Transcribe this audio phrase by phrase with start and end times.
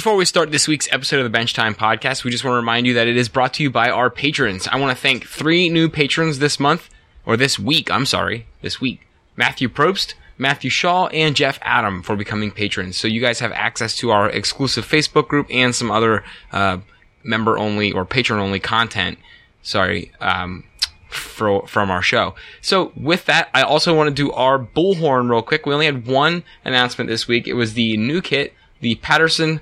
[0.00, 2.56] Before we start this week's episode of the Bench Time podcast, we just want to
[2.56, 4.66] remind you that it is brought to you by our patrons.
[4.66, 6.88] I want to thank three new patrons this month,
[7.26, 9.06] or this week, I'm sorry, this week.
[9.36, 12.96] Matthew Probst, Matthew Shaw, and Jeff Adam for becoming patrons.
[12.96, 16.78] So you guys have access to our exclusive Facebook group and some other uh,
[17.22, 19.18] member only or patron only content.
[19.60, 20.64] Sorry, um,
[21.10, 22.34] from our show.
[22.62, 25.66] So with that, I also want to do our bullhorn real quick.
[25.66, 27.46] We only had one announcement this week.
[27.46, 29.60] It was the new kit, the Patterson.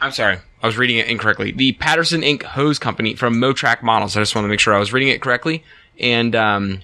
[0.00, 1.52] I'm sorry, I was reading it incorrectly.
[1.52, 2.42] The Patterson Inc.
[2.42, 4.16] hose company from Motrak Models.
[4.16, 5.62] I just want to make sure I was reading it correctly.
[5.98, 6.80] And um,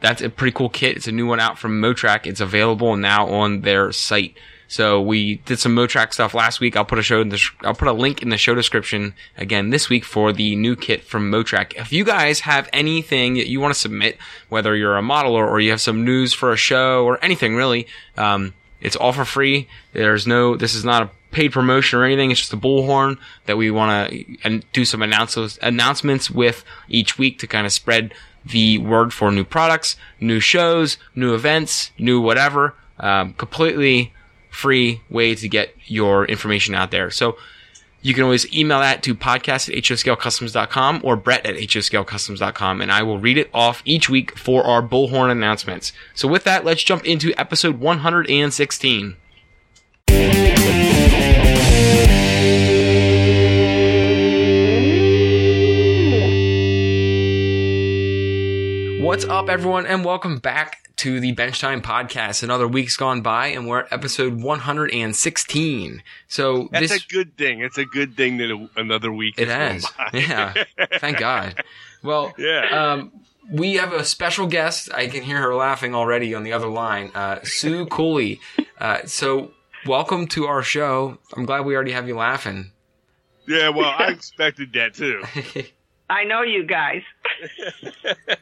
[0.00, 0.96] that's a pretty cool kit.
[0.96, 2.26] It's a new one out from Motrak.
[2.26, 4.36] It's available now on their site.
[4.68, 6.76] So we did some Motrak stuff last week.
[6.76, 9.70] I'll put a show in the, I'll put a link in the show description again
[9.70, 11.74] this week for the new kit from Motrak.
[11.74, 14.16] If you guys have anything that you want to submit,
[14.48, 17.88] whether you're a modeler or you have some news for a show or anything really,
[18.16, 19.68] um, it's all for free.
[19.92, 22.30] There's no, this is not a paid promotion or anything.
[22.30, 27.38] It's just a bullhorn that we want to do some announcements, announcements with each week
[27.40, 32.74] to kind of spread the word for new products, new shows, new events, new whatever.
[32.98, 34.12] Um, completely
[34.50, 37.10] free way to get your information out there.
[37.10, 37.36] So
[38.02, 43.02] you can always email that to podcast at hoscalecustoms.com or brett at hoscalecustoms.com and I
[43.02, 45.92] will read it off each week for our bullhorn announcements.
[46.14, 49.16] So with that, let's jump into episode 116.
[59.10, 62.44] What's up, everyone, and welcome back to the Bench Time Podcast.
[62.44, 66.02] Another week's gone by, and we're at episode 116.
[66.28, 67.58] So That's this a good thing.
[67.60, 70.18] It's a good thing that another week it has has, gone by.
[70.20, 70.64] yeah.
[71.00, 71.60] Thank God.
[72.04, 72.68] Well, Yeah.
[72.92, 73.10] Um,
[73.50, 74.94] we have a special guest.
[74.94, 77.10] I can hear her laughing already on the other line.
[77.12, 78.38] Uh, Sue Cooley.
[78.78, 79.50] Uh, so
[79.86, 81.18] welcome to our show.
[81.36, 82.70] I'm glad we already have you laughing.
[83.48, 85.24] Yeah, well, I expected that too.
[86.10, 87.02] I know you guys.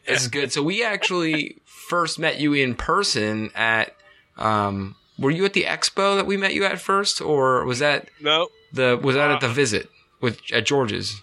[0.07, 0.51] This is good.
[0.51, 3.95] So we actually first met you in person at.
[4.39, 8.09] Um, were you at the expo that we met you at first, or was that
[8.21, 9.89] No, the was that at the visit
[10.21, 11.21] with at George's?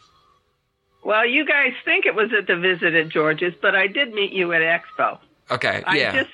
[1.03, 4.31] Well, you guys think it was at the visit at George's, but I did meet
[4.31, 5.19] you at Expo.
[5.49, 6.13] Okay, I yeah.
[6.15, 6.31] just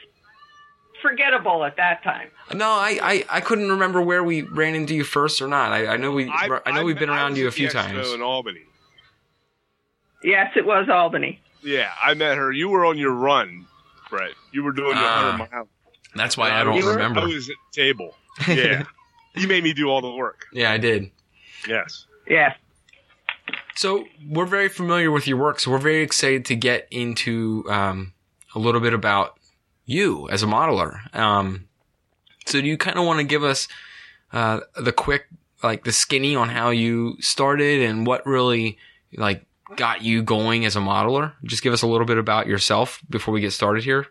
[1.02, 2.30] forgettable at that time.
[2.54, 5.72] No, I, I, I couldn't remember where we ran into you first or not.
[5.72, 8.14] I, I know we I, know we've been around you a few the expo times.
[8.14, 8.62] in Albany.
[10.24, 11.40] Yes, it was Albany.
[11.64, 12.52] Yeah, I met her.
[12.52, 13.66] You were on your run,
[14.10, 14.32] Brett.
[14.52, 15.68] You were doing your Ah, hundred mile.
[16.16, 17.22] That's why I don't You were- remember.
[17.22, 18.16] I was at the table.
[18.48, 18.84] Yeah,
[19.36, 20.46] you made me do all the work.
[20.54, 21.12] yeah, I did.
[21.68, 22.06] Yes.
[22.28, 22.56] Yes.
[23.76, 28.14] So we're very familiar with your work, so we're very excited to get into um,
[28.54, 29.38] a little bit about
[29.86, 31.14] you as a modeler.
[31.16, 31.68] Um,
[32.46, 33.68] so do you kind of want to give us
[34.34, 35.28] uh, the quick,
[35.64, 38.78] like the skinny on how you started and what really
[39.16, 39.46] like
[39.76, 41.34] got you going as a modeler?
[41.44, 44.08] Just give us a little bit about yourself before we get started here.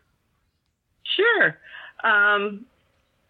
[1.04, 1.56] Sure.
[2.02, 2.64] Um,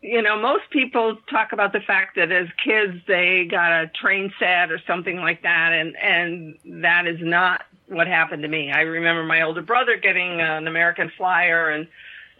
[0.00, 4.32] you know, most people talk about the fact that as kids they got a train
[4.38, 8.70] set or something like that, and and that is not what happened to me.
[8.70, 11.86] I remember my older brother getting an American Flyer, and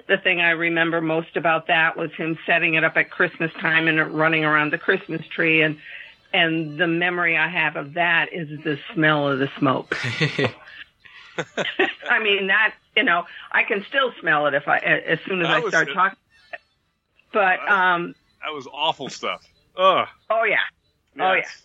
[0.09, 3.89] the thing I remember most about that was him setting it up at Christmas time
[3.89, 5.77] and running around the Christmas tree, and
[6.33, 9.97] and the memory I have of that is the smell of the smoke.
[12.09, 15.47] I mean that you know I can still smell it if I as soon as
[15.49, 15.95] That I start it.
[15.95, 16.19] talking.
[17.33, 18.15] But um,
[18.45, 19.43] That was awful stuff.
[19.77, 20.09] Ugh.
[20.29, 20.57] oh yeah,
[21.19, 21.63] Oh, yes.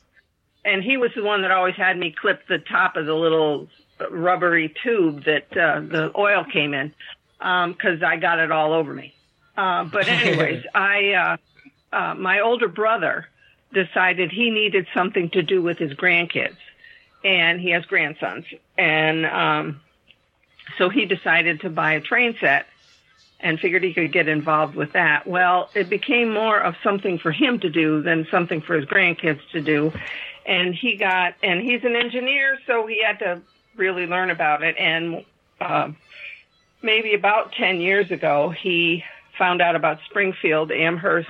[0.64, 3.68] and he was the one that always had me clip the top of the little
[4.12, 6.94] rubbery tube that uh, the oil came in
[7.40, 9.14] because I got it all over me.
[9.58, 13.28] Uh, but anyways, I uh, uh, my older brother
[13.74, 16.58] decided he needed something to do with his grandkids,
[17.24, 18.46] and he has grandsons,
[18.78, 19.82] and um,
[20.78, 22.68] so he decided to buy a train set
[23.40, 25.28] and figured he could get involved with that.
[25.28, 29.42] Well, it became more of something for him to do than something for his grandkids
[29.52, 29.94] to do.
[30.46, 33.42] And he got, and he's an engineer, so he had to
[33.76, 34.78] really learn about it.
[34.78, 35.26] And
[35.60, 35.92] uh,
[36.82, 39.04] maybe about 10 years ago, he
[39.38, 41.30] found out about Springfield, Amherst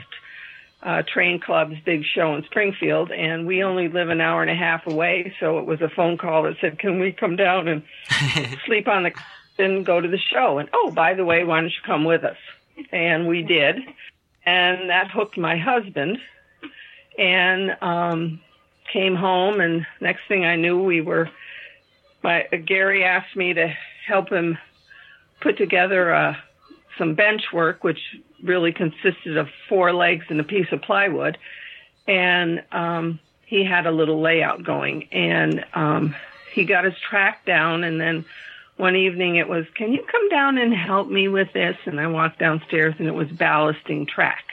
[0.86, 3.12] uh, Train Club's big show in Springfield.
[3.12, 6.18] And we only live an hour and a half away, so it was a phone
[6.18, 7.84] call that said, Can we come down and
[8.66, 9.12] sleep on the
[9.58, 10.58] and go to the show.
[10.58, 12.38] And oh, by the way, why don't you come with us?
[12.92, 13.78] And we did.
[14.46, 16.20] And that hooked my husband.
[17.18, 18.42] And um,
[18.92, 21.30] came home, and next thing I knew, we were.
[22.22, 23.74] My Gary asked me to
[24.06, 24.58] help him
[25.40, 26.36] put together uh,
[26.98, 28.00] some bench work, which
[28.44, 31.38] really consisted of four legs and a piece of plywood.
[32.08, 35.08] And um, he had a little layout going.
[35.12, 36.16] And um,
[36.54, 37.84] he got his track down.
[37.84, 38.26] And then
[38.78, 41.78] one evening it was, Can you come down and help me with this?
[41.86, 44.44] And I walked downstairs and it was ballasting track.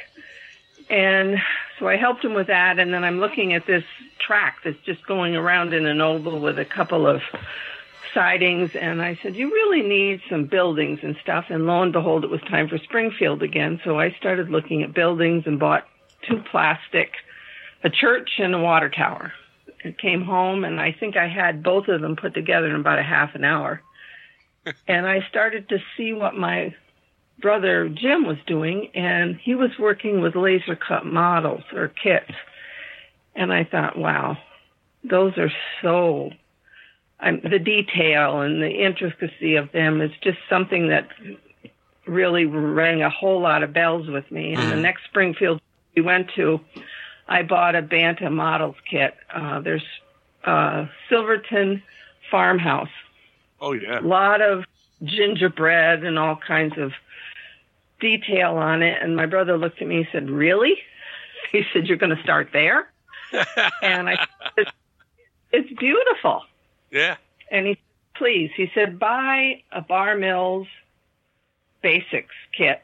[0.89, 1.41] And
[1.79, 2.79] so I helped him with that.
[2.79, 3.85] And then I'm looking at this
[4.19, 7.23] track that's just going around in an oval with a couple of
[8.15, 8.75] sidings.
[8.75, 11.47] And I said, You really need some buildings and stuff.
[11.49, 13.81] And lo and behold, it was time for Springfield again.
[13.85, 15.87] So I started looking at buildings and bought
[16.29, 17.13] two plastic,
[17.83, 19.33] a church and a water tower.
[19.85, 23.01] And came home and I think I had both of them put together in about
[23.01, 23.83] a half an hour.
[24.89, 26.75] and I started to see what my
[27.41, 32.33] brother Jim was doing, and he was working with laser cut models or kits.
[33.35, 34.39] And I thought, wow,
[35.05, 36.31] those are so.
[37.23, 41.09] I'm, the detail and the intricacy of them is just something that
[42.07, 44.55] really rang a whole lot of bells with me.
[44.55, 45.61] And the next Springfield
[45.95, 46.61] we went to,
[47.29, 49.15] I bought a Banta models kit.
[49.33, 49.85] Uh, there's
[50.45, 51.83] uh, Silverton
[52.29, 52.89] Farmhouse.
[53.61, 54.01] Oh yeah.
[54.01, 54.65] A lot of
[55.05, 56.93] gingerbread and all kinds of
[58.01, 59.01] detail on it.
[59.01, 60.77] And my brother looked at me and said, Really?
[61.51, 62.91] He said, You're going to start there?
[63.83, 64.27] and I
[64.57, 64.67] said,
[65.53, 66.43] It's beautiful.
[66.93, 67.17] Yeah.
[67.51, 67.79] And he
[68.15, 70.69] please, he said, buy a Bar Mills
[71.83, 72.81] basics kit.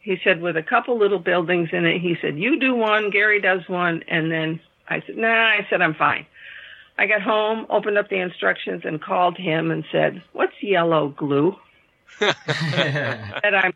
[0.00, 2.00] He said, with a couple little buildings in it.
[2.00, 4.02] He said, you do one, Gary does one.
[4.08, 6.26] And then I said, nah, I said, I'm fine.
[6.98, 11.56] I got home, opened up the instructions and called him and said, what's yellow glue?
[12.18, 13.72] said, I'm,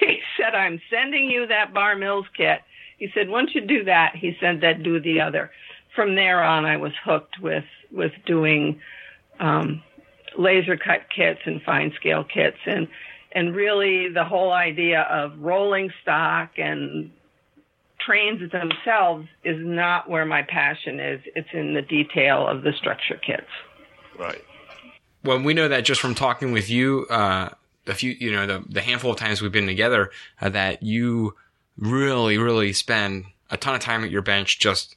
[0.00, 2.60] he said, I'm sending you that Bar Mills kit.
[2.98, 5.50] He said, once you do that, he said, that do the other.
[5.96, 8.80] From there on, I was hooked with, with doing,
[9.40, 9.82] um,
[10.38, 12.88] laser cut kits and fine scale kits and,
[13.32, 17.10] and really the whole idea of rolling stock and
[17.98, 21.20] trains themselves is not where my passion is.
[21.34, 23.48] It's in the detail of the structure kits.
[24.18, 24.44] Right.
[25.24, 27.50] Well, we know that just from talking with you, uh,
[27.86, 30.10] a few, you know, the, the handful of times we've been together,
[30.40, 31.34] uh, that you
[31.76, 34.95] really, really spend a ton of time at your bench just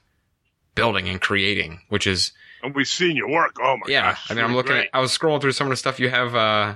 [0.75, 2.31] building and creating, which is,
[2.63, 3.57] And we've seen your work.
[3.61, 4.11] Oh my yeah.
[4.11, 4.31] gosh.
[4.31, 4.89] I mean, I'm looking great.
[4.93, 6.75] at, I was scrolling through some of the stuff you have, uh,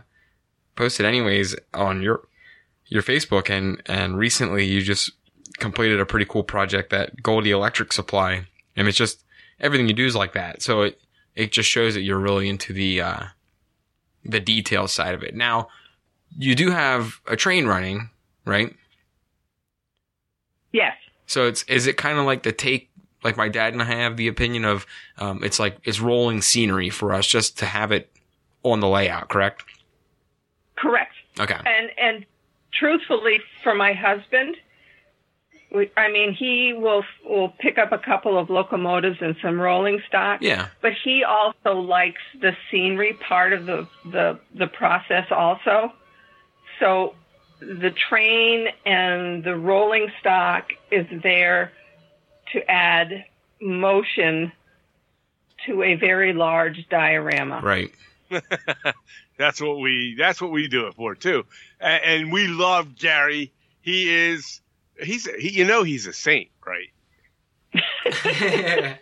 [0.76, 2.28] posted anyways on your,
[2.88, 5.12] your Facebook and, and recently you just
[5.60, 8.48] completed a pretty cool project that Goldie Electric Supply.
[8.76, 9.24] And it's just,
[9.60, 10.62] everything you do is like that.
[10.62, 11.00] So it,
[11.36, 13.24] it just shows that you're really into the, uh,
[14.26, 15.36] the detail side of it.
[15.36, 15.68] Now,
[16.38, 18.10] you do have a train running,
[18.46, 18.76] right?
[20.72, 20.96] Yes.
[21.28, 22.90] So it's is it kind of like the take
[23.24, 24.86] like my dad and I have the opinion of
[25.18, 28.10] um, it's like it's rolling scenery for us just to have it
[28.64, 29.64] on the layout, correct?
[30.76, 31.14] Correct.
[31.40, 31.58] Okay.
[31.66, 32.26] And and
[32.72, 34.56] truthfully, for my husband,
[35.74, 40.02] we, I mean, he will will pick up a couple of locomotives and some rolling
[40.08, 40.42] stock.
[40.42, 40.68] Yeah.
[40.82, 45.94] But he also likes the scenery part of the the the process also.
[46.80, 47.16] So
[47.60, 51.72] the train and the rolling stock is there
[52.54, 53.26] to add
[53.62, 54.52] motion
[55.66, 57.62] to a very large diorama.
[57.62, 57.92] Right.
[59.38, 60.16] That's what we.
[60.18, 61.44] That's what we do it for too.
[61.80, 63.52] And, and we love Gary.
[63.82, 64.62] He is.
[65.00, 65.28] He's.
[65.40, 66.90] He, you know, he's a saint, right?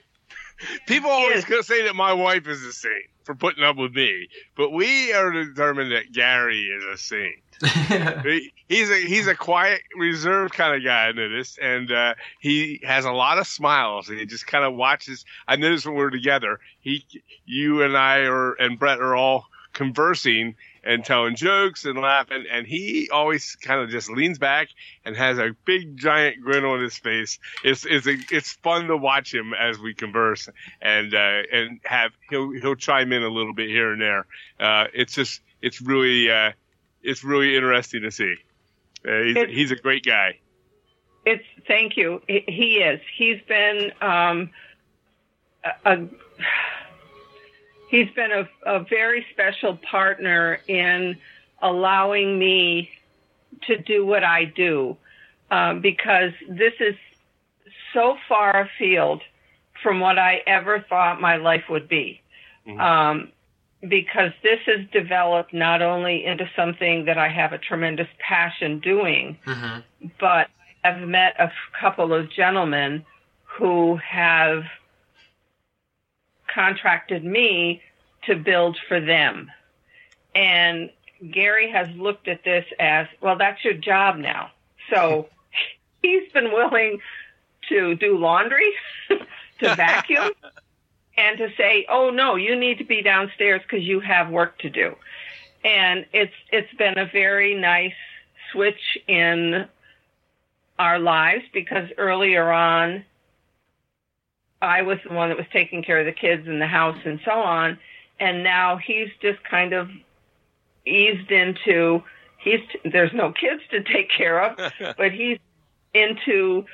[0.88, 1.46] People always is.
[1.46, 5.14] gonna say that my wife is a saint for putting up with me, but we
[5.14, 7.51] are determined that Gary is a saint.
[8.24, 11.08] He- he's a he's a quiet, reserved kind of guy.
[11.08, 14.10] I noticed, and uh, he has a lot of smiles.
[14.10, 15.26] And he just kind of watches.
[15.48, 17.06] I notice when we're together, he,
[17.46, 22.66] you and I are and Brett are all conversing and telling jokes and laughing, and
[22.66, 24.68] he always kind of just leans back
[25.06, 27.38] and has a big giant grin on his face.
[27.64, 30.50] It's it's a, it's fun to watch him as we converse
[30.82, 34.26] and uh, and have he'll he'll chime in a little bit here and there.
[34.60, 36.52] Uh, it's just it's really uh,
[37.04, 38.36] it's really interesting to see.
[39.08, 40.38] Uh, he's, he's a great guy.
[41.26, 42.22] It's thank you.
[42.28, 43.00] He- is.
[43.16, 44.50] He's been um,
[45.64, 46.08] a, a
[47.90, 51.18] he's been a, a very special partner in
[51.62, 52.90] allowing me
[53.68, 54.98] to do what I do
[55.52, 56.96] um, because this is
[57.94, 59.22] so far afield
[59.84, 62.22] from what I ever thought my life would be.
[62.68, 62.80] Mhm.
[62.80, 63.32] Um,
[63.88, 69.38] because this has developed not only into something that I have a tremendous passion doing,
[69.46, 70.08] mm-hmm.
[70.20, 70.50] but
[70.84, 73.06] I've met a couple of gentlemen
[73.44, 74.64] who have
[76.54, 77.82] contracted me
[78.26, 79.50] to build for them.
[80.36, 80.90] And
[81.32, 83.38] Gary has looked at this as well.
[83.38, 84.52] That's your job now.
[84.94, 85.28] So
[86.02, 87.00] he's been willing
[87.70, 88.72] to do laundry,
[89.10, 90.32] to vacuum,
[91.22, 94.70] and to say, "Oh no, you need to be downstairs because you have work to
[94.70, 94.96] do."
[95.64, 97.94] And it's it's been a very nice
[98.52, 99.68] switch in
[100.80, 103.06] our lives because earlier on
[104.62, 107.20] I was the one that was taking care of the kids and the house and
[107.24, 107.78] so on
[108.20, 109.90] and now he's just kind of
[110.86, 112.04] eased into
[112.40, 114.58] he's there's no kids to take care of
[114.98, 115.38] but he's
[115.94, 116.66] into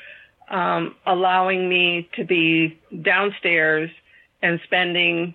[0.49, 3.91] um allowing me to be downstairs
[4.41, 5.33] and spending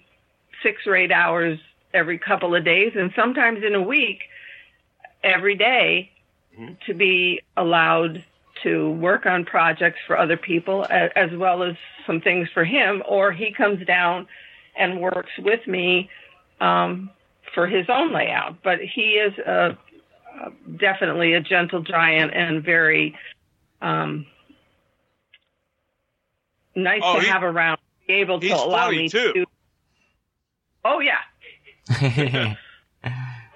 [0.63, 1.59] 6 or 8 hours
[1.93, 4.23] every couple of days and sometimes in a week
[5.23, 6.11] every day
[6.59, 6.75] mm-hmm.
[6.87, 8.25] to be allowed
[8.63, 13.33] to work on projects for other people as well as some things for him, or
[13.33, 14.27] he comes down
[14.77, 16.09] and works with me
[16.61, 17.11] um,
[17.55, 18.63] for his own layout.
[18.63, 19.77] But he is a,
[20.41, 23.17] a, definitely a gentle giant and very
[23.81, 24.27] um,
[26.75, 27.79] nice oh, to he, have around.
[28.13, 29.33] Able to allow me too.
[29.33, 29.47] to.
[30.85, 31.19] Oh yeah.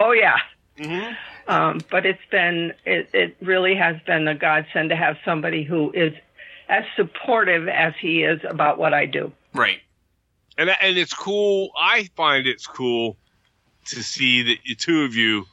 [0.00, 0.36] oh yeah.
[0.78, 1.14] Mm-hmm.
[1.48, 5.92] Um, but it's been, it, it really has been a godsend to have somebody who
[5.92, 6.12] is
[6.68, 9.32] as supportive as he is about what I do.
[9.54, 9.80] Right.
[10.58, 11.70] And, and it's cool.
[11.78, 13.16] I find it's cool
[13.86, 15.46] to see that the two of you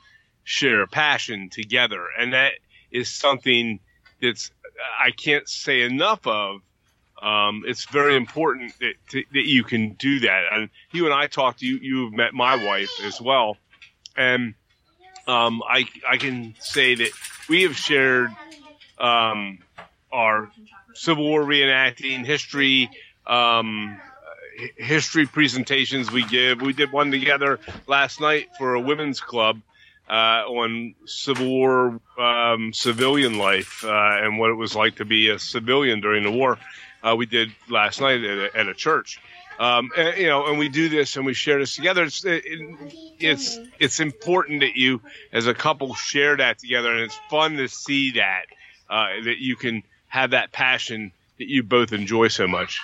[0.44, 2.08] share a passion together.
[2.20, 2.54] And that
[2.92, 3.80] is something
[4.22, 4.52] that's,
[5.00, 6.62] I can't say enough of.
[7.24, 10.44] Um, it's very important that, to, that you can do that.
[10.52, 13.58] And you and I talked, you, you've met my wife as well.
[14.16, 14.56] And
[15.26, 17.12] um, I I can say that
[17.48, 18.30] we have shared
[18.98, 19.60] um,
[20.12, 20.52] our
[20.94, 22.90] Civil War reenacting history.
[23.26, 24.00] Um,
[24.78, 26.62] history presentations we give.
[26.62, 29.62] We did one together last night for a women's club
[30.10, 35.30] uh, on Civil War um, civilian life uh, and what it was like to be
[35.30, 36.60] a civilian during the war.
[37.04, 39.20] Uh, we did last night at a, at a church.
[39.60, 42.04] Um, and, you know, and we do this and we share this together.
[42.04, 42.44] It's it,
[43.20, 47.68] it's it's important that you, as a couple, share that together, and it's fun to
[47.68, 48.46] see that
[48.90, 52.80] uh, that you can have that passion that you both enjoy so much.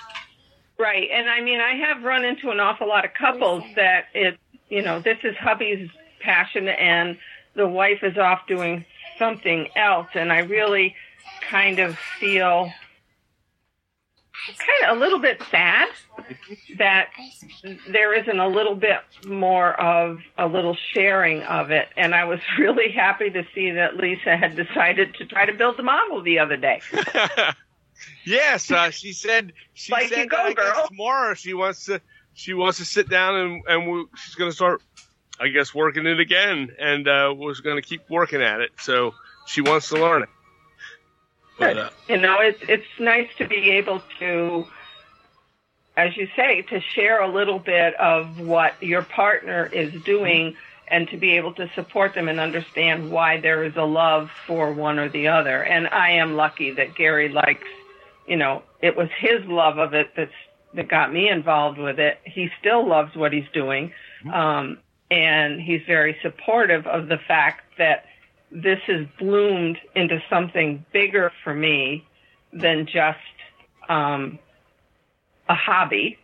[0.77, 4.37] Right, and I mean, I have run into an awful lot of couples that it,
[4.69, 5.89] you know, this is hubby's
[6.21, 7.17] passion, and
[7.55, 8.85] the wife is off doing
[9.17, 10.95] something else, and I really
[11.41, 12.71] kind of feel
[14.57, 15.89] kind of a little bit sad
[16.77, 17.09] that
[17.87, 21.87] there isn't a little bit more of a little sharing of it.
[21.97, 25.77] And I was really happy to see that Lisa had decided to try to build
[25.77, 26.81] the model the other day.
[28.25, 30.87] yes, uh, she said she like said go, girl.
[30.87, 32.01] tomorrow she wants to
[32.33, 34.81] she wants to sit down and and we, she's going to start
[35.39, 38.71] I guess working it again and uh, was going to keep working at it.
[38.79, 39.13] So
[39.45, 40.29] she wants to learn it.
[41.59, 44.65] But, uh, you know, it's it's nice to be able to,
[45.97, 50.55] as you say, to share a little bit of what your partner is doing,
[50.87, 54.73] and to be able to support them and understand why there is a love for
[54.73, 55.63] one or the other.
[55.63, 57.67] And I am lucky that Gary likes,
[58.27, 60.33] you know, it was his love of it that's
[60.73, 62.19] that got me involved with it.
[62.23, 63.91] He still loves what he's doing,
[64.23, 64.33] mm-hmm.
[64.33, 64.77] um,
[65.11, 68.05] and he's very supportive of the fact that
[68.51, 72.05] this has bloomed into something bigger for me
[72.51, 73.19] than just
[73.87, 74.39] um,
[75.47, 76.17] a hobby.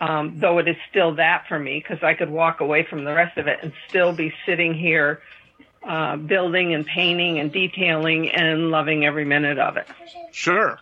[0.00, 3.14] Um, though it is still that for me because I could walk away from the
[3.14, 5.20] rest of it and still be sitting here
[5.86, 9.86] uh, building and painting and detailing and loving every minute of it.
[10.32, 10.78] Sure.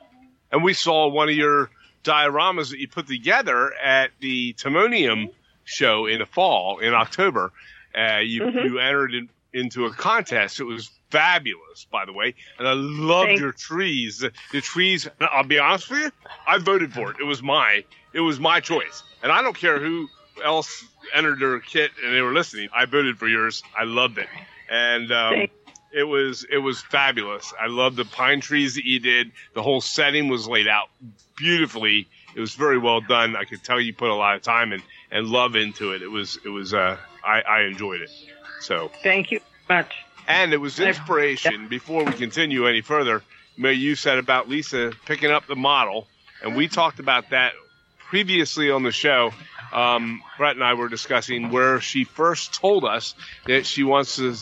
[0.50, 1.70] And we saw one of your
[2.02, 5.30] dioramas that you put together at the Timonium
[5.64, 7.52] show in the fall in October.
[7.96, 8.58] Uh, you, mm-hmm.
[8.58, 10.60] you entered in, into a contest.
[10.60, 13.40] It was fabulous, by the way, and I loved Thanks.
[13.40, 14.18] your trees.
[14.18, 15.08] The, the, trees.
[15.20, 16.10] I'll be honest with you,
[16.46, 17.16] I voted for it.
[17.20, 20.08] It was my it was my choice, and I don't care who
[20.44, 22.68] else entered their kit and they were listening.
[22.74, 23.62] I voted for yours.
[23.78, 24.28] I loved it,
[24.68, 25.46] and um,
[25.92, 27.52] it was it was fabulous.
[27.60, 29.32] I loved the pine trees that you did.
[29.54, 30.88] The whole setting was laid out
[31.36, 32.08] beautifully.
[32.34, 33.34] It was very well done.
[33.34, 36.02] I could tell you put a lot of time and, and love into it.
[36.02, 38.10] It was it was uh, I, I enjoyed it.
[38.60, 39.92] So thank you much.
[40.28, 41.68] And it was inspiration.
[41.68, 43.22] Before we continue any further,
[43.60, 46.08] May you said about Lisa picking up the model,
[46.42, 47.52] and we talked about that
[47.98, 49.32] previously on the show.
[49.70, 53.14] Um, Brett and I were discussing where she first told us
[53.46, 54.34] that she wants to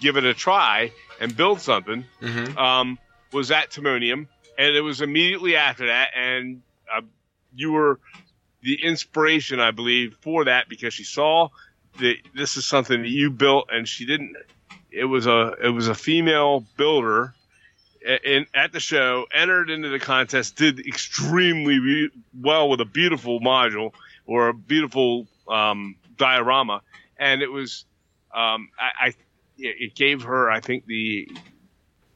[0.00, 2.06] give it a try and build something.
[2.22, 2.56] Mm-hmm.
[2.56, 2.98] Um,
[3.30, 4.26] was at Timonium,
[4.56, 7.02] and it was immediately after that, and uh,
[7.54, 8.00] you were
[8.62, 11.50] the inspiration, I believe, for that because she saw
[11.98, 14.36] that this is something that you built, and she didn't.
[14.90, 17.34] It was a it was a female builder
[18.24, 23.92] in at the show, entered into the contest, did extremely well with a beautiful module
[24.26, 26.82] or a beautiful um, diorama,
[27.16, 27.84] and it was
[28.34, 29.14] um, I, I
[29.58, 31.28] it gave her I think the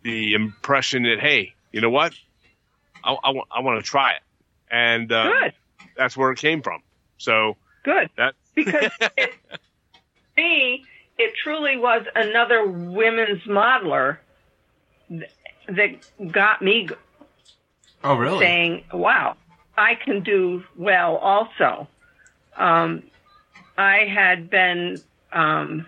[0.03, 2.15] the impression that hey, you know what,
[3.05, 4.23] I, I, I want to try it,
[4.71, 5.53] and good.
[5.97, 6.83] That's where it came from.
[7.19, 8.11] So good.
[8.17, 9.35] That because it,
[10.37, 10.85] me,
[11.19, 14.19] it truly was another women's modeler
[15.09, 16.89] that got me.
[18.05, 18.45] Oh, really?
[18.45, 19.37] Saying, "Wow,
[19.77, 21.89] I can do well." Also,
[22.57, 23.03] um,
[23.77, 25.01] I had been.
[25.33, 25.87] Um,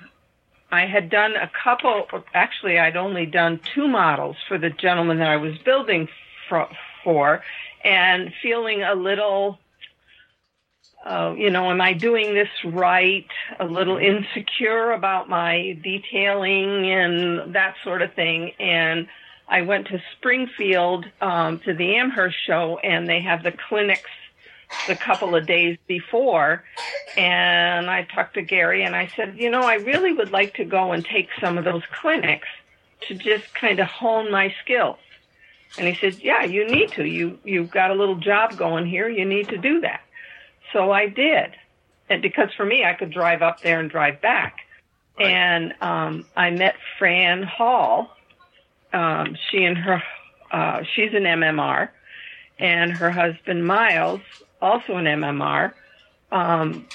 [0.71, 2.07] I had done a couple.
[2.35, 6.09] Actually, I'd only done two models for the gentleman that I was building
[6.49, 6.69] for,
[7.03, 7.43] for
[7.85, 9.59] and feeling a little
[11.05, 13.27] uh, you know, am I doing this right?
[13.61, 18.53] A little insecure about my detailing and that sort of thing.
[18.59, 19.07] And
[19.49, 24.11] I went to Springfield um, to the Amherst show, and they have the clinics
[24.87, 26.65] the couple of days before.
[27.17, 30.65] And I talked to Gary, and I said, you know, I really would like to
[30.65, 32.49] go and take some of those clinics
[33.03, 34.99] to just kind of hone my skills.
[35.79, 37.05] And he said, yeah, you need to.
[37.05, 39.09] You you've got a little job going here.
[39.09, 40.01] You need to do that.
[40.73, 41.55] So I did.
[42.09, 44.59] And because for me, I could drive up there and drive back.
[45.19, 45.29] Right.
[45.29, 48.11] And um, I met Fran Hall.
[48.93, 50.03] Um, she and her,
[50.51, 51.91] uh, she's an MMR,
[52.59, 54.21] and her husband Miles,
[54.63, 55.75] also an MMR,
[56.33, 56.87] um,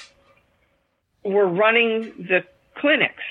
[1.22, 3.22] were running the clinics.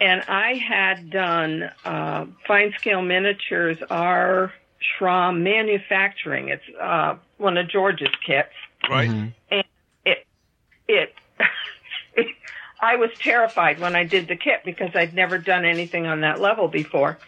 [0.00, 6.50] And I had done uh, fine scale miniatures, our Schramm manufacturing.
[6.50, 8.52] It's uh, one of George's kits
[8.90, 9.10] Right.
[9.10, 9.28] Mm-hmm.
[9.50, 9.64] And
[10.04, 10.26] it,
[10.88, 11.14] it,
[12.16, 12.26] it,
[12.80, 16.40] I was terrified when I did the kit because I'd never done anything on that
[16.40, 17.18] level before.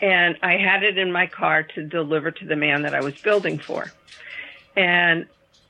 [0.00, 3.14] And I had it in my car to deliver to the man that I was
[3.22, 3.92] building for.
[4.74, 5.26] And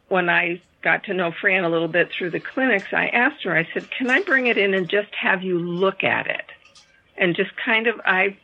[0.08, 3.56] when I got to know Fran a little bit through the clinics, I asked her,
[3.56, 6.46] I said, can I bring it in and just have you look at it?
[7.16, 8.36] And just kind of, I,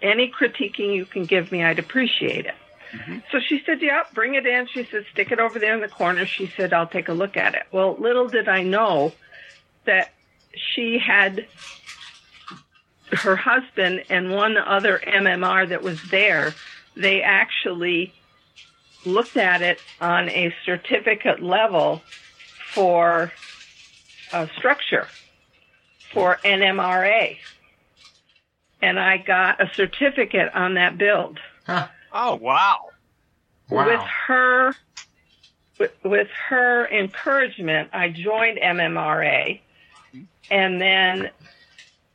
[0.00, 2.54] any critiquing you can give me, I'd appreciate it.
[2.92, 3.18] Mm-hmm.
[3.30, 4.66] So she said, yeah, bring it in.
[4.66, 6.26] She said, stick it over there in the corner.
[6.26, 7.62] She said, I'll take a look at it.
[7.72, 9.12] Well, little did I know
[9.84, 10.12] that
[10.54, 11.46] she had
[13.12, 16.54] her husband and one other MMR that was there.
[16.96, 18.12] They actually
[19.04, 22.02] looked at it on a certificate level
[22.72, 23.32] for
[24.32, 25.08] a structure
[26.12, 27.38] for NMRA.
[28.80, 31.38] And I got a certificate on that build.
[31.66, 31.88] Huh.
[32.12, 32.90] Oh wow!
[33.70, 33.86] Wow.
[33.86, 34.74] With her,
[35.78, 39.60] with, with her encouragement, I joined NMRA,
[40.50, 41.30] and then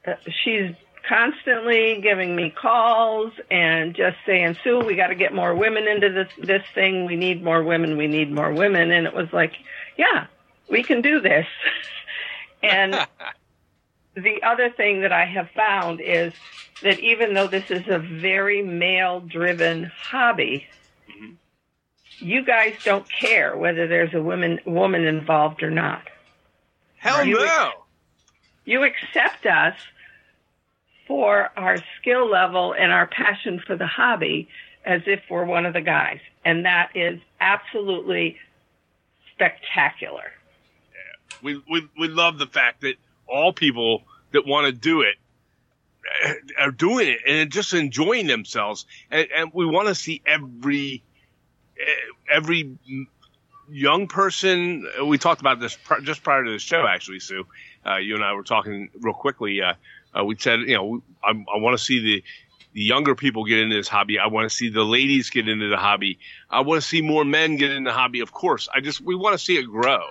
[0.06, 0.76] uh, she's
[1.08, 6.12] constantly giving me calls and just saying, Sue, we got to get more women into
[6.12, 7.06] this this thing.
[7.06, 7.98] We need more women.
[7.98, 8.92] We need more women.
[8.92, 9.54] And it was like,
[9.98, 10.28] yeah,
[10.70, 11.48] we can do this.
[12.64, 12.94] and
[14.18, 16.34] the other thing that I have found is
[16.82, 20.66] that even though this is a very male driven hobby,
[21.10, 21.34] mm-hmm.
[22.20, 26.02] you guys don't care whether there's a woman woman involved or not.
[26.98, 27.72] Hell you no.
[28.66, 29.76] You accept us
[31.08, 34.50] for our skill level and our passion for the hobby
[34.84, 36.20] as if we're one of the guys.
[36.44, 38.38] And that is absolutely
[39.34, 40.32] spectacular.
[40.92, 41.38] Yeah.
[41.42, 42.96] We, we, we love the fact that
[43.28, 45.16] all people that want to do it
[46.60, 48.86] are doing it and just enjoying themselves.
[49.12, 51.04] And, and we want to see every
[52.32, 52.78] every
[53.70, 54.88] young person.
[55.06, 57.46] We talked about this just prior to the show, actually, Sue.
[57.86, 59.62] Uh, you and I were talking real quickly.
[59.62, 59.74] Uh,
[60.18, 62.24] uh, we said, you know, I, I want to see the
[62.74, 64.20] the younger people get into this hobby.
[64.20, 66.20] I want to see the ladies get into the hobby.
[66.50, 68.20] I want to see more men get into the hobby.
[68.20, 70.02] Of course, I just we want to see it grow.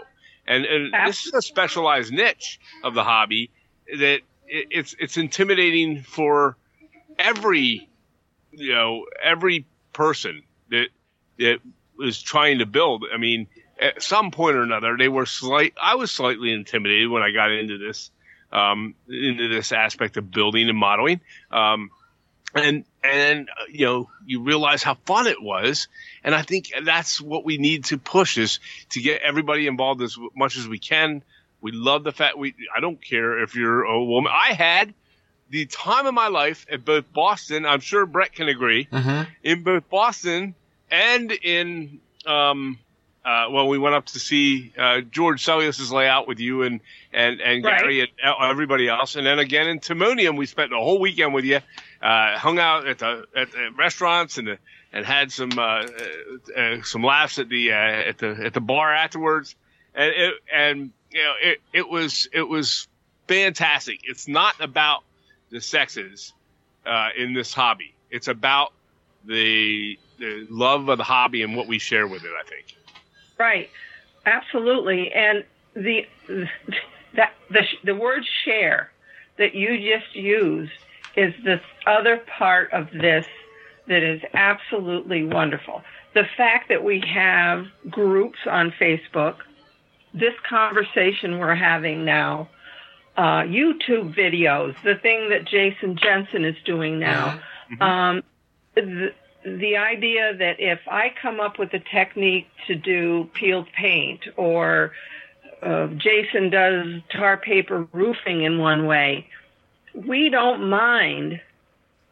[0.49, 3.51] And, and this is a specialized niche of the hobby
[3.99, 6.57] that it's it's intimidating for
[7.19, 7.89] every
[8.53, 10.89] you know every person that
[11.39, 11.59] that
[12.01, 13.05] is trying to build.
[13.13, 13.49] I mean,
[13.81, 15.75] at some point or another, they were slight.
[15.81, 18.11] I was slightly intimidated when I got into this
[18.53, 21.21] um, into this aspect of building and modeling.
[21.51, 21.91] Um,
[22.57, 25.89] and and you know you realize how fun it was
[26.25, 28.59] and i think that's what we need to push is
[28.91, 31.23] to get everybody involved as much as we can
[31.61, 32.55] we love the fact we.
[32.77, 34.33] I don't care if you're a woman.
[34.33, 34.95] I had
[35.51, 37.67] the time of my life at both Boston.
[37.67, 38.85] I'm sure Brett can agree.
[38.85, 39.31] Mm-hmm.
[39.43, 40.55] In both Boston
[40.91, 42.79] and in um,
[43.25, 46.81] uh, well, we went up to see uh, George Sellios's layout with you and
[47.13, 47.81] and and Right.
[47.81, 51.35] Gary and uh, everybody else, and then again in Timonium, we spent the whole weekend
[51.35, 51.59] with you,
[52.03, 54.59] uh, hung out at the at the restaurants and
[54.93, 55.87] and had some uh,
[56.57, 59.55] uh, uh, some laughs at the at the at the bar afterwards,
[59.95, 62.89] and it, and you know it it was it was
[63.27, 64.01] fantastic.
[64.05, 65.05] It's not about
[65.51, 66.33] the sexes
[67.17, 67.95] in this hobby.
[68.11, 68.73] It's about
[69.25, 72.33] the the love of the hobby and what we share with it.
[72.39, 72.77] I think.
[73.39, 73.71] Right.
[74.25, 75.13] Absolutely.
[75.13, 76.07] And the
[77.15, 78.91] that the the word share
[79.39, 80.73] that you just used
[81.17, 83.27] is this other part of this
[83.89, 85.83] that is absolutely wonderful.
[86.15, 89.37] The fact that we have groups on Facebook,
[90.13, 92.49] this conversation we're having now,
[93.17, 97.41] uh, YouTube videos, the thing that Jason Jensen is doing now.
[97.81, 98.23] Um,
[98.75, 99.13] the,
[99.45, 104.93] the idea that if I come up with a technique to do peeled paint or
[105.63, 109.29] uh, Jason does tar paper roofing in one way,
[110.05, 111.41] we don't mind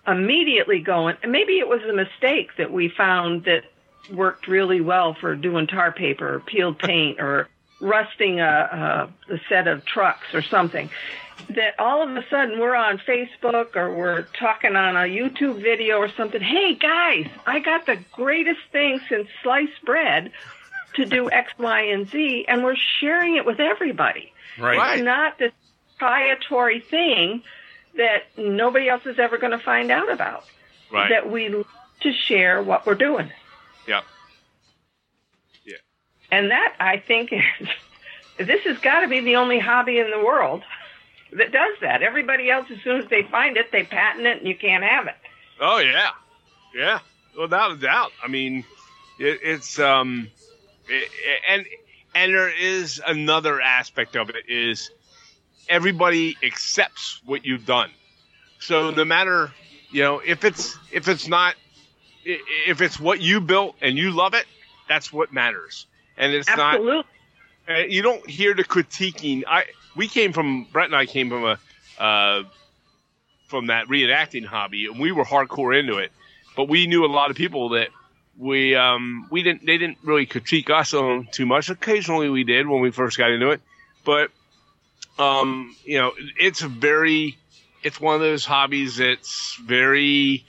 [0.07, 3.65] immediately going, and maybe it was a mistake that we found that
[4.13, 7.49] worked really well for doing tar paper or peeled paint or
[7.81, 10.91] rusting a, a, a set of trucks or something.
[11.51, 15.97] That all of a sudden we're on Facebook or we're talking on a YouTube video
[15.99, 16.41] or something.
[16.41, 20.31] Hey guys, I got the greatest thing since sliced bread
[20.95, 24.33] to do X, Y, and Z, and we're sharing it with everybody.
[24.59, 24.99] Right.
[24.99, 25.53] It's not this
[25.99, 27.43] proprietary thing
[27.97, 30.45] that nobody else is ever going to find out about.
[30.93, 31.11] Right.
[31.11, 31.67] That we love
[32.01, 33.31] to share what we're doing.
[33.89, 34.03] yeah.
[35.65, 35.77] Yeah.
[36.31, 37.69] And that, I think, is
[38.39, 40.63] this has got to be the only hobby in the world
[41.33, 42.03] that does that.
[42.03, 45.07] Everybody else, as soon as they find it, they patent it and you can't have
[45.07, 45.17] it.
[45.61, 46.11] Oh yeah,
[46.75, 46.99] yeah,
[47.39, 48.13] without a doubt.
[48.23, 48.65] I mean,
[49.19, 50.29] it, it's um,
[50.89, 51.11] it,
[51.49, 51.65] and
[52.15, 54.91] and there is another aspect of it is
[55.69, 57.91] everybody accepts what you've done.
[58.61, 59.51] So no matter
[59.91, 61.55] you know if it's if it's not
[62.25, 64.47] if it's what you built and you love it,
[64.89, 65.87] that's what matters.
[66.17, 67.05] And it's not Absolutely.
[67.69, 69.45] uh, you don't hear the critiquing.
[69.47, 69.65] I
[69.97, 71.59] we came from Brett and I came from a
[71.99, 72.43] uh,
[73.47, 76.11] from that reenacting hobby, and we were hardcore into it.
[76.57, 77.89] But we knew a lot of people that
[78.39, 81.71] we um, we didn't they didn't really critique us on too much.
[81.71, 83.61] Occasionally we did when we first got into it,
[84.05, 84.31] but
[85.19, 87.37] um, you know it's a very
[87.83, 90.45] it's one of those hobbies that's very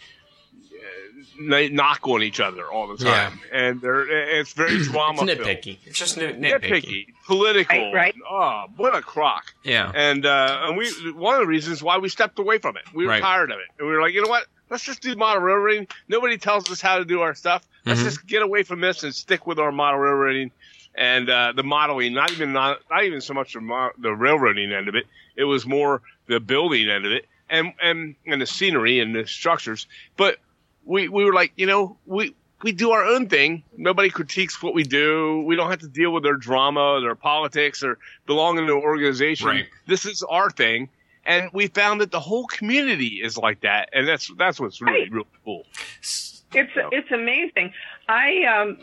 [1.52, 4.08] uh, knock on each other all the time, and they're
[4.40, 5.78] it's very It's drama nitpicky.
[5.86, 7.06] It's just nit- nitpicky, nitpicky.
[7.26, 7.92] political.
[7.92, 8.16] Right, right.
[8.30, 9.54] Oh, what a crock!
[9.64, 9.92] Yeah.
[9.94, 12.84] And uh, and we one of the reasons why we stepped away from it.
[12.94, 13.22] We were Right.
[13.22, 14.46] tired of it, and we were like, you know what?
[14.70, 15.88] Let's just do model railroading.
[16.08, 17.64] Nobody tells us how to do our stuff.
[17.86, 18.04] Let's Mhm.
[18.06, 20.52] just get away from this and stick with our model railroading
[20.98, 22.14] and uh, the modeling.
[22.14, 25.06] Not even not, not even so much the, mo- the railroading end of it.
[25.36, 29.28] It was more the building end of it, and and and the scenery and the
[29.28, 29.88] structures.
[30.18, 30.38] But
[30.86, 33.64] we we were like, you know, we we do our own thing.
[33.78, 35.42] Nobody critiques what we do.
[35.46, 39.48] We don't have to deal with their drama, their politics, or belonging to an organization.
[39.48, 39.66] Right.
[39.88, 40.90] This is our thing,
[41.26, 45.02] and we found that the whole community is like that, and that's that's what's really
[45.02, 45.12] Right.
[45.12, 45.66] really cool.
[46.02, 47.74] It's it's amazing.
[48.08, 48.78] I um,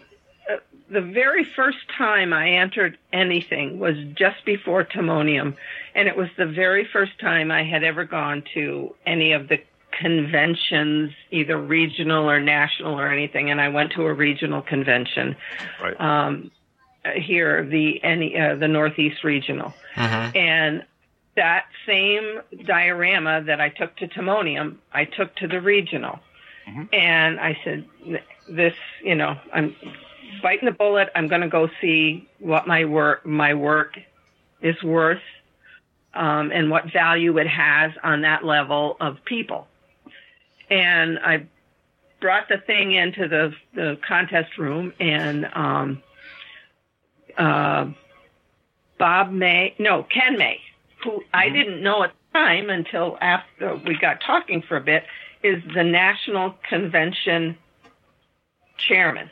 [0.92, 5.56] the very first time I entered anything was just before Timonium,
[5.94, 9.58] and it was the very first time I had ever gone to any of the
[9.90, 13.50] conventions, either regional or national or anything.
[13.50, 15.36] And I went to a regional convention
[15.82, 15.98] Right.
[16.00, 16.50] um,
[17.14, 20.36] here, the any uh, the Northeast Regional, Mhm.
[20.36, 20.84] and
[21.36, 26.20] that same diorama that I took to Timonium, I took to the regional.
[26.92, 27.84] And I said,
[28.48, 29.74] this, you know, I'm
[30.42, 31.08] biting the bullet.
[31.14, 33.98] I'm going to go see what my work, my work
[34.60, 35.22] is worth,
[36.14, 39.66] um, and what value it has on that level of people.
[40.70, 41.46] And I
[42.20, 46.02] brought the thing into the, the contest room and, um,
[47.36, 47.86] uh,
[48.98, 50.60] Bob May, no, Ken May,
[51.02, 55.04] who I didn't know at the time until after we got talking for a bit,
[55.42, 57.58] is the National Convention
[58.76, 59.28] chairman.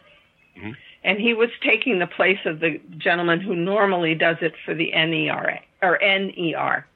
[0.60, 0.76] Mhm.
[1.02, 4.92] And he was taking the place of the gentleman who normally does it for the
[4.92, 6.86] NERA or NER.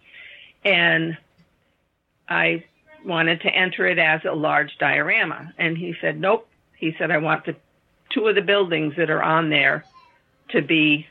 [0.65, 1.17] And
[2.29, 2.65] I
[3.05, 5.53] wanted to enter it as a large diorama.
[5.59, 6.49] And he said, nope.
[6.77, 7.57] He said, I want the
[8.11, 9.85] two of the buildings that are on there
[10.51, 11.07] to be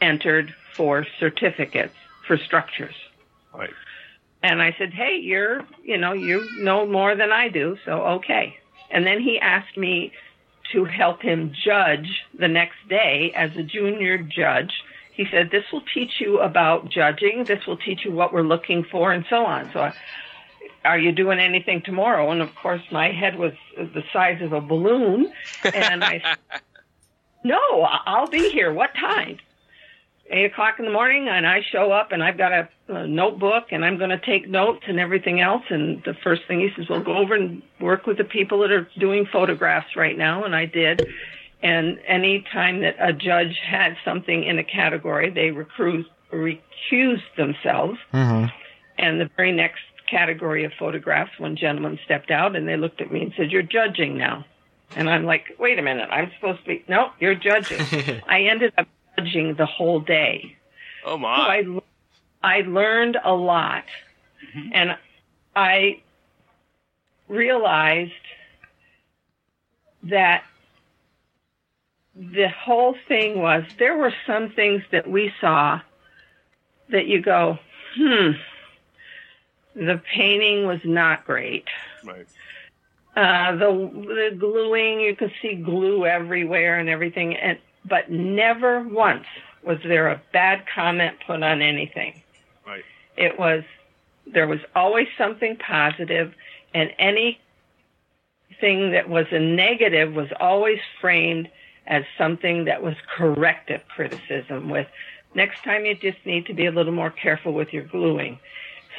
[0.00, 1.94] entered for certificates
[2.26, 2.94] for structures.
[3.54, 3.72] Right.
[4.42, 8.58] And I said, "Hey, you're, you know, you know more than I do, so okay."
[8.90, 10.12] And then he asked me
[10.72, 14.72] to help him judge the next day as a junior judge.
[15.12, 18.84] He said, This will teach you about judging, this will teach you what we're looking
[18.84, 19.70] for, and so on.
[19.72, 19.94] So, I,
[20.84, 22.30] are you doing anything tomorrow?
[22.30, 25.32] And of course, my head was the size of a balloon.
[25.64, 26.60] And I said,
[27.44, 27.60] No,
[28.06, 28.72] I'll be here.
[28.72, 29.38] What time?
[30.28, 33.66] Eight o'clock in the morning, and I show up, and I've got a, a notebook,
[33.70, 35.62] and I'm going to take notes and everything else.
[35.70, 38.72] And the first thing he says, "Well, go over and work with the people that
[38.72, 41.06] are doing photographs right now." And I did.
[41.62, 47.98] And any time that a judge had something in a category, they recruit, recused themselves.
[48.12, 48.46] Mm-hmm.
[48.98, 53.12] And the very next category of photographs, one gentleman stepped out and they looked at
[53.12, 54.44] me and said, You're judging now.
[54.94, 57.80] And I'm like, Wait a minute, I'm supposed to be, no, you're judging.
[58.28, 60.56] I ended up judging the whole day.
[61.04, 61.64] Oh So my!
[62.42, 63.84] I, I learned a lot.
[64.72, 64.96] And
[65.54, 66.00] I
[67.28, 68.12] realized
[70.04, 70.44] that
[72.14, 75.80] the whole thing was there were some things that we saw
[76.88, 77.58] that you go,
[77.96, 78.30] hmm,
[79.74, 81.64] the painting was not great.
[82.04, 82.26] Right.
[83.14, 89.26] Uh, the the gluing, you could see glue everywhere and everything, and but never once
[89.62, 92.22] was there a bad comment put on anything.
[92.66, 92.84] Right.
[93.16, 93.64] It was
[94.26, 96.34] there was always something positive,
[96.74, 97.38] and anything
[98.60, 101.48] that was a negative was always framed
[101.86, 104.68] as something that was corrective criticism.
[104.68, 104.88] With
[105.34, 108.38] next time, you just need to be a little more careful with your gluing.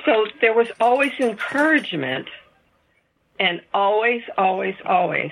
[0.06, 2.30] So there was always encouragement
[3.40, 5.32] and always, always, always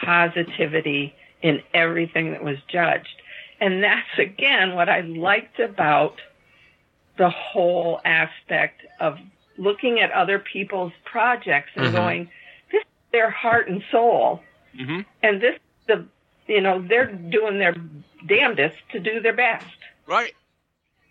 [0.00, 1.14] positivity
[1.46, 3.22] in everything that was judged.
[3.60, 6.16] And that's again what I liked about
[7.18, 9.18] the whole aspect of
[9.56, 11.92] looking at other people's projects and Mhm.
[11.92, 12.30] going,
[12.72, 14.42] this is their heart and soul.
[14.76, 16.04] hmm And this, the,
[16.48, 17.74] you know, they're doing their
[18.26, 19.64] damnedest to do their best.
[20.06, 20.34] Right.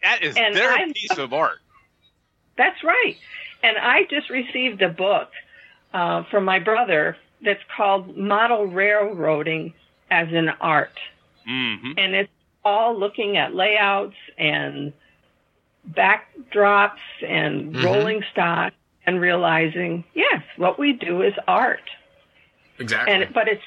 [0.04, 1.60] That is And their I- piece of art.
[2.58, 3.16] That's right.
[3.64, 5.32] And I just received a book
[5.94, 9.74] uh, from my brother that's called Model Railroading
[10.12, 10.98] as an Art.
[11.46, 12.32] hmm And it's
[12.64, 14.92] all looking at layouts and
[15.92, 17.84] backdrops and Mhm.
[17.84, 18.74] rolling stock
[19.06, 21.90] and realizing, yes, what we do is art.
[22.80, 23.14] Exactly.
[23.14, 23.62] And but it's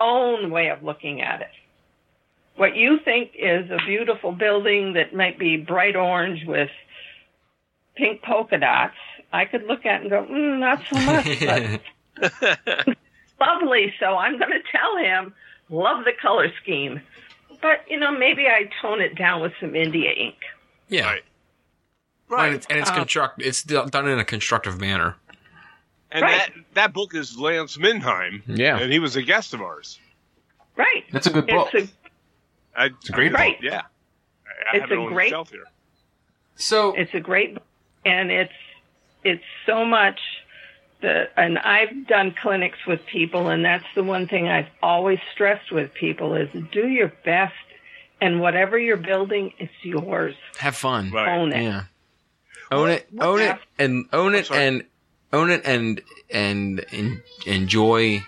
[0.00, 1.50] our own way of looking at it.
[2.56, 6.70] What you think is a beautiful building that might be bright orange with
[7.96, 8.94] pink polka dots,
[9.32, 11.26] I could look at and go, mm, not so much,
[12.20, 12.96] but
[13.40, 13.92] lovely.
[13.98, 15.34] So I'm going to tell him,
[15.70, 17.00] love the color scheme.
[17.62, 20.36] But you know, maybe I tone it down with some India ink.
[20.88, 21.16] yeah.
[22.26, 22.46] Right.
[22.46, 23.42] And it's, and it's Uh, construct.
[23.42, 25.16] It's done in a constructive manner.
[26.10, 26.38] And Right.
[26.38, 28.42] that that book is Lance Mindheim.
[28.46, 28.78] Yeah.
[28.78, 29.98] And he was a guest of ours.
[30.76, 31.04] Right.
[31.12, 31.68] That's a good book.
[31.74, 33.58] It's a I, It's a great Right.
[33.62, 33.82] Yeah.
[33.82, 35.64] I, I It's have it a on great- the shelf here.
[36.56, 37.66] so it's a great book,
[38.06, 38.52] and it's
[39.22, 40.18] it's so much
[41.04, 45.70] the and I've done clinics with people and that's the one thing I've always stressed
[45.70, 47.54] with people is do your best
[48.20, 51.10] and whatever you're building it's yours Have fun.
[51.12, 51.28] Right.
[51.38, 51.82] own it Yeah.
[52.72, 53.06] Own it.
[53.10, 53.58] what Own it.
[53.78, 54.50] And own it.
[54.50, 54.84] And
[55.32, 55.62] own it.
[55.64, 58.24] And and en- enjoy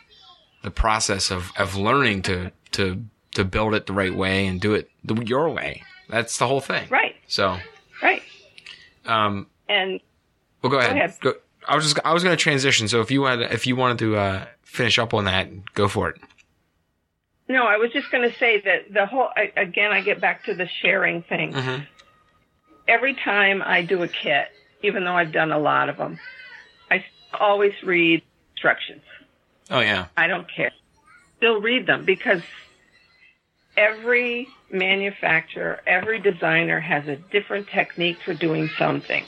[0.62, 4.74] the process of of learning to to to build it the right way and do
[4.74, 5.82] it the, your way.
[6.08, 6.88] That's the whole thing.
[6.90, 7.56] right So,
[8.02, 8.22] right
[9.06, 10.00] um, and
[10.62, 10.90] well, go ahead.
[10.92, 11.14] Go ahead.
[11.20, 11.34] Go,
[11.68, 12.88] I was just I was going to transition.
[12.88, 16.08] So if you wanted if you wanted to uh, finish up on that, go for
[16.10, 16.20] it.
[17.48, 20.44] no I was just going to say that the whole I, again I get back
[20.44, 21.82] to the sharing thing Mm-hmm.
[22.88, 24.48] every time I do a kit
[24.82, 26.18] even though I've done a lot of them
[26.90, 27.04] I
[27.38, 29.02] always read instructions
[29.68, 30.06] Oh yeah.
[30.16, 30.70] I don't care.
[31.38, 32.40] Still read them because
[33.76, 39.24] every manufacturer, every designer has a different technique for doing something.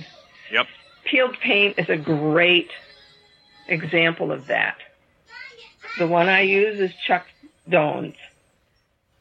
[0.53, 0.67] Yep.
[1.11, 2.71] Peeled paint is a great
[3.67, 4.77] example of that.
[5.99, 7.27] The one I use is Chuck
[7.69, 8.17] Doan's.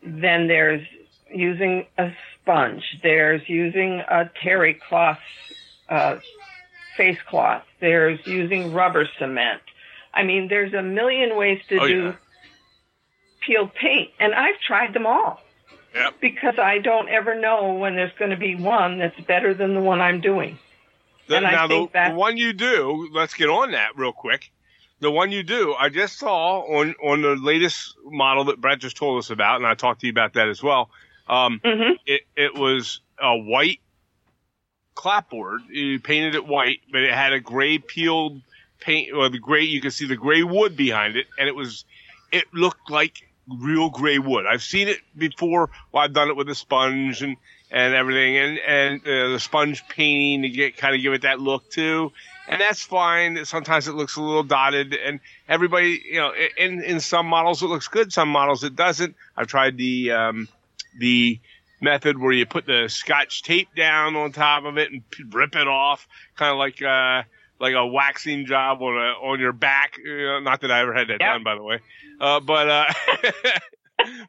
[0.04, 0.86] Then there's
[1.34, 2.84] using a sponge.
[3.04, 5.19] There's using a terry cloth
[5.89, 6.17] uh,
[6.97, 7.63] face cloth.
[7.80, 9.62] There's using rubber cement.
[10.13, 12.13] I mean, there's a million ways to Oh, do yeah.
[13.45, 15.41] peeled paint, and I've tried them all
[15.95, 16.15] Yep.
[16.21, 19.80] because I don't ever know when there's going to be one that's better than the
[19.82, 20.58] one I'm doing.
[21.28, 23.98] The- And I now, think the, that- the one you do, let's get on that
[23.98, 24.52] real quick.
[25.00, 28.98] The one you do, I just saw on, on the latest model that Brett just
[28.98, 30.90] told us about, and I talked to you about that as well.
[31.28, 33.80] Um, hmm it, it was a white
[34.96, 35.62] clapboard.
[35.70, 38.42] You painted it white, but it had a gray peeled
[38.80, 41.86] paint, or the gray, you could see the gray wood behind it, and it was,
[42.32, 44.46] it looked like real gray wood.
[44.50, 45.70] I've seen it before.
[45.92, 47.38] Well, I've done it with a sponge and
[47.71, 51.39] and everything, and and uh, the sponge painting to get kind of give it that
[51.39, 52.12] look too,
[52.47, 53.43] and that's fine.
[53.45, 57.67] Sometimes it looks a little dotted, and everybody, you know, in in some models it
[57.67, 59.15] looks good, some models it doesn't.
[59.36, 60.47] I've tried the um,
[60.99, 61.39] the
[61.82, 65.03] method where you put the scotch tape down on top of it and
[65.34, 67.23] rip it off, kind of like uh
[67.60, 69.97] like a waxing job on a on your back.
[70.03, 71.34] You know, not that I ever had that Yep.
[71.34, 71.80] done, by the way.
[72.19, 72.86] Uh, but uh,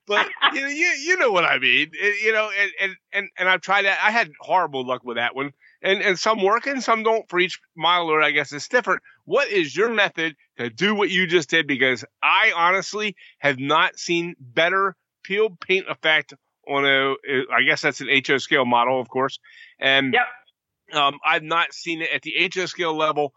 [0.06, 1.90] but you know, you you know what I mean.
[1.92, 3.98] It- you know, and, and and and I've tried that.
[4.02, 5.52] I had horrible luck with that one.
[5.82, 8.20] And and some work and some don't for each miler.
[8.20, 9.02] I guess it's different.
[9.24, 11.66] What is your method to do what you just did?
[11.66, 16.34] Because I honestly have not seen better peel paint effect
[16.68, 17.14] on a.
[17.52, 19.38] I guess that's an HO scale model, of course.
[19.78, 21.00] And Yep.
[21.00, 23.32] um, I've not seen it at the HO scale level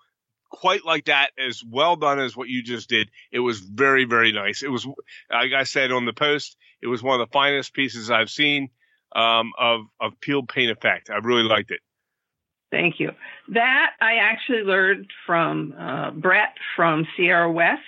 [0.52, 3.10] quite like that as well done as what you just did.
[3.32, 4.64] It was very, very nice.
[4.64, 8.12] It was, like I said on the post, it was one of the finest pieces
[8.12, 8.70] I've seen
[9.16, 11.10] um, of of peeled paint effect.
[11.10, 11.80] I really liked it.
[12.72, 13.12] Thank you.
[13.50, 17.82] That I actually learned from uh, Brett from Sierra West,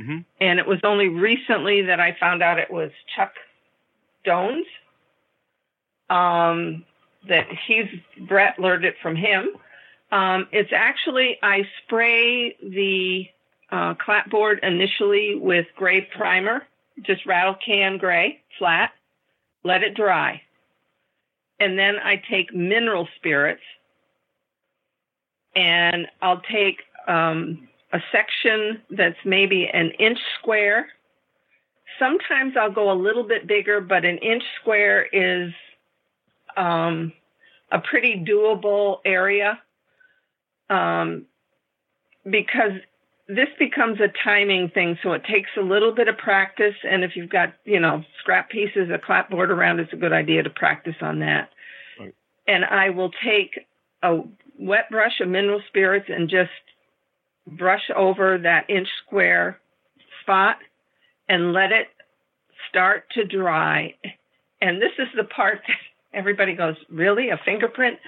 [0.00, 0.24] Mhm.
[0.40, 3.34] and it was only recently that I found out it was Chuck
[4.24, 4.66] Doan's.
[6.08, 6.84] Um,
[7.28, 7.88] that he's
[8.26, 9.48] Brett learned it from him.
[10.12, 13.24] Um, it's actually I spray the
[13.70, 16.66] uh, clapboard initially with gray primer,
[17.00, 18.92] just rattle can gray, flat,
[19.64, 20.42] let it dry,
[21.58, 23.62] and then I take mineral spirits
[25.56, 30.88] and I'll take um, a section that's maybe an inch square.
[31.98, 35.52] Sometimes I'll go a little bit bigger, but an inch square is
[36.56, 37.12] um,
[37.70, 39.58] a pretty doable area
[40.72, 41.26] um,
[42.24, 42.72] because
[43.28, 44.98] this becomes a timing thing.
[45.02, 46.74] So it takes a little bit of practice.
[46.88, 50.42] And if you've got, you know, scrap pieces of clapboard around, it's a good idea
[50.42, 51.50] to practice on that.
[51.98, 52.14] Right.
[52.46, 53.60] And I will take
[54.02, 54.20] a
[54.58, 56.50] wet brush of mineral spirits and just
[57.46, 59.58] brush over that inch square
[60.22, 60.56] spot
[61.28, 61.88] and let it
[62.68, 63.94] start to dry.
[64.60, 67.30] And this is the part that everybody goes, Really?
[67.30, 67.98] A fingerprint?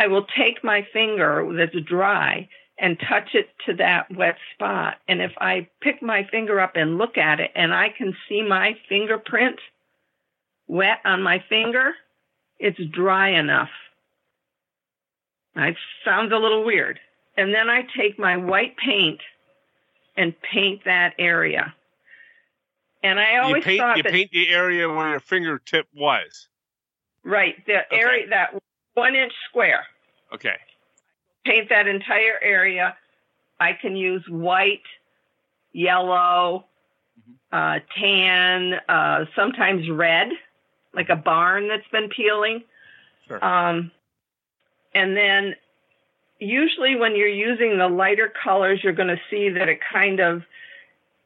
[0.00, 4.96] I will take my finger that's dry and touch it to that wet spot.
[5.06, 8.40] And if I pick my finger up and look at it and I can see
[8.42, 9.60] my fingerprint
[10.66, 11.92] wet on my finger,
[12.58, 13.68] it's dry enough.
[15.54, 16.98] It sounds a little weird.
[17.36, 19.20] And then I take my white paint
[20.16, 21.74] and paint that area.
[23.02, 26.48] And I You always paint thought you that paint the area where your fingertip was.
[27.22, 28.54] right the area that
[29.00, 29.84] one inch square.
[30.34, 30.56] Okay.
[31.44, 32.96] Paint that entire area.
[33.58, 34.88] I can use white,
[35.72, 36.66] yellow,
[37.52, 40.28] uh, tan, uh, sometimes red,
[40.94, 42.62] like a barn that's been peeling.
[43.26, 43.42] Sure.
[43.44, 43.90] Um,
[44.94, 45.54] and then
[46.38, 50.42] usually when you're using the lighter colors, you're going to see that it kind of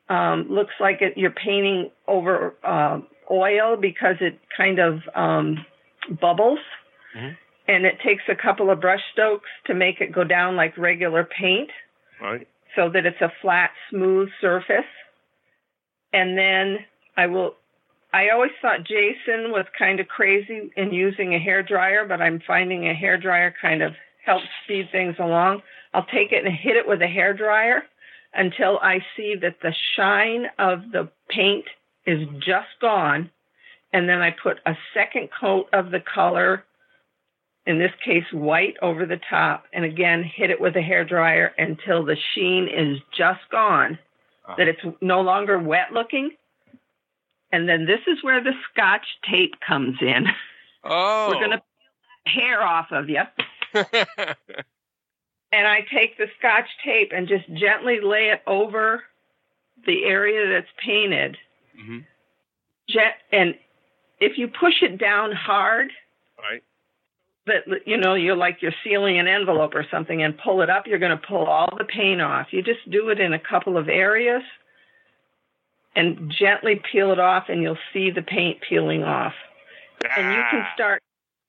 [0.08, 5.64] um, looks like it, you're painting over uh, oil because it kind of um,
[6.20, 6.60] bubbles.
[7.16, 7.36] Mhm.
[7.66, 11.24] And it takes a couple of brush strokes to make it go down like regular
[11.24, 11.70] paint
[12.20, 12.46] Right.
[12.76, 14.84] so that it's a flat, smooth surface.
[16.12, 16.78] And then
[17.16, 17.54] I will.
[18.12, 22.40] I always thought Jason was kind of crazy in using a hair dryer, but I'm
[22.46, 25.62] finding a hair dryer kind of helps speed things along.
[25.92, 27.82] I'll take it and hit it with a hair dryer
[28.32, 31.64] until I see that the shine of the paint
[32.06, 33.30] is just gone,
[33.92, 36.64] and then I put a second coat of the color.
[37.66, 41.52] In this case, white over the top, and again, hit it with a hair dryer
[41.56, 43.98] until the sheen is just gone,
[44.44, 44.54] Uh-huh.
[44.58, 46.30] that it's no longer wet looking.
[47.52, 50.26] And then this is where the scotch tape comes in.
[50.82, 51.28] Oh.
[51.28, 51.64] We're going to peel
[52.24, 53.22] that hair off of you.
[55.52, 59.04] And I take the scotch tape and just gently lay it over
[59.86, 61.38] the area that's painted.
[61.80, 61.98] Mm-hmm.
[63.30, 63.54] And
[64.18, 65.92] if you push it down hard,
[66.36, 66.64] Right.
[67.46, 70.86] That you know you're like you're sealing an envelope or something and pull it up
[70.86, 72.48] you're going to pull all the paint off.
[72.52, 74.42] You just do it in a couple of areas
[75.96, 79.34] and gently peel it off and you'll see the paint peeling off.
[80.16, 80.72] And you can Ah.
[80.74, 81.02] start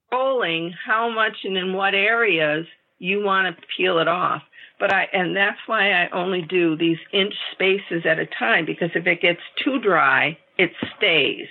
[0.09, 2.67] controlling how much and in what areas
[2.99, 4.43] you want to peel it off.
[4.79, 8.91] But i and that's why i only do these inch spaces at a time because
[8.95, 11.47] if it gets too dry it stays.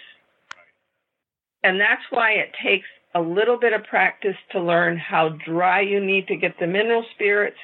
[1.62, 6.04] And that's why it takes a little bit of practice to learn how dry you
[6.04, 7.58] need to get the mineral spirits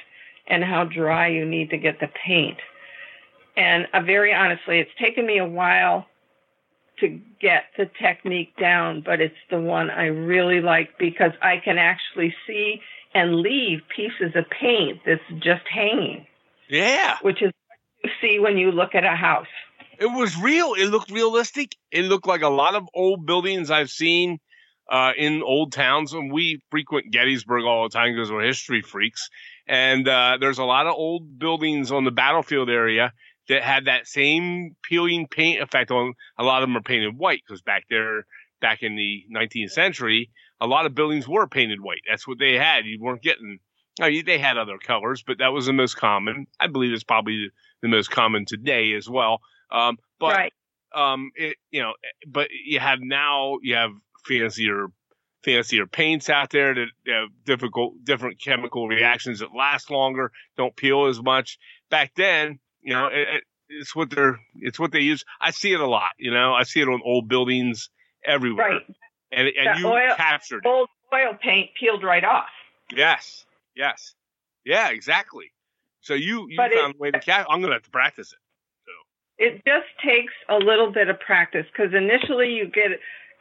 [0.47, 2.57] and how dry you need to get the paint.
[3.57, 6.07] And uh, very honestly, it's taken me a while
[6.99, 11.77] to get the technique down, but it's the one I really like because I can
[11.77, 12.81] actually see
[13.13, 16.25] and leave pieces of paint that's just hanging,
[16.69, 17.17] Yeah.
[17.21, 19.47] which is what you see when you look at a house.
[19.99, 20.73] It was real.
[20.75, 21.75] It looked realistic.
[21.91, 24.39] It looked like a lot of old buildings I've seen
[24.91, 26.13] uh, in old towns.
[26.13, 29.29] And we frequent Gettysburg all the time because we're history freaks.
[29.67, 33.13] And uh, there's a lot of old buildings on the battlefield area
[33.47, 36.13] that had that same peeling paint effect on.
[36.37, 38.25] A lot of them are painted white because back there,
[38.59, 40.29] back in the 19th century,
[40.59, 42.01] a lot of buildings were painted white.
[42.07, 42.85] That's what they had.
[42.85, 43.59] You weren't getting.
[43.99, 46.47] I mean, they had other colors, but that was the most common.
[46.59, 49.41] I believe it's probably the most common today as well.
[49.71, 50.53] Um, but right.
[50.95, 51.93] um, it, you know,
[52.27, 53.91] but you have now you have
[54.25, 54.87] fancier,
[55.43, 61.07] fancier paints out there that have difficult, different chemical reactions that last longer, don't peel
[61.07, 61.57] as much.
[61.89, 65.23] Back then, you know, it, it, it's what they're, it's what they use.
[65.39, 66.11] I see it a lot.
[66.17, 67.89] You know, I see it on old buildings
[68.25, 68.81] everywhere, Right.
[69.31, 70.65] and and you oil- captured.
[70.65, 72.45] Old oil paint peeled right off.
[72.93, 73.45] Yes,
[73.75, 74.13] yes,
[74.65, 75.51] yeah, exactly.
[76.01, 77.47] So you you But it- found a way to cap.
[77.49, 78.37] I'm gonna have to practice it.
[79.43, 82.91] It just takes a little bit of practice because initially you get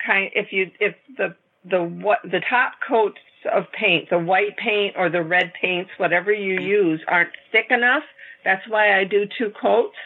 [0.05, 1.35] kind if you if the
[1.69, 3.19] the what the top coats
[3.53, 8.03] of paint, the white paint or the red paints, whatever you use, aren't thick enough.
[8.45, 9.97] That's why I do two coats.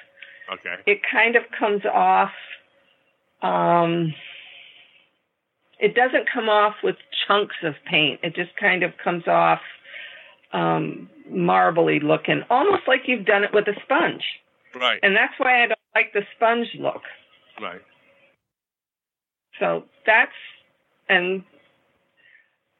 [0.53, 0.75] Okay.
[0.87, 2.31] It kind of comes off.
[3.43, 4.15] Um,
[5.79, 8.21] it doesn't come off with chunks of paint.
[8.23, 9.61] It just kind of comes off
[10.53, 14.23] um, marbly looking, almost like you've done it with a sponge.
[14.75, 14.99] Right.
[15.03, 17.03] And that's why I don't like the sponge look.
[17.61, 17.81] Right.
[19.59, 20.33] So that's,
[21.09, 21.45] and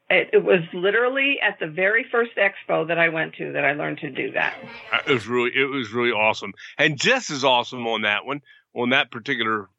[0.09, 3.73] it, it was literally at the very first expo that I went to that I
[3.73, 4.57] learned to do that.
[4.93, 8.41] Uh, It was really, it was really awesome, and just as awesome on that one,
[8.75, 9.69] on that particular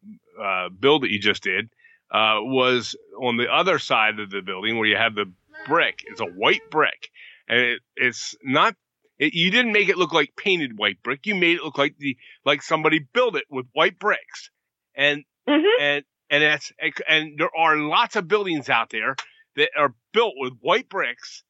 [0.42, 1.68] uh, build that you just did,
[2.11, 5.30] uh, was on the other side of the building where you have the
[5.66, 6.03] brick.
[6.07, 7.11] It's a white brick,
[7.49, 8.74] and it, it's not.
[9.18, 11.26] It, you didn't make it look like painted white brick.
[11.26, 14.51] You made it look like the like somebody built it with white bricks,
[14.94, 16.72] and hmm and and that's
[17.08, 19.16] and there are lots of buildings out there
[19.56, 21.42] that are built with white bricks,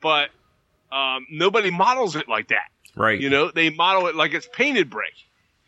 [0.00, 0.30] but
[0.90, 2.68] um, nobody models it like that.
[2.94, 3.20] Right.
[3.20, 5.14] You know, they model it like it's painted brick,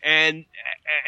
[0.03, 0.45] and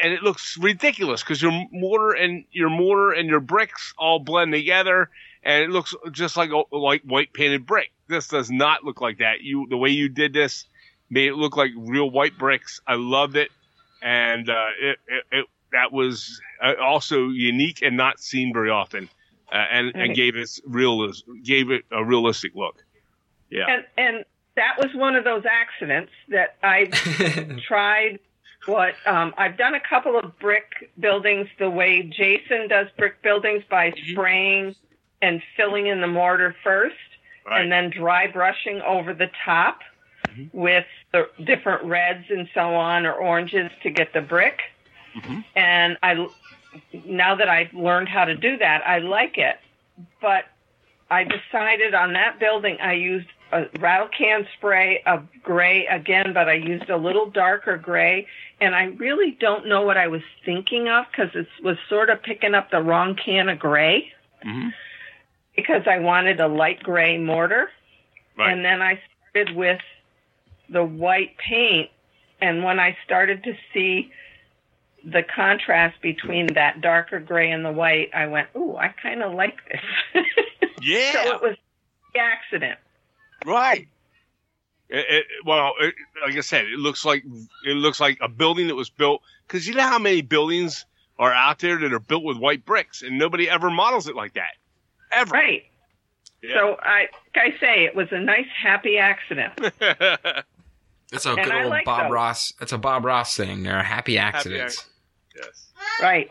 [0.02, 4.52] and it looks ridiculous because your mortar and your mortar and your bricks all blend
[4.52, 5.10] together,
[5.42, 7.90] and it looks just like like white painted brick.
[8.08, 9.40] This does not look like that.
[9.42, 10.66] You the way you did this
[11.10, 12.80] made it look like real white bricks.
[12.86, 13.50] I loved it,
[14.02, 19.08] and uh, it, it, it that was uh, also unique and not seen very often,
[19.52, 21.12] uh, and and gave it real
[21.44, 22.76] gave it a realistic look.
[23.50, 23.66] Yeah.
[23.68, 24.24] And, and
[24.56, 26.86] that was one of those accidents that I
[27.66, 28.18] tried
[28.66, 33.62] what um, I've done a couple of brick buildings the way Jason does brick buildings
[33.70, 34.10] by Mhm.
[34.12, 34.74] spraying
[35.22, 36.96] and filling in the mortar first
[37.46, 37.62] Right.
[37.62, 39.80] and then dry brushing over the top
[40.26, 40.50] Mhm.
[40.52, 44.60] with the different reds and so on or oranges to get the brick.
[45.18, 45.44] Mhm.
[45.54, 46.26] And I
[47.04, 49.58] now that I've learned how to do that, I like it.
[50.20, 50.46] But
[51.10, 56.48] I decided on that building I used a rattle can spray of gray again, but
[56.48, 58.26] I used a little darker gray.
[58.60, 62.22] And I really don't know what I was thinking of because it was sort of
[62.22, 64.12] picking up the wrong can of gray
[64.44, 64.74] Mhm.
[65.56, 67.70] because I wanted a light gray mortar.
[68.36, 68.52] Right.
[68.52, 69.00] And then I
[69.30, 69.80] started with
[70.68, 71.90] the white paint.
[72.40, 74.12] And when I started to see
[75.04, 79.32] the contrast between that darker gray and the white, I went, "Ooh, I kind of
[79.34, 80.24] like this."
[80.80, 81.12] Yeah.
[81.12, 81.56] so it was
[82.14, 82.78] the accident.
[83.44, 83.88] Right.
[84.88, 85.94] It, it, well, it,
[86.24, 87.24] like I said, it looks like
[87.66, 90.86] it looks like a building that was built because you know how many buildings
[91.18, 94.34] are out there that are built with white bricks, and nobody ever models it like
[94.34, 94.54] that,
[95.12, 95.32] ever.
[95.32, 95.64] Right.
[96.42, 96.54] Yeah.
[96.54, 99.52] So I, like I say, it was a nice, happy accident.
[101.10, 102.12] That's a And good I old like Bob those.
[102.12, 102.52] Ross.
[102.58, 103.62] That's a Bob Ross thing.
[103.62, 104.84] There are happy accidents.
[105.36, 105.66] yes.
[106.02, 106.30] Right.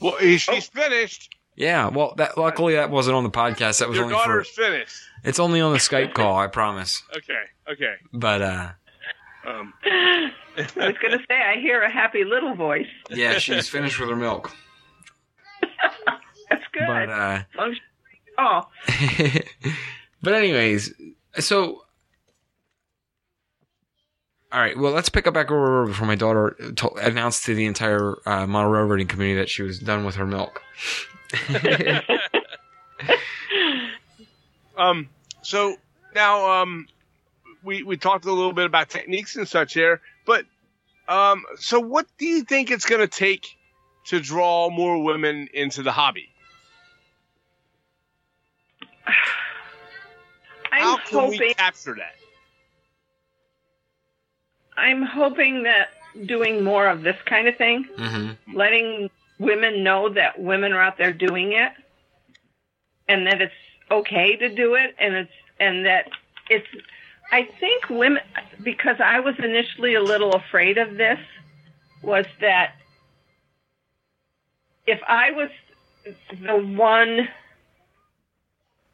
[0.00, 1.34] Well, he- she's finished.
[1.56, 1.88] Yeah.
[1.88, 3.80] Well, that luckily that wasn't on the podcast.
[3.80, 4.24] That was Your only for.
[4.26, 4.96] daughter's finished.
[5.24, 6.36] It's only on the Skype call.
[6.38, 7.02] I promise.
[7.16, 7.42] Okay.
[7.70, 7.94] Okay.
[8.12, 8.70] But uh,
[9.46, 12.86] Um, I was going to say, I hear a happy little voice.
[13.10, 14.50] yeah, she's finished with her milk.
[16.50, 16.86] That's good.
[16.86, 18.62] But uh, As long as you- oh,
[20.22, 20.94] but anyways,
[21.38, 21.84] so
[24.52, 24.76] all right.
[24.78, 28.46] Well, let's pick up back over before my daughter to- announced to the entire uh,
[28.46, 30.62] model railroading community that she was done with her milk.
[34.76, 35.08] um.
[35.42, 35.76] So
[36.14, 36.88] now, um,
[37.62, 40.44] we we talked a little bit about techniques and such here, but
[41.08, 43.48] Um, so what do you think it's going to take
[44.06, 46.28] to draw more women into the hobby?
[50.72, 52.19] I'm How can hoping we capture that?
[54.80, 55.90] I'm hoping that
[56.26, 58.56] doing more of this kind of thing, Mm-hmm.
[58.56, 61.72] letting women know that women are out there doing it
[63.08, 63.54] and that it's
[63.90, 66.08] okay to do it and it's and that
[66.48, 66.66] it's
[67.32, 68.22] I think women
[68.62, 71.18] because I was initially a little afraid of this
[72.02, 72.74] was that
[74.86, 75.50] if I was
[76.42, 77.28] the one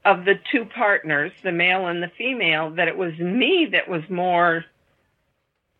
[0.05, 4.03] of the two partners, the male and the female, that it was me that was
[4.09, 4.65] more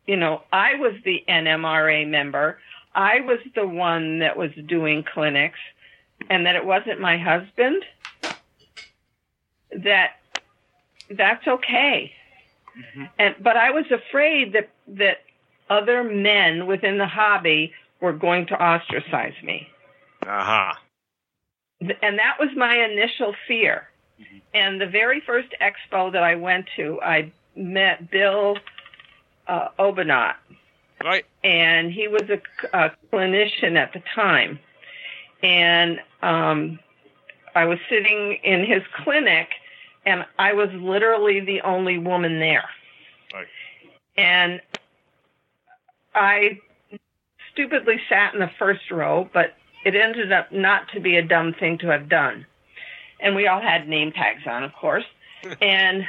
[0.07, 2.59] you know, I was the NMRA member.
[2.95, 5.59] I was the one that was doing clinics
[6.31, 7.85] and that it wasn't my husband.
[9.85, 10.13] That
[11.11, 12.13] that's okay.
[13.19, 15.19] And but I was afraid that that
[15.69, 19.69] other men within the hobby were going to ostracize me.
[20.27, 20.73] Uh huh.
[21.81, 23.89] And that was my initial fear.
[24.55, 28.57] And the very first expo that I went to, I met Bill
[29.49, 30.35] uh, Obanot,
[31.03, 31.25] Right.
[31.45, 32.41] and he was a,
[32.73, 34.59] a clinician at the time.
[35.43, 36.79] And um,
[37.55, 39.49] I was sitting in his clinic,
[40.05, 42.65] and I was literally the only woman there.
[43.33, 43.47] Right.
[44.17, 44.61] And
[46.15, 46.59] I
[47.53, 51.55] stupidly sat in the first row, but it ended up not to be a dumb
[51.55, 52.47] thing to have done.
[53.21, 55.05] And we all had name tags on, of course.
[55.61, 56.07] and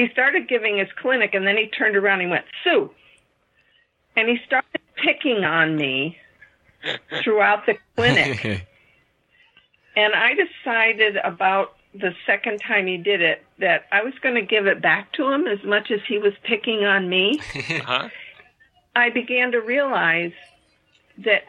[0.00, 2.90] he started giving his clinic, and then he turned around and he went, Sue.
[4.16, 6.16] And he started picking on me
[7.22, 8.66] throughout the clinic.
[9.96, 14.42] And I decided about the second time he did it that I was going to
[14.42, 17.40] give it back to him as much as he was picking on me.
[17.70, 18.08] Uh-huh.
[18.96, 20.32] I began to realize
[21.18, 21.44] that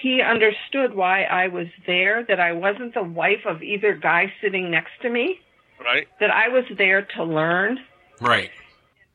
[0.00, 4.70] he understood why I was there, that I wasn't the wife of either guy sitting
[4.70, 5.40] next to me,
[5.82, 6.08] Right.
[6.20, 7.78] that I was there to learn.
[8.20, 8.50] right.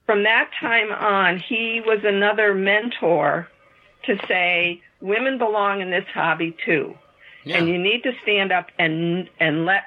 [0.06, 3.48] From that time on, he was another mentor
[4.04, 6.96] to say, women belong in this hobby too.
[7.44, 7.58] Yeah.
[7.58, 9.84] And you need to stand up and and let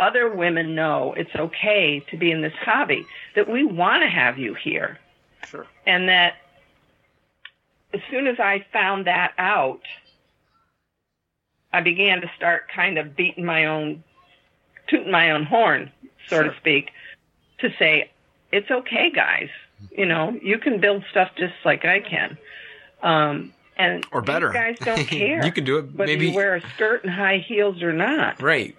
[0.00, 3.06] other women know it's okay to be in this hobby.
[3.34, 4.98] That we want to have you here,
[5.46, 5.66] Sure.
[5.86, 6.34] and that
[7.94, 9.80] as soon as I found that out,
[11.72, 14.02] I began to start kind of beating my own,
[14.92, 15.90] tooting my own horn,
[16.30, 16.44] so Sure.
[16.44, 16.90] to speak,
[17.58, 18.10] to say
[18.52, 19.48] it's okay, guys.
[19.90, 22.38] You know, you can build stuff just like I can.
[23.02, 24.50] Um, and Or better.
[24.50, 25.44] guys don't care.
[25.44, 25.86] you can do it.
[25.96, 28.40] whether maybe you wear a skirt and high heels or not.
[28.40, 28.76] right.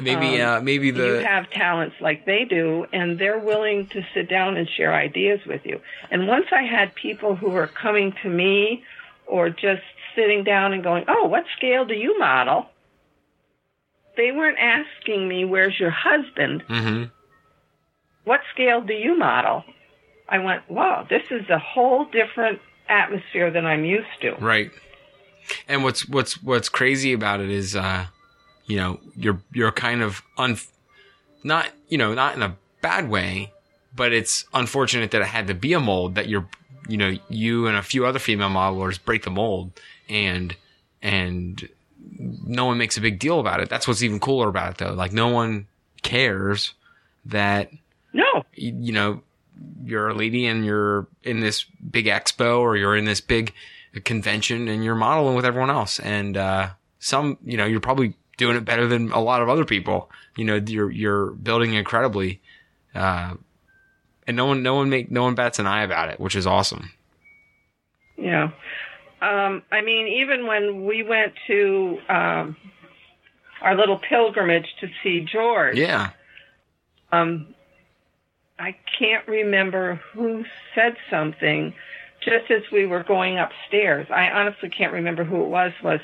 [0.00, 4.04] Maybe Um, uh, maybe the you have talents like they do, and they're willing to
[4.12, 5.80] sit down and share ideas with you.
[6.10, 8.82] And once I had people who were coming to me
[9.26, 9.82] or just
[10.16, 12.66] sitting down and going, Oh, what scale do you model?
[14.16, 16.64] They weren't asking me, Where's your husband?
[16.68, 17.10] Mhm.
[18.24, 19.64] What scale do you model?
[20.28, 24.34] I went, Wow, this is a whole different atmosphere than I'm used to.
[24.36, 24.70] Right.
[25.68, 28.06] And what's what's what's crazy about it is, uh,
[28.66, 30.56] you know, you're you're kind of un,
[31.42, 33.52] not you know not in a bad way,
[33.94, 36.46] but it's unfortunate that it had to be a mold that you're,
[36.88, 40.56] you know, you and a few other female modelers break the mold, and
[41.02, 41.68] and
[42.18, 43.68] no one makes a big deal about it.
[43.68, 44.92] That's what's even cooler about it, though.
[44.92, 45.66] Like no one
[46.02, 46.74] cares
[47.26, 47.70] that
[48.12, 49.22] No, you you know,
[49.84, 53.52] you're a lady and you're in this big expo or you're in this big
[54.04, 56.00] convention and you're modeling with everyone else.
[56.00, 59.64] And, uh, some, you know, you're probably doing it better than a lot of other
[59.64, 60.10] people.
[60.36, 62.40] You know, you're, you're building incredibly.
[62.94, 63.34] Uh,
[64.26, 66.46] and no one, no one make, no one bats an eye about it, which is
[66.46, 66.90] awesome.
[68.16, 68.50] Yeah.
[69.24, 72.56] Um, I mean, even when we went to um,
[73.62, 76.10] our little pilgrimage to see George, Yeah.
[77.12, 77.54] um,
[78.58, 80.44] I can't remember who
[80.74, 81.74] said something
[82.20, 84.06] just as we were going upstairs.
[84.10, 85.72] I honestly can't remember who it was.
[85.82, 86.00] Was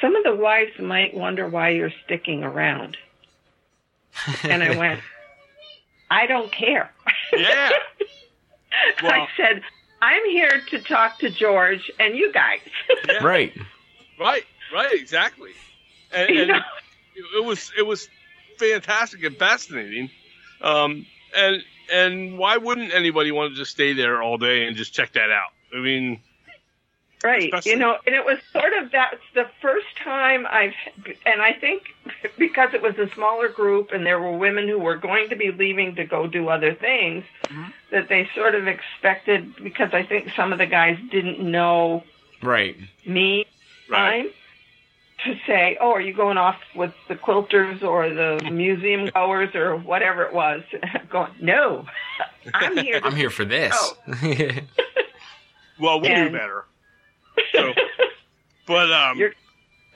[0.00, 2.96] some of the wives might wonder why you're sticking around?
[4.44, 5.00] And I went,
[6.10, 6.92] I don't care.
[7.32, 7.70] Yeah.
[9.02, 9.62] Well- I said,
[10.02, 12.60] I'm here to talk to George and you guys.
[13.08, 13.22] Yeah.
[13.22, 13.52] Right.
[14.18, 14.44] Right.
[14.72, 14.92] Right.
[14.92, 15.50] Exactly.
[16.12, 16.60] And, You and know?
[17.16, 18.08] it, it was it was
[18.58, 20.10] fantastic and fascinating.
[20.60, 24.94] Um, and and why wouldn't anybody want to just stay there all day and just
[24.94, 25.50] check that out?
[25.76, 26.20] I mean,
[27.24, 27.44] Right.
[27.44, 30.74] Especially- You know, and it was sort of that's the first time I've,
[31.24, 31.84] and I think
[32.38, 35.50] because it was a smaller group and there were women who were going to be
[35.50, 37.72] leaving to go do other things, Mhm.
[37.90, 42.04] that they sort of expected, because I think some of the guys didn't know
[42.42, 42.76] Right.
[43.06, 43.46] me
[43.88, 44.24] Right.
[44.24, 44.30] time
[45.24, 49.76] to say, oh, are you going off with the quilters or the museum goers or
[49.76, 50.62] whatever it was?
[51.08, 51.86] going, no,
[52.52, 53.74] I'm here I'm here for this.
[55.80, 56.64] Well, we And- knew better.
[57.54, 57.72] So,
[58.66, 59.34] but um, You're-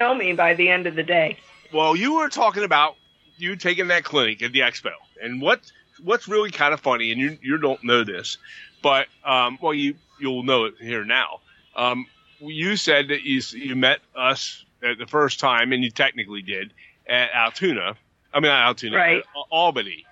[0.00, 1.38] know me by the end of the day.
[1.72, 2.94] well, you were talking about
[3.36, 4.92] you taking that clinic at the expo,
[5.22, 5.60] and what
[6.02, 8.38] what's really kind of funny, and you you don't know this,
[8.82, 11.40] but um, well, you you'll know it here now.
[11.76, 12.06] Um,
[12.40, 16.72] you said that you you met us at the first time, and you technically did
[17.08, 17.96] at Altoona.
[18.32, 19.24] I mean, not Altoona, Right.
[19.50, 20.04] Albany.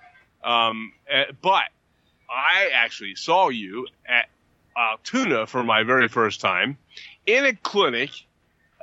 [0.43, 1.63] Um, uh, but
[2.29, 4.27] I actually saw you at
[4.75, 6.77] Altoona for my very first time
[7.27, 8.09] in a clinic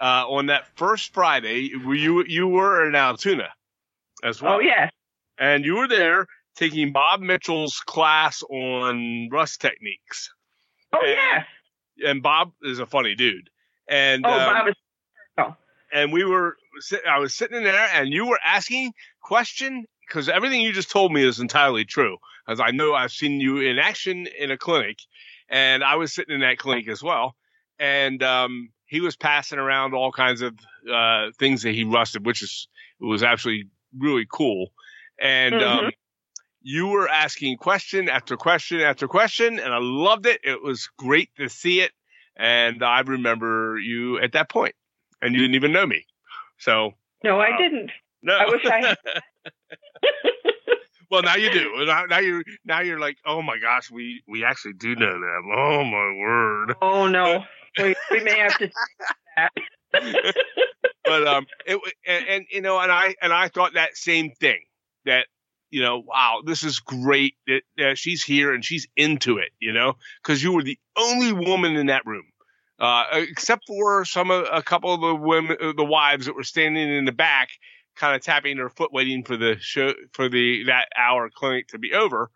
[0.00, 1.70] uh, on that first Friday.
[1.76, 3.48] where You you were in Altoona
[4.22, 4.92] as well, Oh, yes.
[5.38, 10.32] and you were there taking Bob Mitchell's class on rust techniques.
[10.92, 11.46] Oh, And- yes.
[12.04, 13.48] And Bob is a funny dude,
[13.88, 14.74] and Oh, um, Bob is.
[15.38, 15.56] Oh,
[15.92, 16.56] and we were
[17.08, 18.92] I was sitting in there and you were asking
[19.22, 22.16] question because everything you just told me is entirely true
[22.48, 24.98] as I know I've seen you in action in a clinic
[25.48, 27.36] and I was sitting in that clinic as well
[27.78, 30.54] and um, he was passing around all kinds of
[30.92, 32.68] uh, things that he rusted which is
[33.00, 33.64] it was actually
[33.98, 34.72] really cool
[35.20, 35.92] and um, Mhm.
[36.62, 41.30] you were asking question after question after question and I loved it it was great
[41.36, 41.92] to see it
[42.36, 44.74] and I remember you at that point
[45.22, 46.04] and you didn't even know me.
[46.58, 47.58] So no, I Wow.
[47.58, 47.90] didn't.
[48.22, 48.34] no.
[48.34, 48.96] I wish I had.
[51.10, 51.84] well, now you do.
[51.86, 55.50] Now, now you're now you're like, oh my gosh, we we actually do know them.
[55.54, 56.74] Oh my word.
[56.82, 57.44] Oh, no.
[57.78, 58.70] We, we may have to.
[59.36, 60.34] that.
[61.04, 64.60] But um, it and, and you know, and I and I thought that same thing
[65.04, 65.26] that
[65.70, 69.50] you know, wow, this is great that, that she's here and she's into it.
[69.60, 72.24] You know, because you were the only woman in that room.
[72.78, 76.42] Uh, except for some of a couple of the women, uh, the wives that were
[76.42, 77.50] standing in the back,
[77.94, 81.78] kind of tapping their foot, waiting for the show for the that hour clinic to
[81.78, 82.30] be over.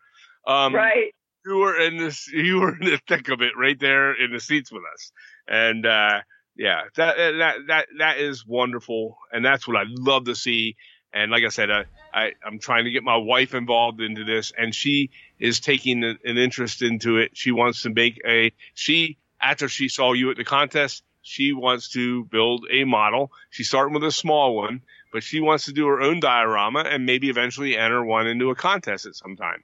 [0.47, 1.13] Um, right.
[1.49, 4.41] You were in this, you were in the thick of it, right there in the
[4.41, 5.13] seats with us,
[5.49, 6.21] and uh,
[6.57, 10.77] yeah, that that that that is wonderful, and that's what I love to see.
[11.13, 14.75] And like I said, I, I'm trying to get my wife involved into this, and
[14.75, 17.31] she is taking an interest into it.
[17.35, 21.03] She wants to make a she after she saw you at the contest.
[21.23, 23.33] She wants to build a model.
[23.51, 24.83] She's starting with a small one,
[25.13, 28.55] but she wants to do her own diorama and maybe eventually enter one into a
[28.55, 29.63] contest at some time.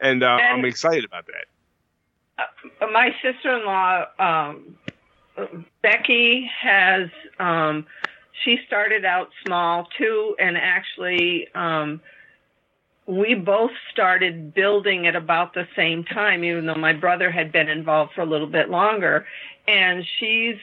[0.00, 1.46] And, uh, And- I'm excited about that.
[2.38, 4.76] Uh, my sister-in-law um,
[5.82, 7.86] Becky has um,
[8.44, 12.00] she started out small too, and actually um,
[13.06, 17.68] we both started building at about the same time, even though my brother had been
[17.68, 19.26] involved for a little bit longer.
[19.68, 20.56] And she's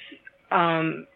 [0.51, 1.07] um,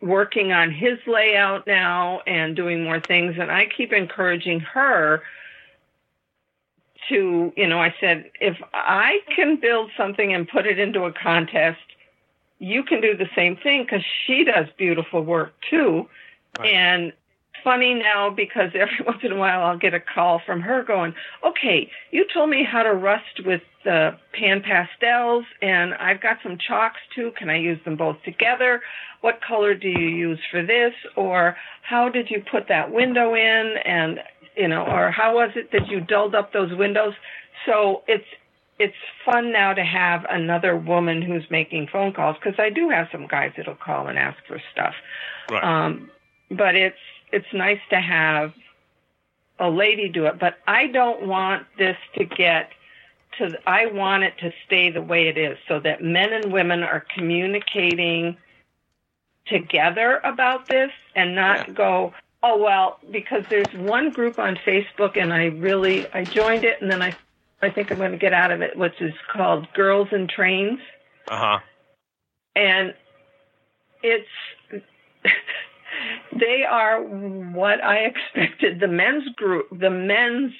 [0.00, 5.22] working on his layout now and doing more things, and I keep encouraging her
[7.08, 11.12] to, you know, I said, if I can build something and put it into a
[11.12, 11.78] contest,
[12.58, 16.08] you can do the same thing because she does beautiful work too.
[16.58, 16.74] Right.
[16.74, 17.12] And
[17.64, 21.14] funny now because every once in a while I'll get a call from her going,
[21.44, 26.58] okay, you told me how to rust with the pan pastels and I've got some
[26.58, 27.32] chalks too.
[27.36, 28.80] Can I use them both together?
[29.20, 30.92] What color do you use for this?
[31.16, 33.74] Or how did you put that window in?
[33.84, 34.20] And,
[34.58, 37.14] you know, or how was it that you dulled up those windows?
[37.64, 38.26] So it's,
[38.78, 43.08] it's fun now to have another woman who's making phone calls because I do have
[43.10, 44.94] some guys that'll call and ask for stuff.
[45.50, 45.64] Right.
[45.64, 46.10] Um,
[46.50, 46.98] but it's
[47.32, 48.54] it's nice to have
[49.58, 50.38] a lady do it.
[50.38, 52.70] But I don't want this to get
[53.38, 53.58] to.
[53.66, 57.04] I want it to stay the way it is, so that men and women are
[57.14, 58.36] communicating
[59.46, 61.74] together about this and not Yeah.
[61.74, 62.14] go.
[62.42, 66.90] Oh well, because there's one group on Facebook, and I really I joined it, and
[66.90, 67.16] then I
[67.60, 70.78] I think I'm going to get out of it, which is called Girls and Trains.
[71.28, 71.58] Uh huh.
[72.56, 72.94] and
[74.02, 74.28] it's
[76.32, 80.52] they are what I expected the men's group the men's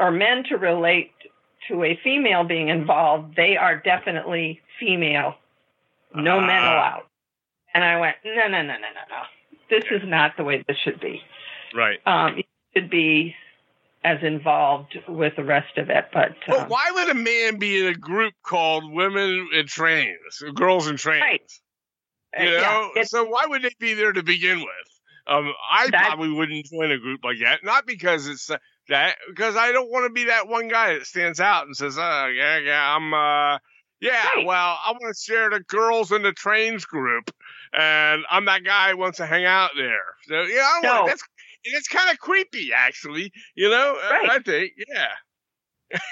[0.00, 1.10] or men to relate
[1.66, 3.34] to a female being involved.
[3.36, 5.34] They are definitely female.
[6.14, 6.74] No men Ah.
[6.74, 7.02] allowed.
[7.74, 9.22] And I went no no no no no no
[9.70, 11.22] this is not the way this should be
[11.74, 11.98] Right.
[12.06, 13.34] um, it should be
[14.04, 16.06] as involved with the rest of it.
[16.12, 20.42] But Well, um, why would a man be in a group called Women in Trains,
[20.54, 21.22] Girls in Trains?
[21.22, 21.52] Right.
[22.38, 25.00] uh, You yeah, know, it's- so why would they be there to begin with?
[25.26, 28.56] Um, I That- probably wouldn't join a group like that, not because it's uh,
[28.88, 31.98] that, because I don't want to be that one guy that stands out and says,
[31.98, 33.58] "Oh, yeah, yeah, I'm, uh,
[34.00, 34.46] yeah, Right.
[34.46, 37.30] well, I want to share the girls in the trains group,
[37.72, 41.06] and I'm that guy who wants to hang out there." So, yeah, I No.
[41.06, 41.22] that's
[41.64, 43.32] it's kind of creepy, actually.
[43.54, 44.30] You know, I- Right.
[44.30, 45.08] I think, yeah.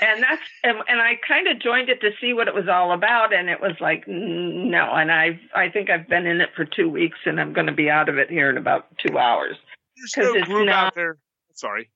[0.00, 2.92] and that's and, and I kind of joined it to see what it was all
[2.92, 4.90] about, and it was like no.
[4.94, 7.72] And I I think I've been in it for two weeks, and I'm going to
[7.74, 9.56] be out of it here in about two hours.
[9.96, 11.18] There's no it's group not- out there.
[11.54, 11.90] Sorry,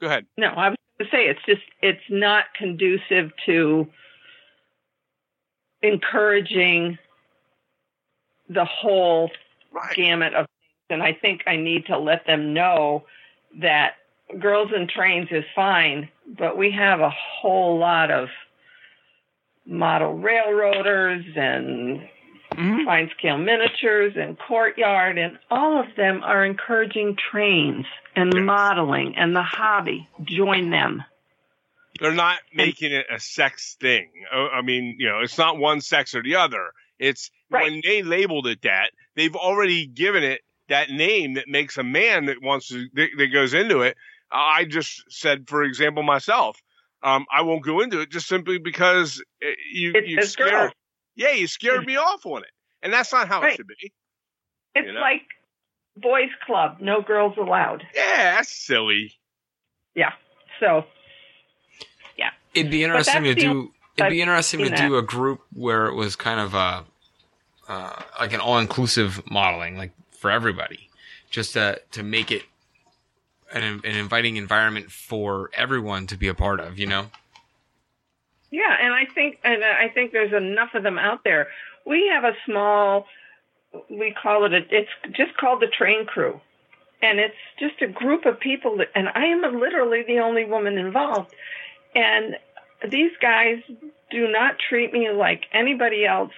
[0.00, 0.26] go ahead.
[0.38, 3.90] No, I was going to say it's just it's not conducive to
[5.82, 6.98] encouraging
[8.48, 9.30] the whole
[9.72, 9.94] Right.
[9.96, 10.50] gamut of things.
[10.90, 13.06] And I think I need to let them know
[13.60, 13.96] that
[14.38, 18.28] girls in trains is fine, but we have a whole lot of
[19.66, 22.08] model railroaders and
[22.50, 22.84] Mhm.
[22.84, 28.44] fine scale miniatures and courtyard and all of them are encouraging trains and Yes.
[28.44, 30.06] modeling and the hobby.
[30.22, 31.02] Join them.
[31.98, 34.10] They're not making it a sex thing.
[34.32, 36.72] Uh, I mean, you know, it's not one sex or the other.
[36.98, 37.64] It's Right.
[37.70, 42.26] when they labeled it that, they've already given it that name that makes a man
[42.26, 43.96] that wants to that, that goes into it.
[44.30, 46.60] I just said, for example, myself,
[47.02, 50.50] um, I won't go into it just simply because uh, you It's you it's scared,
[50.50, 50.72] girls.
[51.14, 52.50] yeah, you scared me off on it,
[52.82, 53.92] and that's not how it should be.
[54.74, 55.00] It's you know?
[55.00, 55.22] like
[55.96, 57.84] boys club, no girls allowed.
[57.94, 59.12] Yeah, that's silly.
[59.94, 60.12] Yeah.
[60.60, 60.86] So
[62.16, 62.30] Yeah.
[62.54, 63.73] It'd be interesting to that's the do.
[63.96, 66.84] It'd be I've interesting to do a group where it was kind of a,
[67.68, 70.88] uh, like an all-inclusive modeling, like for everybody,
[71.30, 72.42] just to to make it
[73.52, 76.78] an an inviting environment for everyone to be a part of.
[76.78, 77.10] You know.
[78.50, 81.48] Yeah, and I think and I think there's enough of them out there.
[81.84, 83.06] We have a small
[83.90, 86.40] we call it a it's just called the train crew.
[87.02, 90.78] And it's just a group of people that, and I am literally the only woman
[90.78, 91.34] involved.
[91.94, 92.36] And
[92.90, 93.58] these guys
[94.10, 96.32] do not treat me like anybody else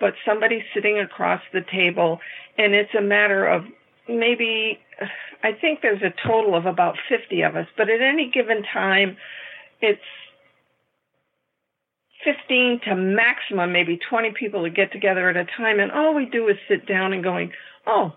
[0.00, 2.20] but somebody sitting across the table
[2.56, 3.64] and it's a matter of
[4.08, 4.78] maybe
[5.42, 9.16] I think there's a total of about 50 of us, but at any given time
[9.80, 10.00] it's
[12.24, 16.26] 15 to maximum maybe 20 people to get together at a time and all we
[16.26, 17.52] do is sit down and going
[17.86, 18.12] oh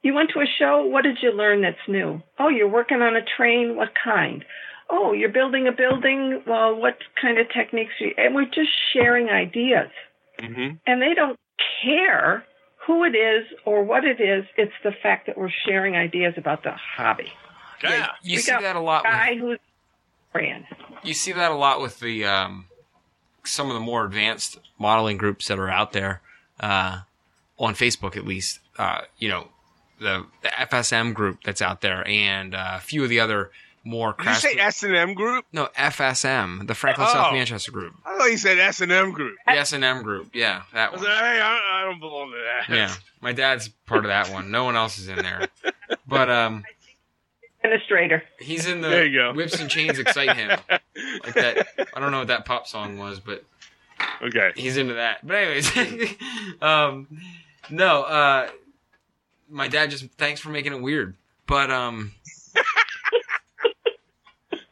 [0.00, 0.86] you went to a show?
[0.86, 2.22] What did you learn that's new?
[2.38, 3.76] Oh you're working on a train?
[3.76, 4.44] What kind
[4.90, 8.70] oh you're building a building well what kind of techniques are you and we're just
[8.92, 9.90] sharing ideas
[10.38, 10.76] Mm-hmm.
[10.86, 11.36] and they don't
[11.82, 12.44] care
[12.86, 16.62] who it is or what it is it's the fact that we're sharing ideas about
[16.62, 17.32] the hobby
[17.82, 18.10] Yeah.
[18.22, 19.02] you We see got that a lot.
[19.02, 19.58] With, guy who's
[20.32, 20.64] brand
[21.02, 22.66] you see that a lot with the um,
[23.44, 26.20] some of the more advanced modeling groups that are out there
[26.60, 27.00] uh,
[27.58, 28.60] on Facebook, at least.
[28.78, 29.48] Uh, you know,
[30.00, 33.50] the, the FSM group that's out there, and uh, a few of the other
[33.88, 35.44] more Did you say S and M group?
[35.52, 37.32] no, FSM, the Franklin South Oh.
[37.32, 39.36] Manchester group, I thought you said S and M group.
[39.46, 40.30] the S and M group.
[40.34, 41.10] Yeah, that I was one.
[41.10, 42.36] like, hey, I, I don't belong to
[42.68, 42.74] that.
[42.76, 44.50] Yeah, my dad's part of that one.
[44.50, 45.48] No one else is in there,
[46.06, 46.64] but um,
[47.62, 49.32] administrator he's in the There you go.
[49.34, 50.50] whips and chains excite him
[51.24, 51.66] like that.
[51.94, 53.44] I don't know what that pop song was, but
[54.22, 54.52] Okay.
[54.54, 55.26] he's into that.
[55.26, 56.14] But anyways,
[56.62, 57.08] um,
[57.70, 58.48] no, uh,
[59.48, 61.14] my dad just thanks for making it weird.
[61.46, 62.12] But um,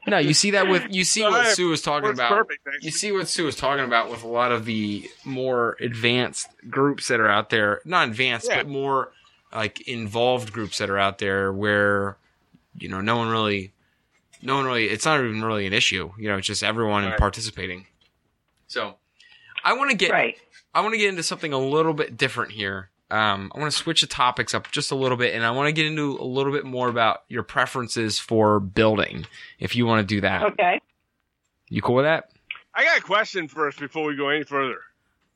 [0.06, 2.30] no, you see that with you see what Alright, Sue was talking about.
[2.30, 2.60] perfect.
[2.82, 7.08] You see what Sue was talking about with a lot of the more advanced groups
[7.08, 7.80] that are out there.
[7.84, 8.58] Not advanced, Yeah.
[8.58, 9.12] but more
[9.54, 12.16] like involved groups that are out there where
[12.78, 13.72] you know no one really,
[14.42, 14.86] no one really.
[14.88, 16.12] It's not even really an issue.
[16.18, 17.18] You know, it's just everyone Right.
[17.18, 17.86] participating.
[18.68, 18.96] So,
[19.64, 20.36] I want to get right
[20.74, 22.90] I want to get into something a little bit different here.
[23.10, 25.68] Um, I want to switch the topics up just a little bit, and I want
[25.68, 29.26] to get into a little bit more about your preferences for building.
[29.60, 30.80] If you want to do that, okay
[31.68, 32.30] you cool with that?
[32.74, 34.78] I got a question first before we go any further.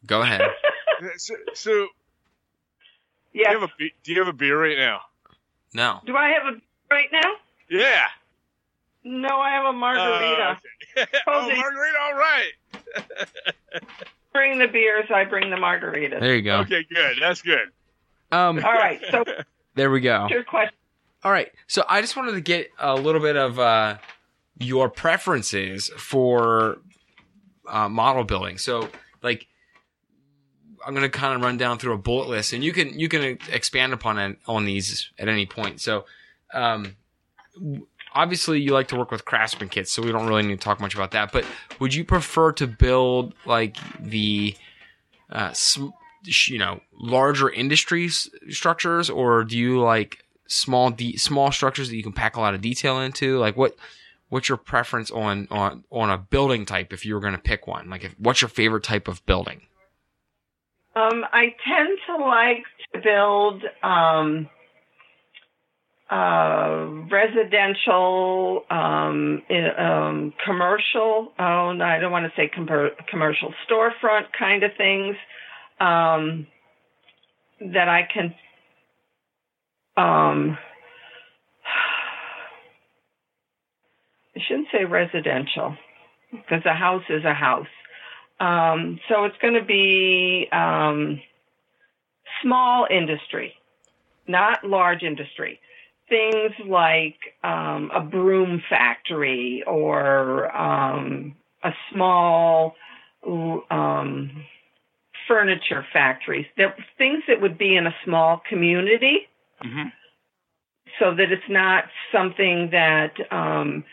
[0.07, 0.43] Go ahead.
[1.17, 1.87] So, so do
[3.33, 3.69] you have a
[4.03, 5.01] do you have a beer right now?
[5.73, 6.01] No.
[6.05, 6.61] do i have a
[6.91, 7.33] right now
[7.71, 8.05] Yeah.
[9.03, 11.19] no i have a margarita Uh, okay.
[11.27, 11.99] oh, margarita.
[12.03, 12.53] All right.
[14.33, 16.59] bring the beers i bring the margaritas There you go.
[16.61, 17.17] Okay, good.
[17.21, 17.69] That's good.
[18.33, 19.25] Um, all right so
[19.75, 20.27] there we go.
[20.31, 20.75] your question
[21.25, 21.51] All right.
[21.67, 23.99] So I just wanted to get a little bit of uh,
[24.59, 26.79] your preferences for
[27.69, 28.57] uh, model building.
[28.59, 28.89] So,
[29.23, 29.47] like,
[30.87, 33.39] I'm gonna kind of run down through a bullet list, and you can you can
[33.53, 35.81] expand upon it on these at any point.
[35.81, 36.07] So,
[36.55, 36.97] um,
[37.55, 40.65] w- obviously you like to work with craftsman kits, so we don't really need to
[40.65, 41.33] talk much about that.
[41.33, 41.45] But
[41.79, 44.55] would you prefer to build like the,
[45.31, 45.55] uh,
[46.25, 52.03] you know, larger industries structures, or do you like small de- small structures that you
[52.03, 53.39] can pack a lot of detail into?
[53.39, 53.77] Like what?
[54.29, 57.67] What's your preference on on on a building type if you were going to pick
[57.67, 57.91] one?
[57.91, 59.63] Like, if, what's your favorite type of building?
[60.95, 64.49] Um, I tend to like to build um,
[66.11, 69.43] uh, residential, um,
[69.79, 71.33] um, commercial.
[71.39, 72.69] Oh, no, I don't want to say com-
[73.09, 75.15] commercial storefront kind of things
[75.79, 76.49] um,
[77.61, 78.35] that I can.
[79.97, 80.59] Um,
[84.37, 85.77] I shouldn't say residential
[86.33, 87.67] because a house is a house.
[88.41, 91.21] Um, so it's going to be um,
[92.43, 93.55] small industry,
[94.27, 95.61] not large industry.
[96.11, 101.35] Things like um, a broom factory or um,
[101.65, 102.75] a small
[103.27, 104.45] um,
[105.27, 106.51] furniture factory.
[106.99, 109.29] Things that would be in a small community,
[109.63, 109.89] hmm
[110.99, 113.85] so that it's not something that um,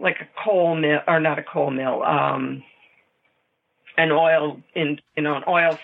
[0.00, 2.02] like a coal mill or not a coal mill.
[2.02, 2.64] Um,
[3.98, 5.78] an oil in you know an oil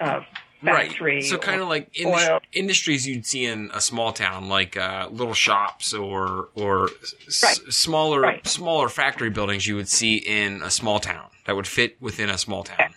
[0.00, 0.20] uh,
[0.64, 1.22] factory.
[1.22, 5.34] So kind of like indus- industries you'd see in a small town, like uh, little
[5.34, 6.90] shops or or
[7.26, 8.46] s- smaller Right.
[8.46, 12.38] smaller factory buildings you would see in a small town that would fit within a
[12.38, 12.94] small town.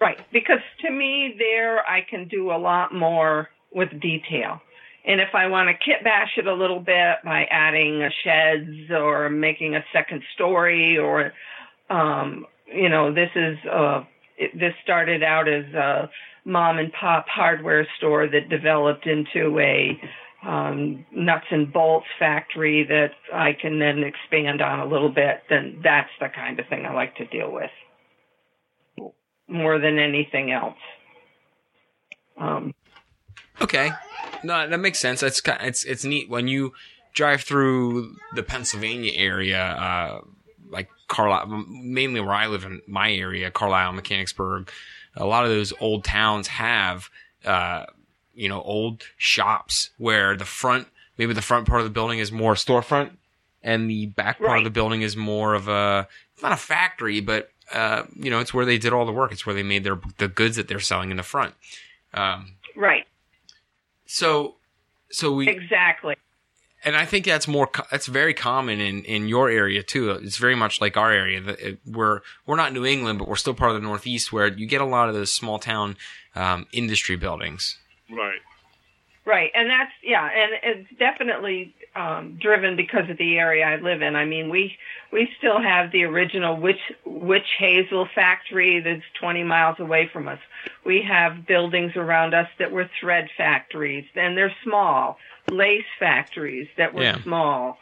[0.00, 4.62] Right, because to me, there I can do a lot more with detail.
[5.04, 8.90] And if I want to kit bash it a little bit by adding a sheds
[8.90, 11.32] or making a second story or,
[11.90, 14.04] um, you know, this is, uh,
[14.38, 16.10] it, this started out as a
[16.44, 20.00] mom and pop hardware store that developed into a,
[20.46, 25.80] um, nuts and bolts factory that I can then expand on a little bit, then
[25.84, 27.70] that's the kind of thing I like to deal with
[29.48, 30.78] more than anything else.
[32.38, 32.72] Um,
[33.60, 33.92] Okay,
[34.42, 35.20] no, that makes sense.
[35.20, 36.72] That's kind it's it's neat when you
[37.12, 40.20] drive through the Pennsylvania area, uh,
[40.70, 44.70] like Carlisle, mainly where I live in my area, Carlisle, Mechanicsburg.
[45.16, 47.10] A lot of those old towns have,
[47.44, 47.86] uh,
[48.34, 50.88] you know, old shops where the front,
[51.18, 53.10] maybe the front part of the building is more storefront,
[53.62, 56.08] and the back part of the building is more of a
[56.42, 59.32] not a factory, but uh, you know, it's where they did all the work.
[59.32, 61.54] It's where they made their the goods that they're selling in the front.
[62.14, 63.06] Um, right,
[64.06, 64.56] so,
[65.10, 66.16] so we exactly.
[66.84, 70.10] And I think that's more that's very common in in your area too.
[70.10, 71.40] It's very much like our area.
[71.40, 74.66] that We're we're not New England, but we're still part of the Northeast, where you
[74.66, 75.96] get a lot of those small town
[76.34, 77.76] um, industry buildings.
[78.10, 78.40] Right.
[79.26, 84.00] Right, and that's yeah, and it's definitely um, driven because of the area I live
[84.00, 84.16] in.
[84.16, 84.76] I mean, we
[85.12, 90.38] we still have the original witch witch hazel factory that's 20 miles away from us.
[90.86, 95.18] We have buildings around us that were thread factories, and they're small.
[95.50, 97.22] Lace factories that were Yeah.
[97.22, 97.78] small,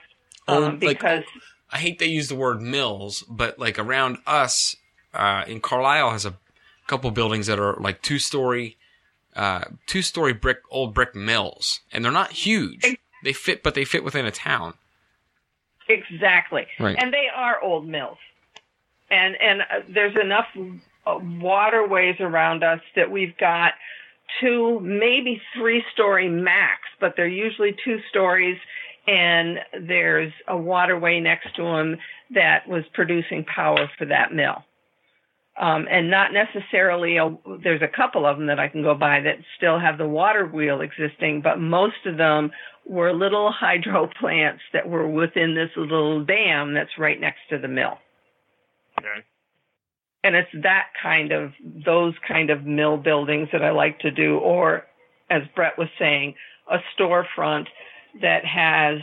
[0.47, 1.25] Oh, um, like, because
[1.71, 4.77] I hate they use the word mills, but like around us,
[5.13, 6.35] uh, in Carlisle has a
[6.87, 8.77] couple buildings that are like two story,
[9.37, 12.85] uh, two story brick old brick mills, and they're not huge.
[13.23, 14.75] They fit, but they fit within a town.
[15.89, 16.67] Exactly.
[16.79, 16.97] Right.
[16.99, 18.19] And they are old mills.
[19.11, 20.47] And and uh, there's enough
[21.07, 23.73] uh, waterways around us that we've got
[24.41, 28.59] two, maybe three story max, but they're usually two stories.
[29.07, 31.97] And there's a waterway next to them
[32.35, 34.65] that was producing power for that mill.
[35.59, 39.21] Um, and not necessarily a, there's a couple of them that I can go by
[39.21, 42.53] that still have the water wheel existing, but most of them
[42.87, 47.67] were little hydro plants that were within this little dam that's right next to the
[47.67, 47.99] mill.
[49.01, 49.25] Okay.
[50.29, 54.37] And it's that kind of, those kind of mill buildings that I like to do,
[54.37, 54.85] or
[55.31, 56.35] as Brett was saying,
[56.71, 57.65] a storefront
[58.21, 58.99] that has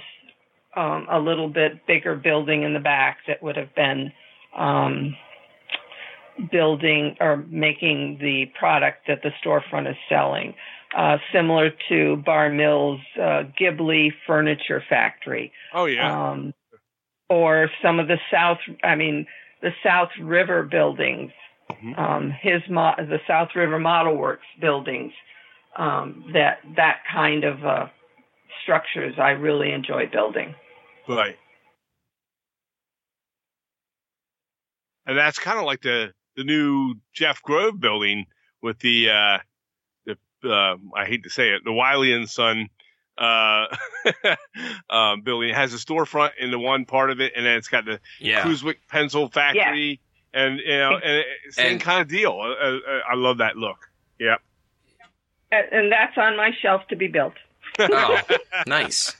[0.75, 4.11] um, a little bit bigger building in the back that would have been
[4.55, 5.15] um,
[6.51, 10.53] building or making the product that the storefront is selling.
[10.95, 16.29] Uh, similar to Bar Mills uh, Ghibli Furniture Factory, Oh yeah.
[16.29, 16.53] um,
[17.29, 18.59] or some of the South.
[18.83, 19.25] I mean,
[19.61, 21.31] the South River buildings,
[21.71, 21.97] Mhm.
[21.97, 25.13] um, his mo- the South River Model Works buildings.
[25.75, 27.87] Um, that that kind of uh,
[28.63, 30.55] structures I really enjoy building.
[31.07, 31.37] Right.
[35.05, 38.25] And that's kind of like the the new Jeff Grove building
[38.61, 39.37] with the uh
[40.05, 40.17] the
[40.49, 42.69] uh, I hate to say it, the Wiley and Son
[43.17, 43.65] uh,
[44.89, 45.49] um, building.
[45.49, 47.99] It has a storefront in the one part of it, and then it's got the
[48.19, 48.43] Yeah.
[48.43, 49.99] Cruiswick pencil factory,
[50.33, 52.31] and you know, and it- same And- kind of deal.
[52.39, 52.45] Uh,
[52.77, 53.89] uh, I love that look.
[54.19, 54.41] Yep.
[55.51, 57.33] And and that's on my shelf to be built.
[57.79, 58.19] Oh,
[58.67, 59.15] nice.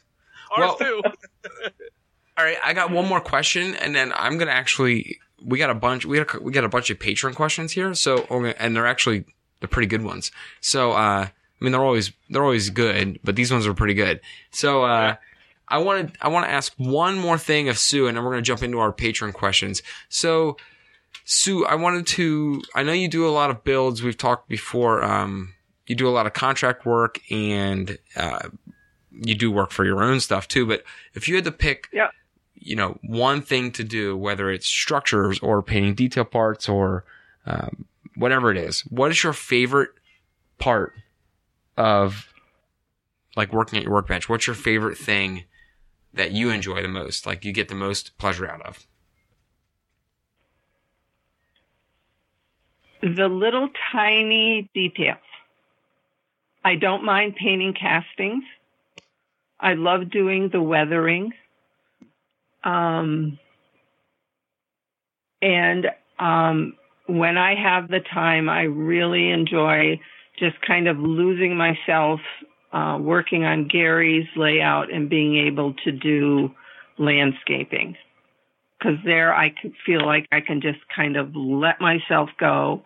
[0.52, 1.02] Ours Well- too.
[2.38, 5.20] All right, I got one more question, and then I'm gonna actually.
[5.42, 6.06] We got a bunch.
[6.06, 7.94] We got a, we got a bunch of patron questions here.
[7.94, 8.26] So,
[8.60, 9.24] and they're actually
[9.60, 10.32] they're pretty good ones.
[10.60, 11.28] So, uh,
[11.60, 14.20] I mean, they're always they're always good, but these ones are pretty good.
[14.52, 15.16] So, uh,
[15.68, 18.42] I wanted I want to ask one more thing of Sue, and then we're gonna
[18.42, 19.82] jump into our patron questions.
[20.10, 20.58] So,
[21.24, 22.62] Sue, I wanted to.
[22.76, 24.04] I know you do a lot of builds.
[24.04, 25.04] We've talked before.
[25.04, 25.54] Um,
[25.88, 28.50] you do a lot of contract work, and uh,
[29.12, 30.66] you do work for your own stuff too.
[30.66, 30.84] But
[31.14, 32.10] if you had to pick Yeah.
[32.56, 37.06] you know, one thing to do, whether it's structures or painting detail parts or
[37.46, 37.86] um,
[38.16, 39.92] whatever it is, what is your favorite
[40.58, 40.94] part
[41.78, 42.34] of
[43.36, 44.30] like working at your workbench?
[44.30, 45.44] What's your favorite thing
[46.14, 47.26] that you enjoy the most?
[47.26, 48.86] Like you get the most pleasure out of?
[53.02, 55.20] The little tiny details.
[56.64, 58.44] I don't mind painting castings.
[59.60, 61.32] I love doing the weathering.
[62.64, 63.38] Um,
[65.42, 66.74] and um,
[67.06, 70.00] when I have the time, I really enjoy
[70.40, 72.20] just kind of losing myself
[72.74, 76.54] uh, working on Gary's layout and being able to do
[76.98, 77.96] landscaping.
[78.78, 79.54] Because there I
[79.86, 82.84] feel like I can just kind of let myself go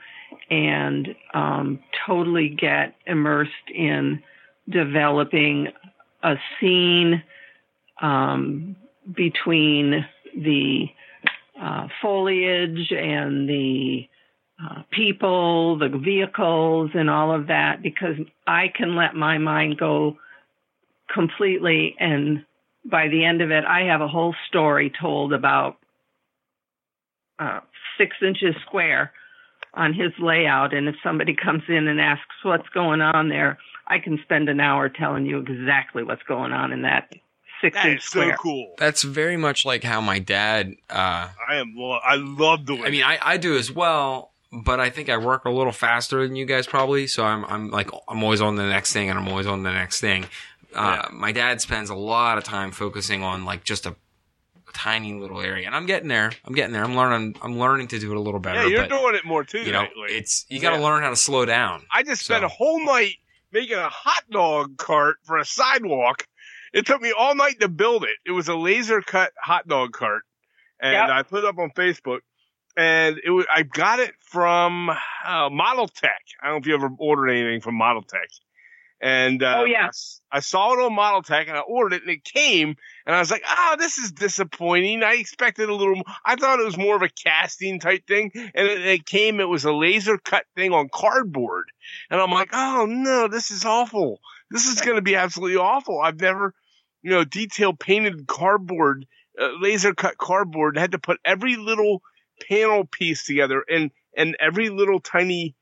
[0.49, 4.21] and um, totally get immersed in
[4.69, 5.69] developing
[6.21, 7.23] a scene
[8.01, 8.75] um,
[9.11, 10.05] between
[10.37, 10.85] the
[11.59, 14.07] uh, foliage and the
[14.63, 20.17] uh, people, the vehicles, and all of that because I can let my mind go
[21.13, 21.95] completely.
[21.99, 22.45] And
[22.85, 25.77] by the end of it, I have a whole story told about
[27.39, 27.61] uh,
[27.97, 29.11] six inches square
[29.73, 30.73] on his layout.
[30.73, 33.57] And if somebody comes in and asks what's going on there,
[33.87, 37.09] I can spend an hour telling you exactly what's going on in that
[37.61, 38.37] six That inch is so square.
[38.37, 38.73] cool.
[38.77, 41.73] That's very much like how my dad, uh, I am.
[41.75, 42.83] lo- I love doing.
[42.83, 46.25] I mean, I, I do as well, but I think I work a little faster
[46.25, 47.07] than you guys probably.
[47.07, 49.71] So I'm, I'm like, I'm always on the next thing and I'm always on the
[49.71, 50.25] next thing.
[50.73, 53.95] Uh, my dad spends a lot of time focusing on like just a,
[54.71, 56.31] tiny little area and I'm getting there.
[56.45, 56.83] I'm getting there.
[56.83, 58.61] I'm learning, I'm learning to do it a little better.
[58.61, 59.61] yeah, you're but, doing it more too.
[59.61, 60.15] you know, lately.
[60.15, 60.83] it's, you got to Yeah.
[60.83, 61.87] learn how to slow down.
[61.91, 63.15] I just spent So- a whole night
[63.51, 66.27] making a hot dog cart for a sidewalk.
[66.71, 68.15] It took me all night to build it.
[68.27, 70.21] It was a laser cut hot dog cart,
[70.79, 71.09] and Yep.
[71.09, 72.19] I put it up on Facebook.
[72.77, 76.21] And it was, I got it from uh, Model Tech.
[76.41, 78.29] I don't know if you ever ordered anything from Model Tech.
[79.01, 79.89] And uh, Oh, yeah.
[80.31, 83.19] I saw it on Model Tech, and I ordered it, and it came, and I
[83.19, 86.01] was like, "Oh, this is disappointing." I expected a little.
[86.25, 89.39] I thought it was more of a casting type thing, and it, it came.
[89.39, 91.71] It was a laser cut thing on cardboard,
[92.11, 94.19] and I'm like, "Oh no, this is awful.
[94.51, 96.53] This is going to be absolutely awful." I've never,
[97.01, 99.05] you know, detail painted cardboard,
[99.41, 100.77] uh, laser cut cardboard.
[100.77, 102.01] I had to put every little
[102.47, 105.55] panel piece together, and and every little tiny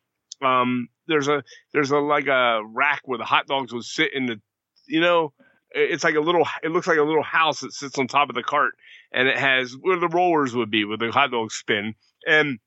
[0.43, 4.27] um there's a there's a like a rack where the hot dogs would sit in
[4.27, 4.39] the
[4.87, 5.33] you know
[5.71, 8.35] it's like a little it looks like a little house that sits on top of
[8.35, 8.73] the cart
[9.11, 11.95] and it has where the rollers would be where the hot dogs spin
[12.27, 12.59] and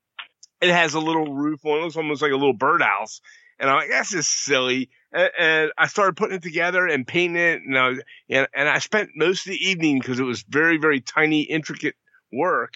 [0.61, 1.83] it has a little roof on it.
[1.83, 3.21] Looks almost like a little birdhouse.
[3.59, 4.91] And I'm like, that's just silly.
[5.13, 7.63] And, I started putting it together and painting it.
[7.63, 7.89] And I,
[8.29, 11.95] and, and I spent most of the evening because it was very, very tiny, intricate
[12.33, 12.75] work.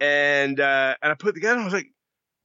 [0.00, 1.54] And, uh, and I put it together.
[1.54, 1.90] And I was like,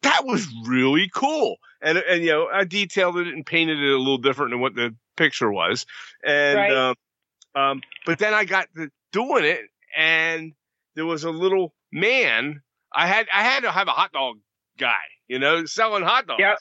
[0.03, 1.57] that was really cool.
[1.81, 4.75] And, and, you know, I detailed it and painted it a little different than what
[4.75, 5.85] the picture was.
[6.23, 6.71] And, Right.
[6.71, 6.95] um,
[7.55, 9.61] um, but then I got to doing it
[9.95, 10.53] and
[10.95, 12.61] there was a little man.
[12.93, 14.37] I had, I had to have a hot dog
[14.77, 16.39] guy, you know, selling hot dogs.
[16.39, 16.57] Yep.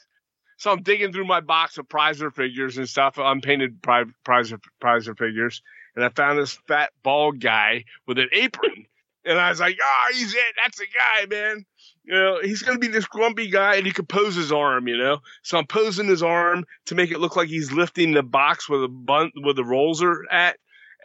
[0.57, 5.17] So I'm digging through my box of Preiser figures and stuff, unpainted pri- Preiser, Preiser
[5.17, 5.61] figures.
[5.95, 8.85] And I found this fat bald guy with an apron.
[9.25, 10.55] And I was like, oh, he's it.
[10.63, 11.65] That's the guy, man.
[12.03, 14.87] You know, he's going to be this grumpy guy and he could pose his arm,
[14.87, 15.19] you know?
[15.43, 18.79] So I'm posing his arm to make it look like he's lifting the box where
[18.79, 20.57] the bun, where the rolls are at.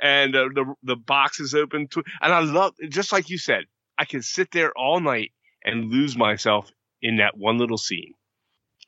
[0.02, 3.64] And uh, the, the box is open to, and I love, just like you said,
[3.98, 5.32] I can sit there all night
[5.64, 8.14] and lose myself in that one little scene,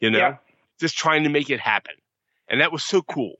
[0.00, 0.36] you know, Yeah.
[0.80, 1.94] just trying to make it happen.
[2.48, 3.36] And that was so cool,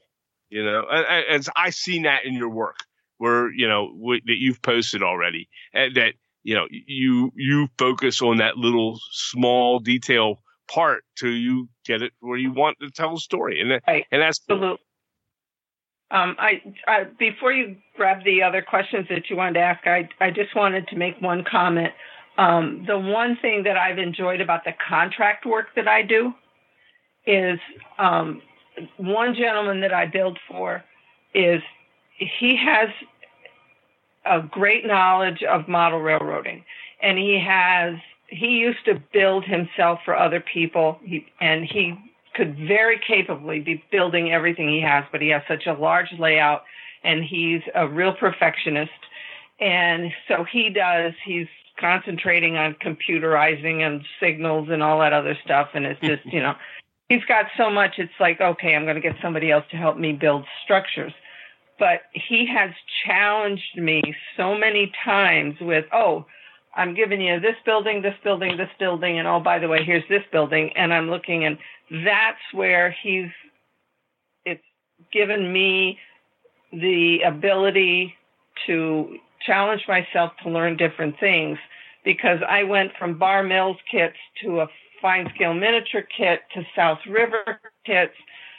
[0.49, 2.77] you know, and, and- I seen that in your work
[3.19, 8.23] where, you know, w- that you've posted already and that, you know, you, you focus
[8.23, 13.15] on that little small detail part till you get it where you want to tell
[13.15, 13.61] a story.
[13.61, 14.07] And, that, Right.
[14.11, 14.41] and that's.
[14.49, 14.79] Absolutely.
[16.09, 20.09] Um, I, I before you grab the other questions that you wanted to ask, I
[20.21, 21.93] I just wanted to make one comment.
[22.39, 26.33] Um, the one thing that I've enjoyed about the contract work that I do
[27.27, 27.59] is
[27.99, 28.41] um,
[28.99, 30.85] one gentleman that I build for
[31.35, 31.61] is
[32.19, 32.89] he has
[34.25, 36.65] a great knowledge of model railroading,
[37.03, 37.95] and he has
[38.29, 41.95] he used to build himself for other people, he, and he
[42.35, 46.65] could very capably be building everything he has, but he has such a large layout,
[47.05, 48.91] and he's a real perfectionist,
[49.61, 51.47] and so he does he's
[51.79, 56.55] concentrating on computerizing and signals and all that other stuff, and it's just you know
[57.09, 59.97] he's got so much it's like okay i'm going to get somebody else to help
[59.97, 61.13] me build structures
[61.79, 62.71] but he has
[63.05, 64.03] challenged me
[64.37, 66.25] so many times with oh
[66.75, 70.07] i'm giving you this building this building this building and oh by the way here's
[70.09, 71.59] this building and i'm looking and
[72.05, 73.31] that's where he's
[74.45, 74.63] it's
[75.13, 75.99] given me
[76.73, 78.15] the ability
[78.67, 81.59] to challenge myself to learn different things
[82.05, 84.69] because i went from bar mills kits to a
[85.03, 88.15] fine scale miniature kit to South River kits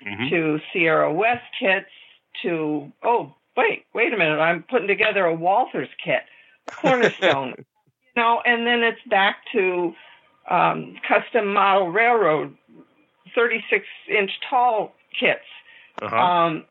[0.05, 0.29] Mhm.
[0.29, 1.89] to Sierra West kits
[2.43, 6.21] to oh wait wait a minute I'm putting together a Walthers kit
[6.67, 7.63] Cornerstone you
[8.15, 9.93] know and then it's back to
[10.49, 12.55] um, custom model railroad
[13.35, 15.39] 36 inch tall kits
[16.01, 16.15] Uh-huh.
[16.15, 16.65] um,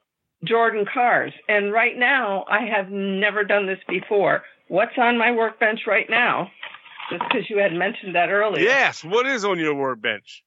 [0.45, 5.81] Jordan cars and right now I have never done this before what's on my workbench
[5.87, 6.51] right now
[7.11, 9.05] just because you had mentioned that earlier yes.
[9.05, 10.43] What is on your workbench?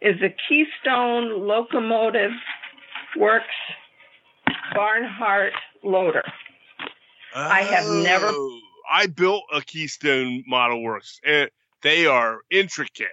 [0.00, 2.30] is a Keystone Locomotive
[3.16, 3.46] Works
[4.76, 5.52] Barnhart
[5.82, 6.24] loader.
[7.34, 8.60] I have never- Oh,
[8.90, 11.20] I built a Keystone Model Works.
[11.24, 11.50] and
[11.82, 13.12] they are intricate.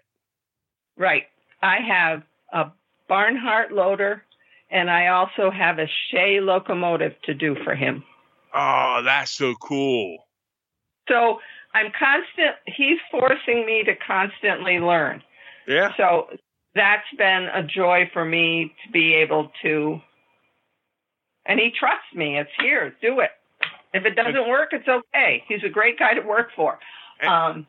[0.97, 1.27] Right.
[1.61, 2.71] I have a
[3.07, 4.23] Barnhart loader
[4.69, 8.03] and I also have a Shay locomotive to do for him.
[8.53, 10.27] Oh, that's so cool.
[11.07, 11.39] So
[11.73, 15.23] I'm constant, he's forcing me to constantly learn.
[15.67, 15.91] Yeah.
[15.97, 16.29] So
[16.75, 20.01] that's been a joy for me to be able to,
[21.45, 22.37] and he trusts me.
[22.39, 23.31] It's here, do it.
[23.93, 25.43] If it doesn't work, it's okay.
[25.47, 26.79] He's a great guy to work for.
[27.21, 27.67] Um,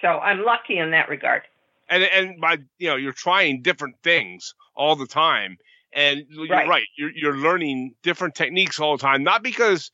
[0.00, 1.42] so I'm lucky in that regard.
[1.88, 5.56] and and by you know you're trying different things all the time
[5.92, 6.68] and you're Right.
[6.68, 9.90] right, you're you're learning different techniques all the time not because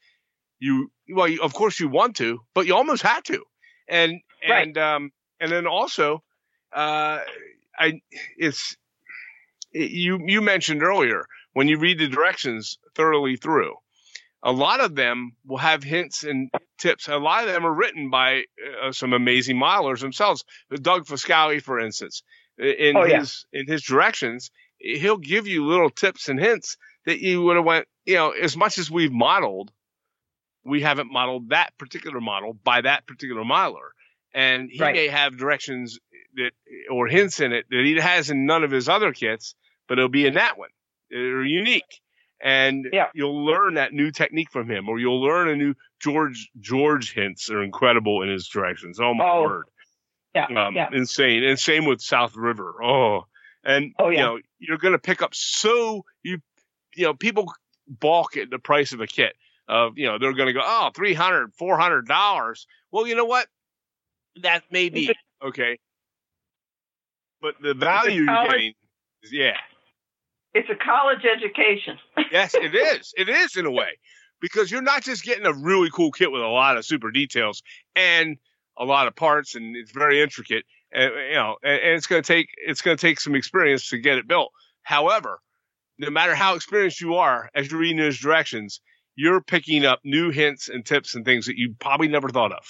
[0.58, 3.42] you well you, of course you want to but you almost had to
[3.88, 4.66] and Right.
[4.68, 6.22] and um and then also
[6.72, 7.18] uh
[7.78, 8.00] i
[8.36, 8.76] it's
[9.72, 11.24] it, you you mentioned earlier
[11.60, 13.74] when you read the directions thoroughly through
[14.42, 16.48] a lot of them will have hints and
[16.78, 18.44] tips a lot of them are written by
[18.82, 20.42] uh, some amazing modelers themselves
[20.88, 22.22] Doug Foscale, for instance,
[22.56, 23.18] in Oh, yeah.
[23.18, 27.64] his in his directions, he'll give you little tips and hints that you would have
[27.66, 29.70] went, you know, as much as we've modeled,
[30.64, 33.90] we haven't modeled that particular model by that particular modeler,
[34.32, 34.94] and he Right.
[34.94, 35.98] may have directions
[36.36, 36.52] that
[36.90, 39.54] or hints in it that he has in none of his other kits,
[39.86, 40.70] but it'll be in that one.
[41.10, 42.00] They're unique.
[42.42, 43.08] And Yeah.
[43.12, 47.50] you'll learn that new technique from him, or you'll learn a new George George hints
[47.50, 48.98] are incredible in his directions.
[48.98, 49.64] Oh my Oh, word!
[50.34, 50.46] Yeah.
[50.46, 50.88] um, yeah.
[50.92, 51.44] insane.
[51.44, 52.82] And same with South River.
[52.82, 53.26] Oh,
[53.62, 54.24] and Oh, you yeah.
[54.24, 56.40] know you're going to pick up so you
[56.94, 57.52] you know people
[57.86, 59.34] balk at the price of a kit
[59.68, 62.66] of you know they're going to go oh 300 400 dollars.
[62.90, 63.48] Well, you know what?
[64.42, 65.78] That may be okay,
[67.42, 68.74] but the value you're getting,
[69.22, 69.56] is, yeah,
[70.54, 71.98] It's a college education.
[72.32, 73.14] yes, it is.
[73.16, 73.98] It is in a way
[74.40, 77.62] because you're not just getting a really cool kit with a lot of super details
[77.94, 78.36] and
[78.76, 80.64] a lot of parts, and it's very intricate.
[80.92, 83.90] And you know, and, and it's going to take it's going to take some experience
[83.90, 84.50] to get it built.
[84.82, 85.38] However,
[85.98, 88.80] no matter how experienced you are, as you're reading those directions,
[89.14, 92.64] you're picking up new hints and tips and things that you probably never thought of.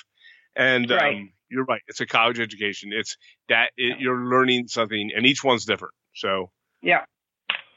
[0.56, 1.14] And Right.
[1.14, 2.90] um, you're right; it's a college education.
[2.92, 3.16] It's
[3.48, 5.94] that it, you're learning something, and each one's different.
[6.14, 6.50] So
[6.82, 7.04] Yeah.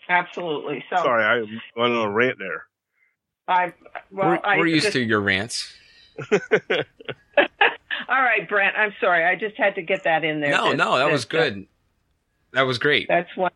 [0.09, 0.83] Absolutely.
[0.89, 1.39] So sorry, I
[1.79, 2.65] went on a rant there.
[3.47, 3.73] I
[4.11, 5.73] well we're, I we're used just- to your rants.
[8.09, 8.75] All right, Brent.
[8.77, 9.25] I'm sorry.
[9.25, 10.51] I just had to get that in there.
[10.51, 11.67] No, no, that was uh, good.
[12.51, 13.07] That was great.
[13.07, 13.51] that's one.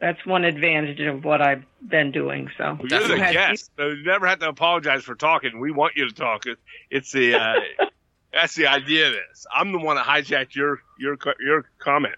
[0.00, 2.50] That's one advantage of what I've been doing.
[2.58, 3.20] So Well, You're the Definitely.
[3.20, 3.70] Had- guest.
[3.76, 5.60] So you never have to apologize for talking.
[5.60, 6.46] We want you to talk.
[6.46, 6.58] It-
[6.90, 7.60] It's the uh,
[8.32, 9.46] that's the idea of this.
[9.54, 12.16] I'm the one that hijacked your your your comment.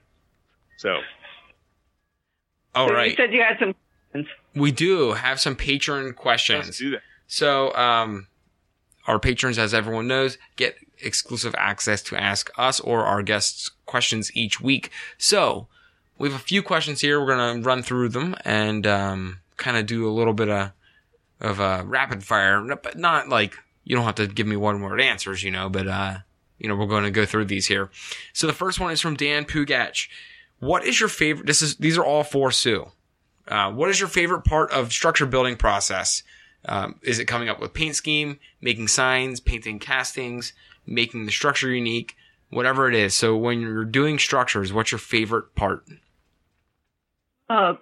[0.79, 1.01] So
[2.75, 3.75] All so you said you had some.
[4.11, 4.35] questions.
[4.55, 6.67] We do have some patron questions.
[6.67, 6.79] let's questions.
[6.79, 7.03] do that.
[7.27, 8.27] So, um,
[9.07, 14.35] our patrons, as everyone knows, get exclusive access to ask us or our guests questions
[14.37, 14.91] each week.
[15.19, 15.69] So,
[16.19, 17.21] we have a few questions here.
[17.21, 20.73] We're going to run through them and, um, kind of do a little bit of
[21.41, 25.01] of uh, rapid fire, but not like you don't have to give me one word
[25.01, 25.69] answers, you know.
[25.69, 26.19] But uh,
[26.59, 27.91] you know, we're going to go through these here.
[28.33, 30.09] So the first one is from Dan Pugach.
[30.61, 31.47] What is your favorite?
[31.47, 32.91] This is these are all for Sue.
[33.47, 36.23] Uh, what is your favorite part of structure building process?
[36.67, 40.55] Um, is it coming up with paint scheme, making signs, painting castings,
[40.87, 42.17] making the structure unique,
[42.49, 43.15] whatever it is?
[43.15, 45.85] So when you're doing structures, what's your favorite part?
[47.51, 47.75] Uh,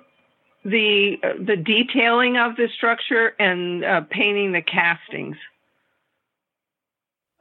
[0.65, 5.36] the uh, the detailing of the structure and uh, painting the castings.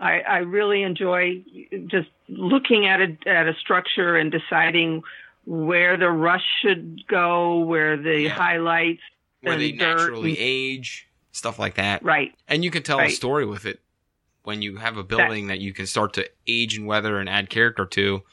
[0.01, 1.43] I, I really enjoy
[1.87, 5.03] just looking at a at a structure and deciding
[5.45, 8.29] where the rush should go, where the Yeah.
[8.29, 9.01] highlights,
[9.41, 12.03] Where they naturally and- age, stuff like that.
[12.03, 12.33] right.
[12.47, 13.79] And you can tell a story with it
[14.43, 17.49] when you have a building that, you can start to age and weather and add
[17.49, 18.23] character to,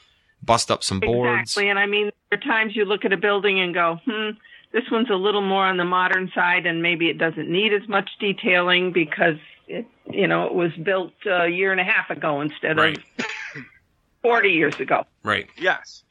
[0.41, 1.41] bust up some boards.
[1.51, 1.69] Exactly.
[1.69, 4.29] And I mean, there are times you look at a building and go, hmm,
[4.71, 7.87] this one's a little more on the modern side, and maybe it doesn't need as
[7.87, 9.35] much detailing because
[9.69, 12.97] it, you know, it was built a year and a half ago instead Right.
[13.17, 13.25] of
[14.23, 15.05] 40 years ago.
[15.23, 15.47] Right.
[15.57, 16.03] Yes.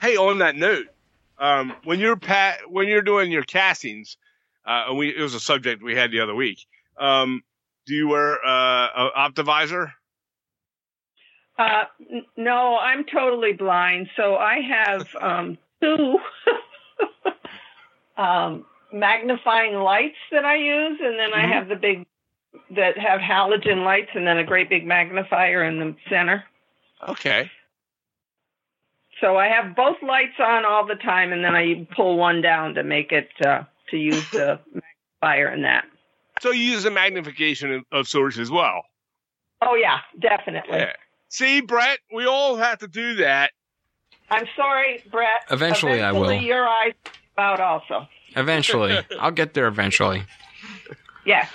[0.00, 0.86] Hey, on that note,
[1.38, 4.16] um, when you're pa- when you're doing your castings,
[4.66, 6.58] uh, and we it was a subject we had the other week.
[6.98, 7.42] Um,
[7.86, 9.92] do you wear uh, an optivisor?
[11.58, 14.08] Uh, n- no, I'm totally blind.
[14.16, 16.18] So I have um, two
[18.16, 21.52] um, magnifying lights that I use, and then I Mhm.
[21.52, 22.06] have the big
[22.70, 26.44] that have halogen lights, and then a great big magnifier in the center.
[27.08, 27.50] Okay.
[29.20, 32.74] So I have both lights on all the time, and then I pull one down
[32.74, 34.58] to make it uh, to use the
[35.22, 35.84] magnifier in that.
[36.40, 38.82] So you use a magnification of- of sorts as well.
[39.62, 40.78] Oh yeah, definitely.
[40.78, 40.92] Yeah.
[41.28, 43.52] See, Brett, we all have to do that.
[44.30, 45.44] I'm sorry, Brett.
[45.50, 46.24] Eventually I will.
[46.24, 46.92] Eventually Your eyes
[47.38, 48.06] out also.
[48.36, 48.98] Eventually.
[49.20, 50.24] I'll get there eventually.
[51.24, 51.48] Yes.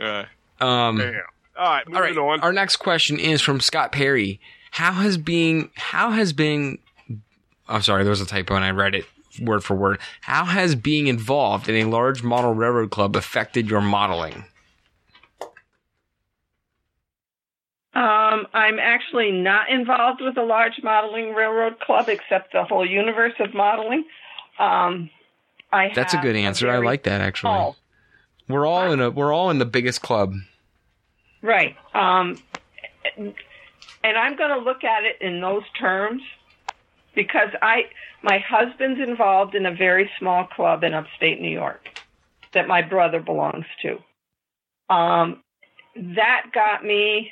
[0.00, 0.24] Uh,
[0.60, 1.10] Um, yeah.
[1.56, 2.16] All right, all right.
[2.16, 2.40] on.
[2.40, 4.40] Our next question is from Scott Perry.
[4.72, 6.78] How has being how has been
[7.68, 9.06] I'm sorry, there was a typo and I read it
[9.40, 9.98] word for word.
[10.22, 14.44] How has being involved in a large model railroad club affected your modeling?
[17.94, 23.34] Um, I'm actually not involved with a large modeling railroad club, except the whole universe
[23.38, 24.04] of modeling.
[24.58, 25.10] Um,
[25.72, 26.68] I That's a good answer.
[26.68, 27.52] I like that actually.
[27.52, 27.76] small-
[28.48, 30.34] We're all in a we're all in the biggest club.
[31.42, 31.76] Right.
[31.94, 32.38] Um,
[33.16, 36.22] and I'm going to look at it in those terms
[37.14, 37.84] because I,
[38.22, 41.88] my husband's involved in a very small club in upstate New York
[42.52, 44.94] that my brother belongs to.
[44.94, 45.42] Um,
[45.96, 47.30] that got me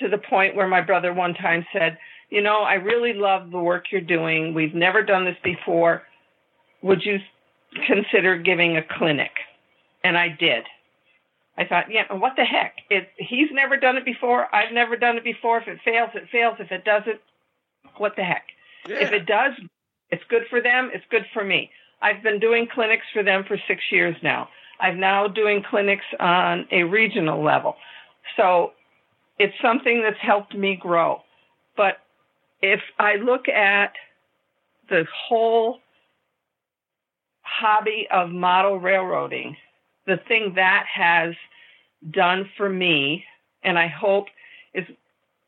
[0.00, 1.98] to the point where my brother one time said,
[2.30, 4.54] you know, I really love the work you're doing.
[4.54, 6.02] We've never done this before.
[6.82, 7.18] Would you
[7.86, 9.30] consider giving a clinic?
[10.04, 10.64] And I did.
[11.56, 12.76] I thought, yeah, what the heck?
[12.90, 14.54] It, he's never done it before.
[14.54, 15.58] I've never done it before.
[15.58, 16.56] If it fails, it fails.
[16.60, 17.20] If it doesn't,
[17.96, 18.44] what the heck?
[18.88, 18.96] Yeah.
[18.96, 19.52] If it does,
[20.10, 20.90] it's good for them.
[20.92, 21.70] It's good for me.
[22.02, 24.48] I've been doing clinics for them for six years now.
[24.80, 27.76] I'm now doing clinics on a regional level.
[28.36, 28.72] So
[29.38, 31.22] it's something that's helped me grow.
[31.76, 31.98] But
[32.60, 33.92] if I look at
[34.88, 35.78] the whole
[37.42, 39.56] hobby of model railroading,
[40.06, 41.34] the thing that has
[42.10, 43.24] done for me,
[43.62, 44.26] and I hope
[44.74, 44.84] is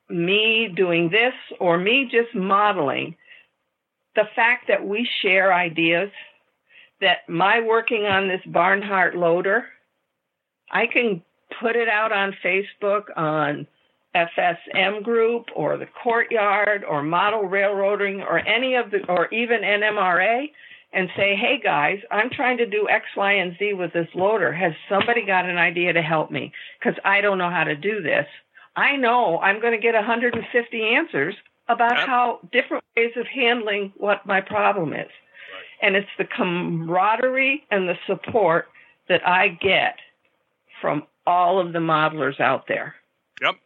[0.08, 3.16] me doing this or me just modeling,
[4.14, 6.10] the fact that we share ideas,
[7.00, 9.66] that my working on this Barnhart loader,
[10.70, 11.22] I can
[11.60, 13.66] put it out on Facebook on
[14.14, 20.50] FSM group or the courtyard or model railroading or any of the or even NMRA
[20.96, 24.50] and say, hey guys, I'm trying to do X, Y, and Z with this loader.
[24.50, 26.52] Has somebody got an idea to help me?
[26.80, 28.26] Because I don't know how to do this.
[28.74, 31.34] I know I'm going to get 150 answers
[31.68, 32.06] about Yep.
[32.06, 35.10] how different ways of handling what my problem is.
[35.82, 38.68] And it's the camaraderie and the support
[39.10, 39.98] that I get
[40.80, 42.94] from all of the modelers out there.
[43.42, 43.56] Yep.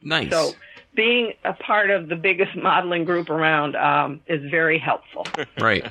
[0.00, 0.30] Nice.
[0.30, 0.54] So
[0.94, 5.26] being a part of the biggest modeling group around um, is very helpful.
[5.60, 5.86] right.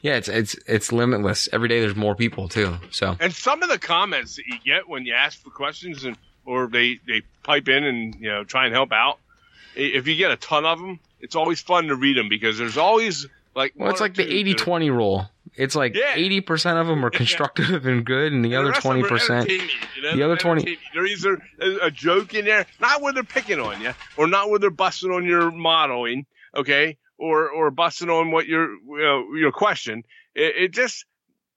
[0.00, 1.48] Yeah, it's it's it's limitless.
[1.52, 2.76] Every day there's more people too.
[2.90, 6.16] So And some of the comments that you get when you ask for questions and
[6.44, 9.18] or they they pipe in and you know try and help out,
[9.74, 12.76] if you get a ton of them, it's always fun to read them because there's
[12.78, 15.28] always like well, it's like the two 80-20 rule.
[15.56, 16.14] It's like Yeah.
[16.14, 19.58] eighty percent of them are constructive and good, and the and other twenty percent, you
[20.02, 20.78] know, the other they're 20.
[20.94, 21.36] There is a,
[21.82, 25.10] a joke in there, not where they're picking on you, or not where they're busting
[25.10, 26.24] on your modeling,
[26.56, 30.02] okay, or or busting on what your you know, your question.
[30.34, 31.04] It, it just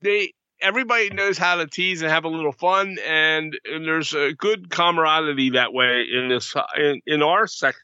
[0.01, 4.34] they everybody knows how to tease and have a little fun, and, and there's a
[4.34, 7.76] good camaraderie that way in this in, in our sec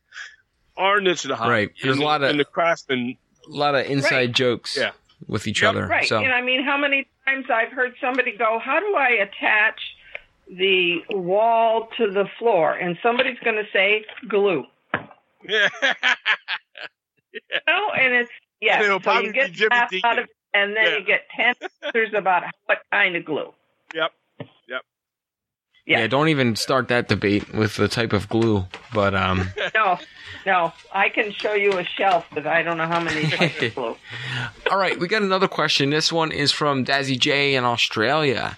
[0.77, 1.49] our niche of the hobby.
[1.51, 1.69] Right.
[1.81, 3.17] There's in a the- lot of- in the craftsman.
[3.47, 4.31] A lot of inside Right.
[4.31, 4.91] jokes Yeah.
[5.27, 5.69] With each Yep.
[5.69, 5.87] other.
[5.87, 6.07] Right.
[6.07, 9.79] So And I mean, how many times I've heard somebody go, How do I attach
[10.49, 12.73] the wall to the floor?
[12.73, 14.65] And somebody's going to say glue.
[15.47, 15.69] Yeah.
[17.67, 18.75] No, and it's, yeah.
[18.75, 20.19] And it'll so probably you be get Jimmy out Deacon.
[20.19, 20.97] of and then Yeah.
[20.97, 23.53] you get 10 answers about what kind of glue.
[23.95, 24.11] yep.
[25.85, 25.99] Yeah.
[25.99, 26.07] yeah.
[26.07, 28.65] don't even start that debate with the type of glue.
[28.93, 29.97] But um, No,
[30.45, 30.73] no.
[30.93, 33.95] I can show you a shelf with I don't know how many types of glue.
[34.71, 35.89] all right, we got another question.
[35.89, 38.57] This one is from Dazzy J in Australia.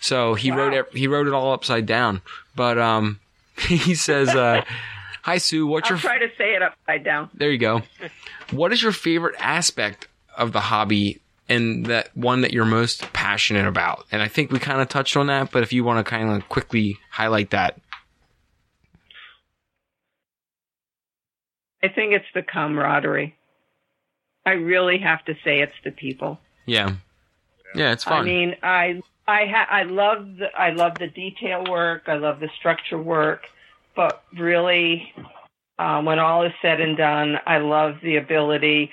[0.00, 0.56] So he Wow.
[0.58, 0.86] wrote it.
[0.92, 2.20] He wrote it all upside down.
[2.54, 3.20] But um,
[3.58, 4.62] he says, uh,
[5.22, 7.30] "Hi Sue, what's I'll your try to say it upside down.
[7.34, 7.82] There you go.
[8.50, 10.06] What is your favorite aspect
[10.36, 14.06] of the hobby and that one that you're most passionate about?
[14.10, 16.30] And I think we kind of touched on that, but if you want to kind
[16.30, 17.78] of quickly highlight that.
[21.82, 23.36] I think it's the camaraderie.
[24.44, 26.38] I really have to say it's the people.
[26.66, 26.94] Yeah.
[27.74, 28.20] Yeah, it's fun.
[28.20, 32.04] I mean, I I ha- I love the I love the detail work.
[32.06, 33.48] I love the structure work,
[33.94, 35.12] but really,
[35.78, 38.92] um, when all is said and done, I love the ability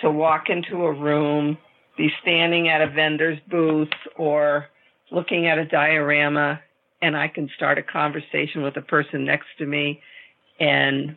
[0.00, 1.58] to walk into a room,
[1.96, 4.66] be standing at a vendor's booth, or
[5.10, 6.60] looking at a diorama,
[7.00, 10.00] and I can start a conversation with the person next to me,
[10.58, 11.16] and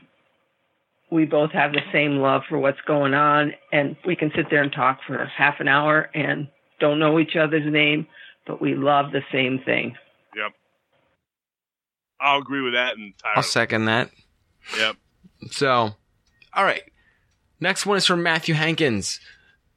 [1.09, 4.61] we both have the same love for what's going on, and we can sit there
[4.61, 6.47] and talk for half an hour and
[6.79, 8.07] don't know each other's name,
[8.45, 9.95] but we love the same thing.
[10.35, 10.51] Yep.
[12.19, 13.35] I'll agree with that entirely.
[13.35, 14.11] I'll second that.
[14.77, 14.97] Yep.
[15.51, 15.95] So,
[16.53, 16.83] all right.
[17.59, 19.19] Next one is from Matthew Hankins.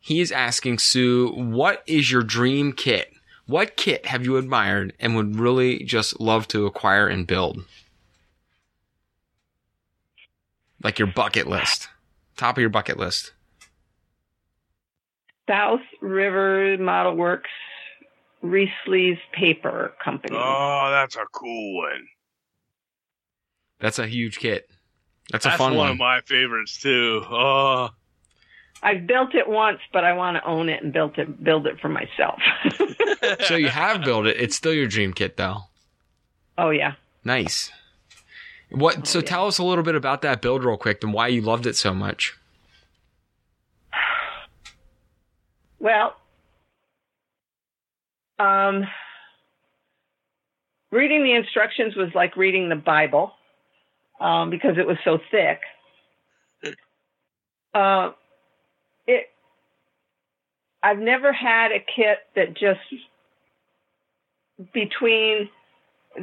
[0.00, 3.12] He is asking Sue, what is your dream kit?
[3.46, 7.64] What kit have you admired and would really just love to acquire and build?
[10.82, 11.88] Like your bucket list.
[12.36, 13.32] Top of your bucket list.
[15.48, 17.50] South River Model Works
[18.42, 20.36] Reesley's Paper Company.
[20.40, 22.06] Oh, that's a cool one.
[23.80, 24.70] That's a huge kit.
[25.30, 25.90] That's, That's a fun one, one.
[25.90, 27.22] of my favorites too.
[27.28, 27.90] Oh,
[28.82, 31.78] I've built it once, but I want to own it and build it build it
[31.80, 32.40] for myself.
[33.46, 34.36] so you have built it.
[34.38, 35.64] It's still your dream kit though.
[36.56, 36.94] oh yeah.
[37.24, 37.70] Nice.
[38.70, 39.06] What?
[39.06, 39.24] so yeah.
[39.24, 41.76] tell us a little bit about that build real quick and why you loved it
[41.76, 42.36] so much.
[45.80, 46.14] Well,
[48.38, 48.86] um,
[50.90, 53.32] reading the instructions was like reading the Bible
[54.20, 55.60] um, because it was so thick.
[57.74, 58.14] Uh, it.
[60.82, 62.80] I've never had a kit that just
[64.72, 65.48] between.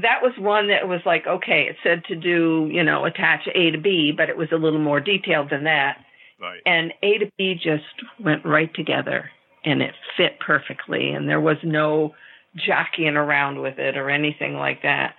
[0.01, 3.71] That was one that was like okay, it said to do you know attach A
[3.71, 5.97] to B, but it was a little more detailed than that
[6.39, 6.61] right.
[6.65, 7.83] and A to B just
[8.19, 9.29] went right together
[9.65, 12.13] and it fit perfectly and there was no
[12.55, 15.15] jockeying around with it or anything like that.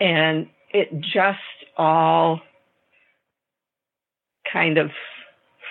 [0.00, 1.38] And it just
[1.76, 2.40] all
[4.52, 4.90] kind of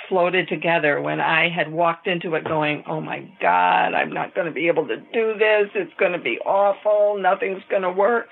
[0.09, 4.47] floated together when I had walked into it going, Oh my God, I'm not going
[4.47, 5.69] to be able to do this.
[5.75, 7.17] It's going to be awful.
[7.19, 8.29] Nothing's going to work.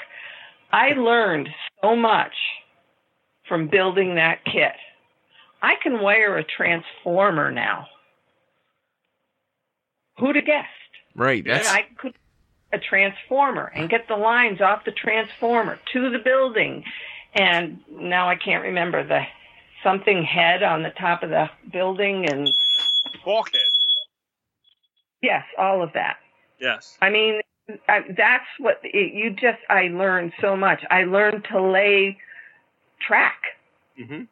[0.71, 1.49] I learned
[1.81, 2.33] so much
[3.47, 4.73] from building that kit.
[5.61, 7.87] I can wire a transformer now.
[10.19, 10.67] Who'd have guessed?
[11.15, 11.43] Right.
[11.45, 12.13] That's I could
[12.73, 16.83] a transformer and get the lines off the transformer to the building.
[17.35, 19.21] And now I can't remember the
[19.83, 22.49] something head on the top of the building and
[23.25, 23.61] Bulkhead.
[25.21, 26.17] yes, all of that.
[26.59, 26.97] Yes.
[27.01, 27.41] I mean,
[27.87, 29.59] I, that's what it, you just.
[29.69, 30.81] I learned so much.
[30.89, 32.17] I learned to lay
[33.05, 33.41] track.
[33.97, 34.23] hmm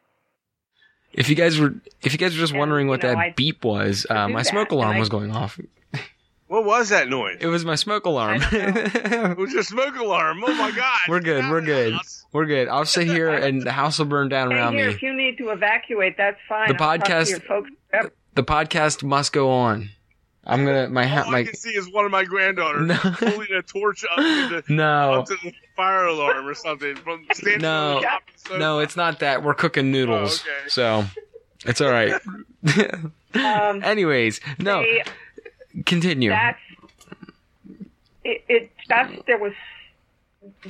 [1.12, 3.20] If you guys were, if you guys were just And, wondering what you know, that
[3.20, 5.58] I- beep was, uh, my that, smoke alarm I- was going off.
[6.52, 7.38] What was that noise?
[7.40, 8.42] It was my smoke alarm.
[8.52, 10.44] It was your smoke alarm.
[10.46, 10.98] Oh my god.
[11.08, 11.48] we're good.
[11.50, 11.94] We're good.
[12.30, 12.68] We're good.
[12.68, 14.92] I'll sit here and the house will burn down Hey, around here, me.
[14.94, 16.68] if you need to evacuate, that's fine.
[16.68, 17.70] The I'll podcast- folks.
[18.34, 19.88] The podcast must go on.
[20.44, 22.94] I'm gonna my ha- All I my can see is one of my granddaughters No.
[22.96, 27.24] holding a torch up to the no up to the fire alarm or something from
[27.32, 27.96] standing No.
[27.96, 28.78] on the top of the no.
[28.80, 29.42] It's not that.
[29.42, 30.68] We're cooking noodles, Oh, okay.
[30.68, 31.04] so
[31.64, 32.12] it's all right.
[33.34, 34.82] Um, Anyways, no.
[34.82, 35.02] they-
[35.86, 36.30] Continue.
[36.30, 36.58] that's
[38.24, 39.52] it, it just there was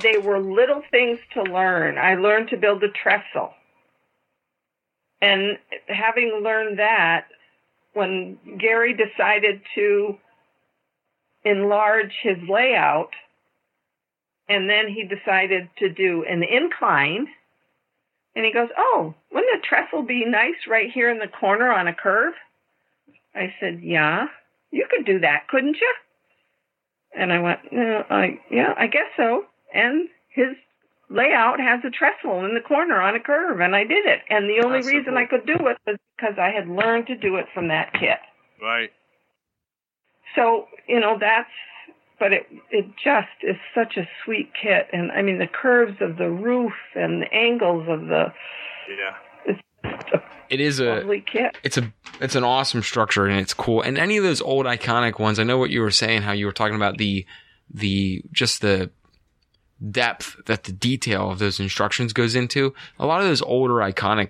[0.01, 3.53] they were little things to learn i learned to build a trestle
[5.21, 5.57] And
[5.87, 7.27] having learned that,
[7.93, 10.17] when Gary decided to
[11.45, 13.11] enlarge his layout,
[14.49, 17.27] and then he decided to do an incline,
[18.35, 21.87] and he goes, Oh, wouldn't a trestle be nice right here in the corner on
[21.87, 22.33] a curve?
[23.33, 24.27] I said, Yeah,
[24.73, 25.93] you could do that, couldn't you?
[27.15, 29.45] And I went, no, I, Yeah, I guess so.
[29.73, 30.55] And his
[31.09, 34.21] layout has a trestle in the corner on a curve, and I did it.
[34.29, 35.15] And the only reason.
[35.15, 35.77] I could do it was
[36.17, 38.17] because I had learned to do it from that kit.
[38.59, 38.89] Right.
[40.35, 41.49] So, you know, that's,
[42.19, 44.87] but it, it just is such a sweet kit.
[44.91, 48.33] And I mean, the curves of the roof and the angles of the,
[48.89, 49.13] Yeah.
[50.49, 51.57] It is a lovely kit.
[51.63, 51.91] it's a
[52.21, 53.81] it's an awesome structure and it's cool.
[53.81, 56.45] And any of those old iconic ones, I know what you were saying, how you
[56.45, 57.25] were talking about the
[57.73, 58.91] the just the
[59.91, 62.73] depth that the detail of those instructions goes into.
[62.99, 64.29] A lot of those older iconic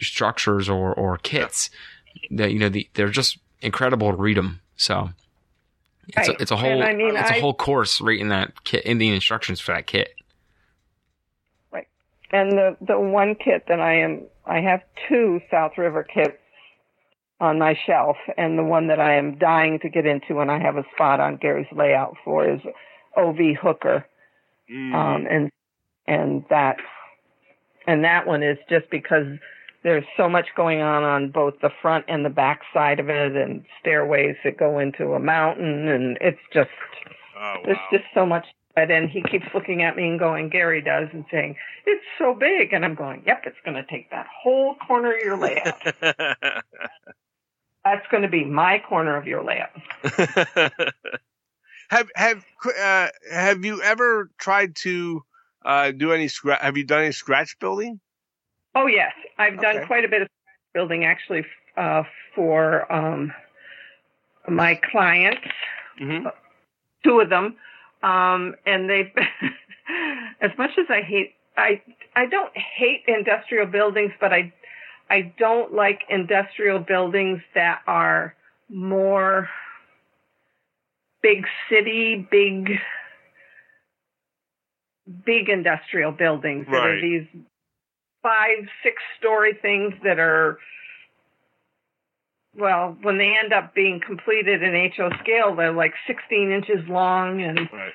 [0.00, 1.70] structures or or kits
[2.30, 4.60] that you know the, they're just incredible to read them.
[4.76, 5.10] So
[6.08, 6.36] it's Right.
[6.38, 8.64] a, it's a whole And I mean, it's a I- whole course right in that
[8.64, 10.14] kit in the instructions for that kit.
[11.72, 11.88] Right,
[12.30, 16.38] and the the one kit that I am I have two South River kits
[17.40, 20.58] on my shelf, and the one that I am dying to get into, and I
[20.60, 22.60] have a spot on Gary's layout for is
[23.16, 24.06] OV Hooker,
[24.70, 24.94] Mhm.
[24.94, 25.50] um, and
[26.06, 26.76] and that
[27.86, 29.26] and that one is just because
[29.82, 33.34] there's so much going on on both the front and the back side of it,
[33.36, 36.70] and stairways that go into a mountain, and it's just
[37.36, 38.46] oh, there's just so much.
[38.74, 42.72] And he keeps looking at me and going, Gary does, and saying, it's so big.
[42.72, 45.82] And I'm going, yep, it's going to take that whole corner of your layout.
[47.84, 49.70] That's going to be my corner of your layout.
[51.90, 52.44] have have
[52.80, 55.22] uh, have you ever tried to
[55.64, 56.60] uh, do any scratch?
[56.62, 58.00] Have you done any scratch building?
[58.74, 59.12] Oh, yes.
[59.38, 59.86] I've done Okay.
[59.86, 60.28] quite a bit of
[60.72, 61.44] building actually
[61.76, 62.04] uh,
[62.34, 63.32] for um,
[64.48, 65.42] my clients,
[66.00, 66.28] Mm-hmm.
[67.04, 67.56] two of them.
[68.02, 69.12] Um, and they've,
[70.40, 71.82] as much as I hate, I,
[72.16, 74.52] I don't hate industrial buildings, but I,
[75.10, 78.34] I don't like industrial buildings that are
[78.68, 79.48] more
[81.22, 82.70] big city, big,
[85.24, 87.02] big industrial buildings that are Right.
[87.02, 87.26] these
[88.22, 90.58] five, six story things that are,
[92.56, 97.42] well, when they end up being completed in HO scale, they're like 16 inches long
[97.42, 97.92] and Right.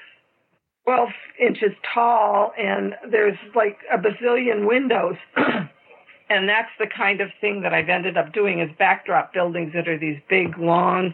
[0.85, 1.09] 12
[1.39, 5.17] inches tall, and there's like a bazillion windows.
[5.35, 9.87] and that's the kind of thing that I've ended up doing is backdrop buildings that
[9.87, 11.13] are these big, long,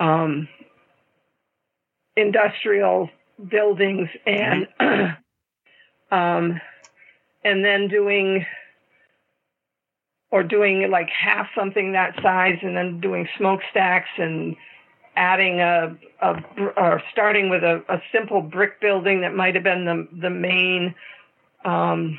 [0.00, 0.48] um,
[2.16, 3.08] industrial
[3.48, 4.66] buildings, and
[6.10, 6.60] um,
[7.44, 8.44] and then doing
[10.30, 14.56] or doing like half something that size, and then doing smokestacks and
[15.16, 16.42] adding a, a
[16.76, 20.94] or starting with a, a simple brick building that might have been the the main
[21.64, 22.18] um,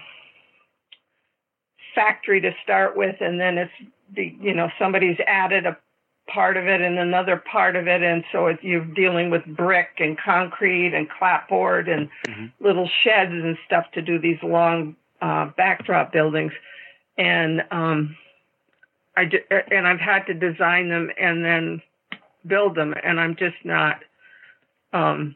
[1.95, 3.71] factory to start with, and then it's
[4.15, 5.77] the you know somebody's added a
[6.27, 9.89] part of it and another part of it, and so it, you're dealing with brick
[9.99, 12.51] and concrete and clapboard and Mhm.
[12.59, 16.53] little sheds and stuff to do these long uh, backdrop buildings,
[17.17, 18.15] and um,
[19.15, 19.23] I
[19.71, 21.81] and I've had to design them and then
[22.45, 23.97] build them, and I'm just not.
[24.93, 25.35] Um,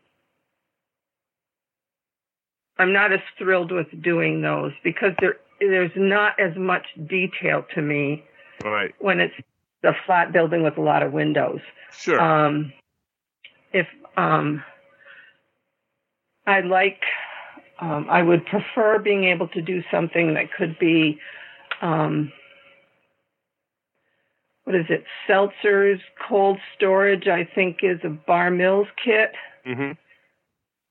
[2.77, 7.81] I'm not as thrilled with doing those because there there's not as much detail to
[7.81, 8.23] me
[8.63, 8.93] Right.
[8.99, 9.33] when it's
[9.83, 11.59] a flat building with a lot of windows.
[11.91, 12.19] Sure.
[12.19, 12.73] Um,
[13.73, 13.87] if
[14.17, 14.63] um,
[16.47, 17.01] I like,
[17.79, 21.19] um, I would prefer being able to do something that could be,
[21.81, 22.31] um,
[24.65, 25.03] what is it?
[25.27, 27.27] Seltzer's cold storage.
[27.27, 29.31] I think is a Bar Mills kit
[29.65, 29.91] hmm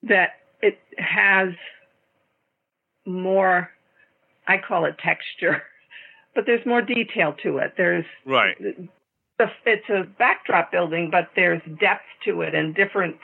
[0.03, 0.31] that
[0.61, 1.49] it has
[3.05, 3.69] more.
[4.47, 5.63] I call it texture,
[6.35, 7.73] but there's more detail to it.
[7.77, 8.55] There's Right.
[8.59, 13.17] it's a backdrop building, but there's depth to it and different.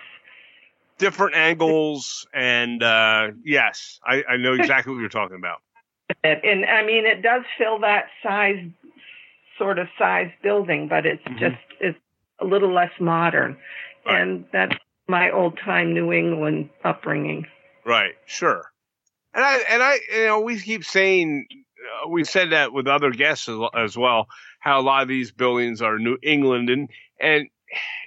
[0.97, 5.61] Different angles and uh, yes, I, I know exactly what you're talking about.
[6.23, 8.63] And I mean, it does fill that size,
[9.57, 11.39] sort of size building, but it's Mhm.
[11.39, 11.99] just it's
[12.39, 13.57] a little less modern,
[14.05, 14.21] Right.
[14.21, 14.75] and that's
[15.07, 17.47] my old time New England upbringing.
[17.85, 18.15] Right.
[18.25, 18.71] Sure.
[19.33, 23.11] And I and I you know we keep saying uh, we've said that with other
[23.11, 24.27] guests as, as well
[24.59, 26.89] how a lot of these buildings are New England and
[27.19, 27.47] and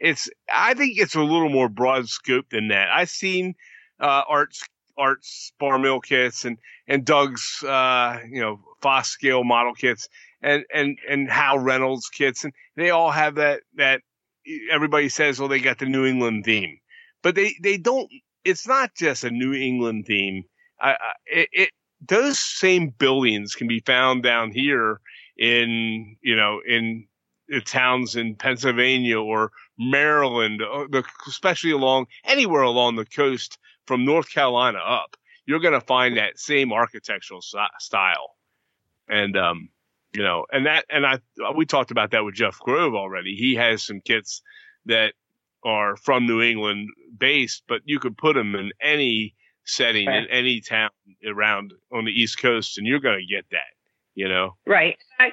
[0.00, 2.88] it's I think it's a little more broad scope than that.
[2.92, 3.54] I've seen
[4.00, 4.62] uh, arts
[4.96, 10.08] arts bar mill kits and and Doug's uh, you know Fos scale model kits
[10.42, 14.02] and and and Hal Reynolds kits, and they all have that that
[14.70, 16.78] everybody says, well, they got the New England theme,
[17.22, 18.10] but they they don't.
[18.44, 20.44] It's not just a New England theme.
[20.80, 21.70] I, I, it, it
[22.06, 25.00] those same buildings can be found down here
[25.38, 27.06] in you know in
[27.48, 34.30] the towns in Pennsylvania or Maryland, uh, especially along anywhere along the coast from North
[34.30, 35.16] Carolina up.
[35.46, 38.36] You're going to find that same architectural style,
[39.08, 39.68] and um,
[40.14, 41.18] you know, and that, and I,
[41.54, 43.34] we talked about that with Jeff Grove already.
[43.34, 44.42] He has some kits
[44.86, 45.12] that
[45.64, 46.88] are from New England
[47.18, 49.34] based, but you could put them in any
[49.64, 50.24] setting right.
[50.24, 50.90] in any town
[51.26, 53.72] around on the East Coast, and you're going to get that,
[54.14, 54.56] you know?
[54.66, 54.96] Right.
[55.18, 55.32] I,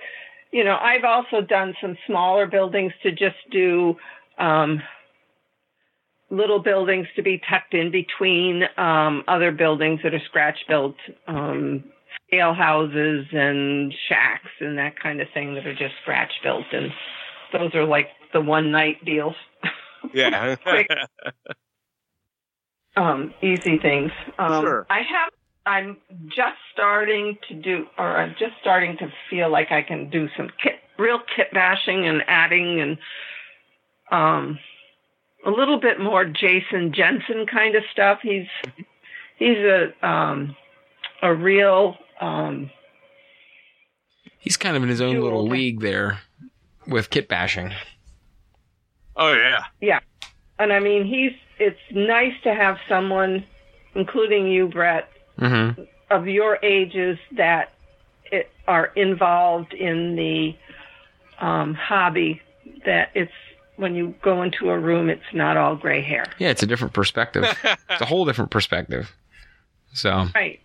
[0.52, 3.96] you know, I've also done some smaller buildings to just do,
[4.38, 4.82] um,
[6.32, 10.96] little buildings to be tucked in between um, other buildings that are scratch built
[11.28, 11.84] um,
[12.32, 16.92] ale houses and shacks and that kind of thing that are just scratch built and
[17.52, 19.36] those are like the one night deals.
[20.16, 20.56] Yeah.
[20.64, 20.88] Quick,
[22.98, 24.12] um, easy things.
[24.40, 24.88] Um, sure.
[24.90, 25.32] I have
[25.64, 25.98] I'm
[26.28, 30.50] just starting to do or I'm just starting to feel like I can do some
[30.62, 32.98] kit real kit bashing and adding and
[34.12, 34.58] um
[35.46, 38.20] a little bit more Jason Jensen kind of stuff.
[38.22, 38.48] He's
[39.38, 40.56] he's a um
[41.22, 42.70] a real um,
[44.42, 46.20] He's kind of in his own little league there
[46.88, 47.74] with kit bashing.
[49.16, 49.64] Oh yeah.
[49.80, 50.00] Yeah.
[50.58, 53.46] And I mean he's it's nice to have someone
[53.94, 55.82] including you Brett mm-hmm.
[56.10, 57.74] of your ages that
[58.32, 60.56] it, are involved in the
[61.40, 62.42] um, hobby
[62.86, 63.32] that it's
[63.82, 66.26] when you go into a room it's not all gray hair.
[66.40, 67.44] Yeah, it's a different perspective.
[67.90, 69.12] it's a whole different perspective.
[69.94, 70.62] So Right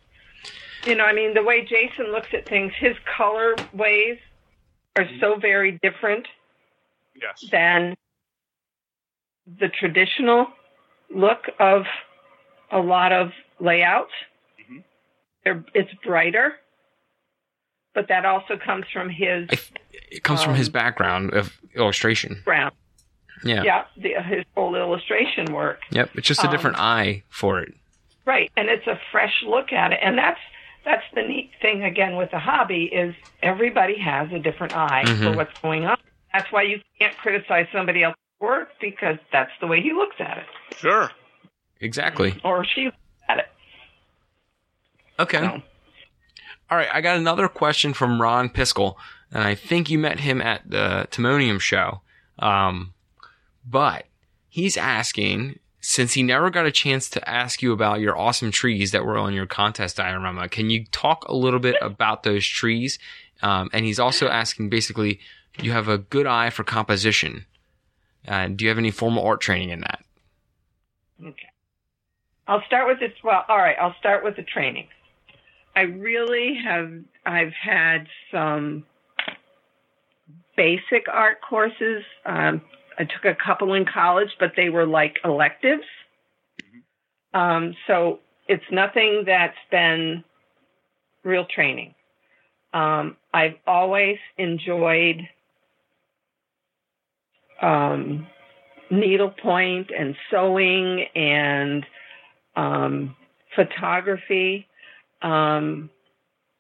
[0.87, 4.19] you know, I mean, the way Jason looks at things, his color ways
[4.97, 6.29] are so very different
[7.21, 7.45] yes.
[7.51, 7.97] than
[9.47, 10.47] the traditional
[11.15, 11.83] look of
[12.71, 14.13] a lot of layouts.
[14.61, 15.61] Mm-hmm.
[15.75, 16.55] it's brighter,
[17.95, 19.49] but that also comes from his.
[20.11, 22.35] It comes um, from his um, background of illustration.
[22.47, 22.75] Background.
[23.45, 23.63] Yeah.
[23.63, 25.81] Yeah, the, his whole illustration work.
[25.91, 27.75] Yep, it's just a different um, eye for it.
[28.25, 30.41] Right, and it's a fresh look at it, and that's
[30.85, 35.23] that's the neat thing again with the hobby is everybody has a different eye mm-hmm.
[35.23, 35.97] for what's going on.
[36.33, 40.39] That's why you can't criticize somebody else's work because that's the way he looks at
[40.39, 40.77] it.
[40.77, 41.11] Sure.
[41.81, 42.41] Exactly.
[42.45, 42.97] Or she looks
[43.29, 43.47] at it.
[45.19, 45.39] Okay.
[45.39, 45.63] So.
[46.71, 48.97] All right, I got another question from Ron Piskel,
[49.31, 52.01] and I think you met him at the Timonium show.
[52.39, 52.93] Um,
[53.67, 54.07] but
[54.49, 58.91] he's asking since he never got a chance to ask you about your awesome trees
[58.91, 62.99] that were on your contest diorama, can you talk a little bit about those trees?
[63.41, 65.21] Um, and he's also asking basically,
[65.61, 67.47] you have a good eye for composition.
[68.27, 70.05] Uh, do you have any formal art training in that?
[71.23, 71.49] Okay.
[72.49, 73.13] I'll start with this.
[73.23, 73.77] Well, all right.
[73.81, 74.89] I'll start with the training.
[75.75, 76.93] I really have.
[77.25, 78.85] I've had some
[80.57, 82.03] basic art courses.
[82.25, 82.63] Um,
[82.99, 85.85] I took a couple in college, but they were like electives.
[86.63, 87.39] Mm-hmm.
[87.39, 90.25] Um, so it's nothing that's been
[91.25, 91.95] real training.
[92.73, 95.29] Um, I've always enjoyed
[97.61, 98.27] um,
[98.91, 101.87] needlepoint and sewing and
[102.55, 103.17] um,
[103.55, 104.67] photography.
[105.23, 105.91] Um,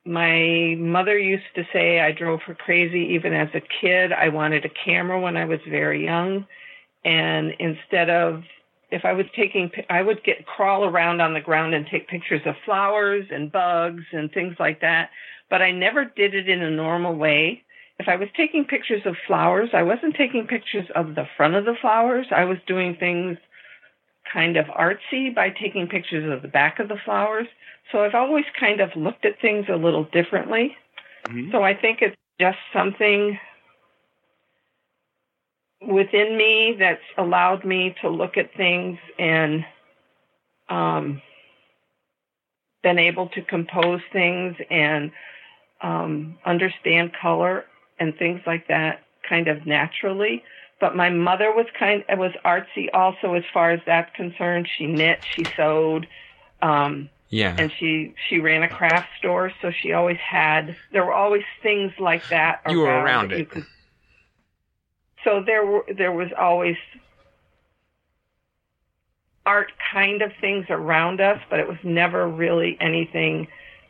[0.07, 4.12] my mother used to say I drove her crazy even as a kid.
[4.12, 6.47] I wanted a camera when I was very young.
[7.05, 8.43] And instead of,
[8.91, 12.43] if I was taking, I would get crawl around on the ground and take pictures
[12.47, 15.11] of flowers and bugs and things like that.
[15.51, 17.62] But I never did it in a normal way.
[17.99, 21.65] If I was taking pictures of flowers, I wasn't taking pictures of the front of
[21.65, 22.27] the flowers.
[22.31, 23.39] I was doing things
[24.32, 27.47] kind of artsy by taking pictures of the back of the flowers.
[27.93, 30.77] So I've always kind of looked at things a little differently.
[31.27, 31.53] Mm-hmm.
[31.53, 33.39] So I think it's just something
[35.81, 39.65] within me that's allowed me to look at things and
[40.69, 41.23] um,
[42.82, 45.12] been able to compose things and
[45.82, 47.65] um, understand color
[47.98, 50.43] and things like that kind of naturally.
[50.78, 54.69] But my mother was kind was artsy also as far as that's concerned.
[54.77, 56.07] She knit, she sewed.
[56.61, 57.57] Um, yeah.
[57.59, 61.93] And she she ran a craft store, so she always had there were always things
[61.98, 62.61] like that.
[62.65, 62.74] Around.
[62.74, 63.51] You were around it.
[63.51, 63.65] Could,
[65.24, 66.77] so there were there was always
[69.47, 73.48] art kind of things around us, but it was never really anything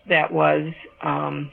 [0.09, 0.73] that was
[1.03, 1.51] um,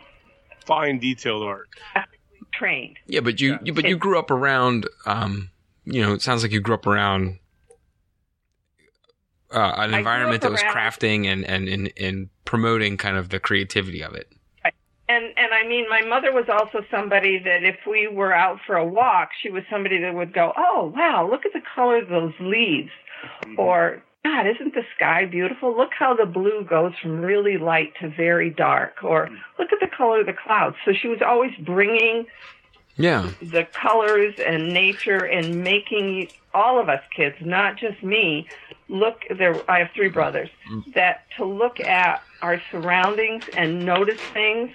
[0.65, 1.69] fine detailed art.
[2.53, 2.97] trained.
[3.07, 5.49] Yeah, but you, you but you grew up around um
[5.85, 7.39] you know, it sounds like you grew up around
[9.51, 13.39] uh, an environment up that was crafting and and and, and promoting kind of the
[13.39, 14.27] creativity of it.
[15.09, 18.75] And and I mean, my mother was also somebody that if we were out for
[18.75, 22.07] a walk, she was somebody that would go, "Oh wow, look at the color of
[22.07, 22.91] those leaves,"
[23.57, 25.75] or "God, isn't the sky beautiful?
[25.75, 29.29] Look how the blue goes from really light to very dark," or
[29.59, 32.27] "Look at the color of the clouds." So she was always bringing
[32.95, 33.29] Yeah.
[33.41, 38.47] the colors and nature and making all of us kids, not just me,
[38.87, 40.49] look there I have three brothers,
[40.93, 44.71] that to look at our surroundings and notice things.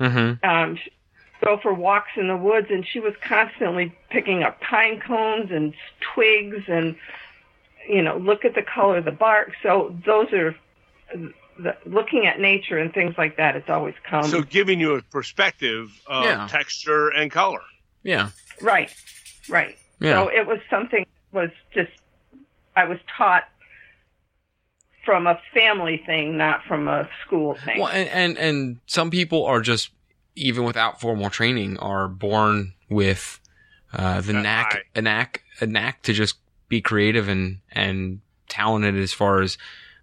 [0.00, 0.48] Mm-hmm.
[0.48, 0.78] Um
[1.44, 5.74] go for walks in the woods and she was constantly picking up pine cones and
[6.14, 6.94] twigs and
[7.88, 9.52] you know, look at the color of the bark.
[9.62, 10.54] So those are
[11.58, 13.56] the, looking at nature and things like that.
[13.56, 16.46] It's always come So giving you a perspective of Yeah.
[16.50, 17.60] texture and color.
[18.02, 18.30] Yeah.
[18.60, 18.90] Right,
[19.48, 19.76] right.
[20.00, 20.22] Yeah.
[20.22, 21.90] So it was something was just
[22.76, 23.44] I was taught
[25.04, 27.80] from a family thing, not from a school thing.
[27.80, 29.90] Well, and, and and some people are just
[30.34, 33.40] even without formal training are born with
[33.92, 34.82] uh, the That knack, eye.
[34.98, 36.36] a knack, a knack to just
[36.72, 39.58] be creative and and talented as far as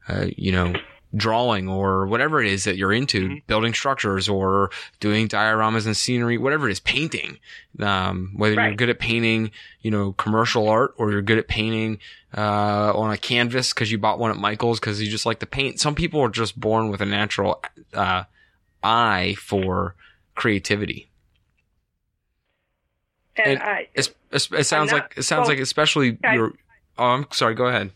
[0.07, 0.73] uh, you know
[1.15, 3.41] drawing or whatever it is that you're into, Mhm.
[3.47, 4.69] building structures or
[4.99, 7.39] doing dioramas and scenery, whatever it is, painting.
[7.79, 9.49] Um, whether you're good at painting,
[9.81, 11.97] you know, commercial art or you're good at painting
[12.37, 15.47] uh, on a canvas because you bought one at Michael's because you just like to
[15.47, 15.79] paint.
[15.79, 17.59] Some people are just born with a natural
[17.95, 18.25] uh,
[18.83, 19.95] eye for
[20.35, 21.09] creativity.
[23.45, 26.35] And, and I It's, it's, it sounds not- like it sounds well, like especially I-
[26.35, 26.53] your.
[26.97, 27.55] Oh, I'm sorry.
[27.55, 27.91] Go ahead.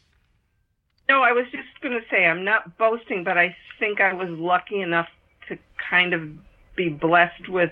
[1.10, 4.30] no, I was just going to say I'm not boasting, but I think I was
[4.30, 5.10] lucky enough
[5.50, 5.58] to
[5.90, 6.22] kind of
[6.76, 7.72] be blessed with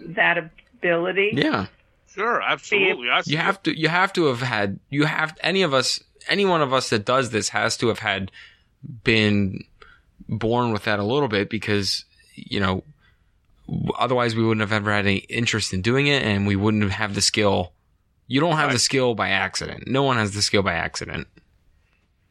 [0.00, 1.30] that ability.
[1.34, 1.66] Yeah,
[2.12, 3.08] Sure, absolutely.
[3.10, 3.78] I you have to.
[3.78, 4.78] You have to have had.
[4.90, 6.00] You have any of us.
[6.28, 8.30] Any one of us that does this has to have had
[9.04, 9.64] been
[10.28, 12.82] born with that a little bit because you know
[13.98, 17.14] otherwise we wouldn't have ever had any interest in doing it and we wouldn't have
[17.14, 17.72] the skill
[18.26, 21.26] you don't have the skill by accident no one has the skill by accident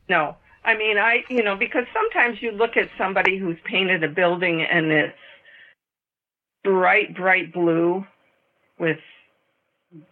[0.09, 0.37] No.
[0.65, 4.61] I mean, I, you know, because sometimes you look at somebody who's painted a building
[4.61, 5.17] and it's
[6.63, 8.05] bright, bright blue
[8.79, 8.99] with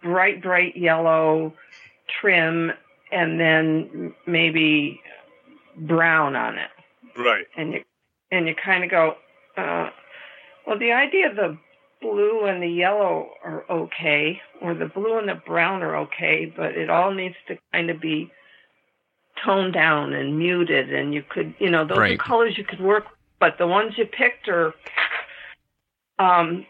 [0.02, 1.54] bright, bright yellow
[2.20, 2.72] trim
[3.10, 5.00] and then maybe
[5.76, 6.70] brown on it.
[7.16, 7.46] Right.
[7.56, 7.82] And you,
[8.30, 9.14] and you kind of go,
[9.56, 9.90] uh,
[10.66, 11.58] well, the idea of the
[12.00, 16.76] blue and the yellow are okay, or the blue and the brown are okay, but
[16.76, 18.30] it all needs to kind of be
[19.44, 22.12] toned down and muted and you could you know those Right.
[22.12, 24.74] are colors you could work with, but the ones you picked are
[26.18, 26.66] um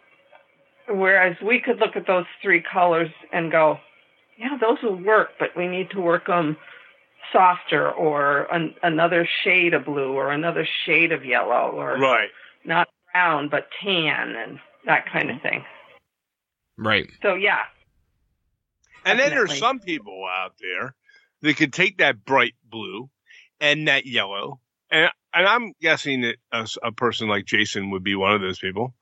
[0.89, 3.78] whereas we could look at those three colors and go
[4.39, 6.56] yeah those will work but we need to work them
[7.32, 12.31] softer or an, another shade of blue or another shade of yellow or Right.
[12.64, 15.64] not brown but tan and that kind of thing
[16.76, 17.62] right so yeah
[19.05, 20.94] And then there's some people out there
[21.43, 23.10] that could take that bright blue
[23.60, 24.60] and that yellow,
[24.90, 26.36] and and I'm guessing that
[26.82, 28.94] a person like Jason would be one of those people.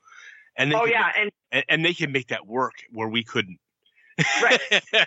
[0.57, 3.25] And they oh could- yeah and and, and they can make that work where we
[3.25, 3.59] couldn't.
[4.43, 4.61] Right.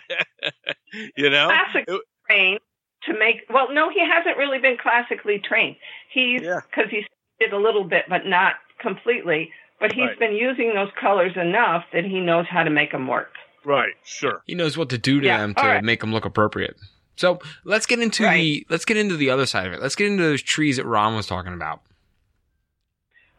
[1.16, 1.48] you know.
[1.48, 2.60] classic It- trained
[3.04, 5.76] to make well no he hasn't really been classically trained
[6.12, 6.60] he's Yeah.
[6.70, 7.04] because he's
[7.40, 8.54] did a little bit but not
[8.88, 9.50] completely
[9.80, 10.18] but he's Right.
[10.20, 13.32] been using those colors enough that he knows how to make them work
[13.64, 13.94] Right.
[14.04, 14.42] Sure.
[14.46, 15.84] he knows what to do to Yeah, them to all right.
[15.84, 16.76] make them look appropriate
[17.16, 18.34] so let's get into Right.
[18.40, 20.86] the let's get into the other side of it let's get into those trees that
[20.86, 21.80] ron was talking about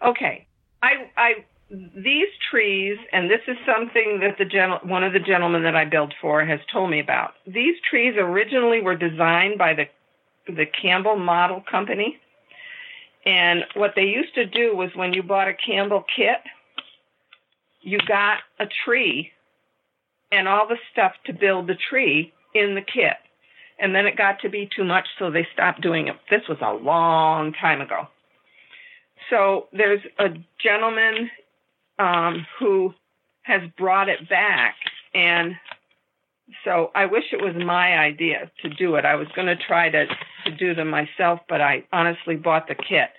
[0.05, 0.47] okay
[0.83, 1.31] i i
[1.69, 5.83] these trees and this is something that the gen, one of the gentlemen that i
[5.85, 9.85] built for has told me about these trees originally were designed by the
[10.47, 12.17] the campbell model company
[13.25, 16.41] and what they used to do was when you bought a campbell kit
[17.85, 19.31] you got a tree
[20.31, 23.13] and all the stuff to build the tree in the kit.
[23.79, 26.15] And then it got to be too much so they stopped doing it.
[26.29, 28.07] This was a long time ago.
[29.29, 30.29] So there's a
[30.61, 31.29] gentleman
[31.99, 32.93] um, who
[33.43, 34.75] has brought it back,
[35.13, 35.55] and
[36.63, 39.05] so I wish it was my idea to do it.
[39.05, 40.05] I was going to try to
[40.45, 43.09] to do them myself, but I honestly bought the kit.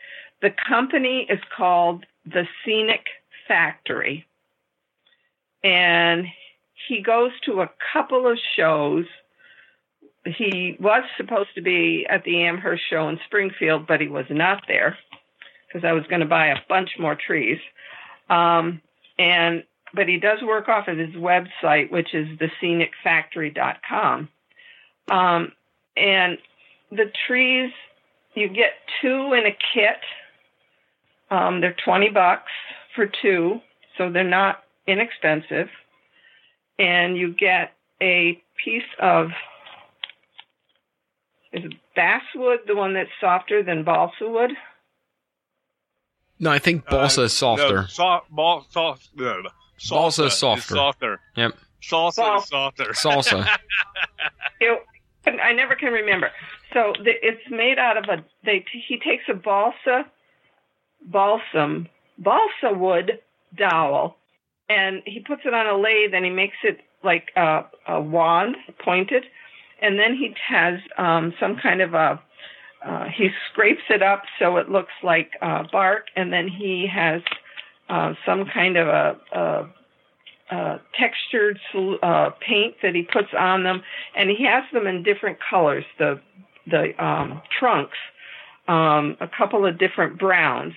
[0.42, 3.06] The company is called the Scenic
[3.48, 4.26] Factory,
[5.64, 6.26] and
[6.88, 9.06] he goes to a couple of shows.
[10.24, 14.64] He was supposed to be at the Amherst show in Springfield, but he was not
[14.68, 14.96] there
[15.66, 17.58] because I was going to buy a bunch more trees.
[18.28, 18.80] Um,
[19.18, 19.64] and
[19.96, 24.28] but he does work off of his website, which is thescenicfactory.com.
[25.10, 25.52] Um,
[25.96, 26.38] and
[26.90, 27.72] the trees,
[28.34, 29.98] you get two in a kit.
[31.30, 32.52] Um, they're 20 bucks
[32.94, 33.60] for two,
[33.96, 35.68] so they're not inexpensive.
[36.78, 39.30] And you get a piece of
[41.52, 44.52] is basswood the one that's softer than balsa wood?
[46.38, 47.76] No, I think balsa Uh, is softer.
[47.82, 49.08] No, soft, ball, soft,
[49.90, 50.00] no, no.
[50.02, 50.74] Balsa is Salsa softer.
[50.74, 51.20] softer.
[51.36, 51.52] Yep.
[51.82, 52.84] Salsa Sal- is softer.
[52.92, 53.48] Salsa.
[54.58, 54.82] It,
[55.26, 56.30] I never can remember.
[56.72, 58.24] So the, it's made out of a.
[58.44, 60.06] They he takes a balsa,
[61.04, 61.88] balsam,
[62.18, 63.18] balsa wood
[63.56, 64.16] dowel,
[64.68, 68.56] and he puts it on a lathe and he makes it like a, a wand,
[68.82, 69.24] pointed,
[69.82, 72.20] and then he has um, some kind of a.
[72.84, 77.20] Uh, he scrapes it up so it looks like uh, bark, and then he has
[77.88, 79.68] uh, some kind of a, a
[80.50, 81.58] uh, textured
[82.02, 83.82] uh, paint that he puts on them,
[84.16, 85.84] and he has them in different colors.
[85.98, 86.20] The
[86.68, 87.98] the um, trunks,
[88.68, 90.74] um, a couple of different browns,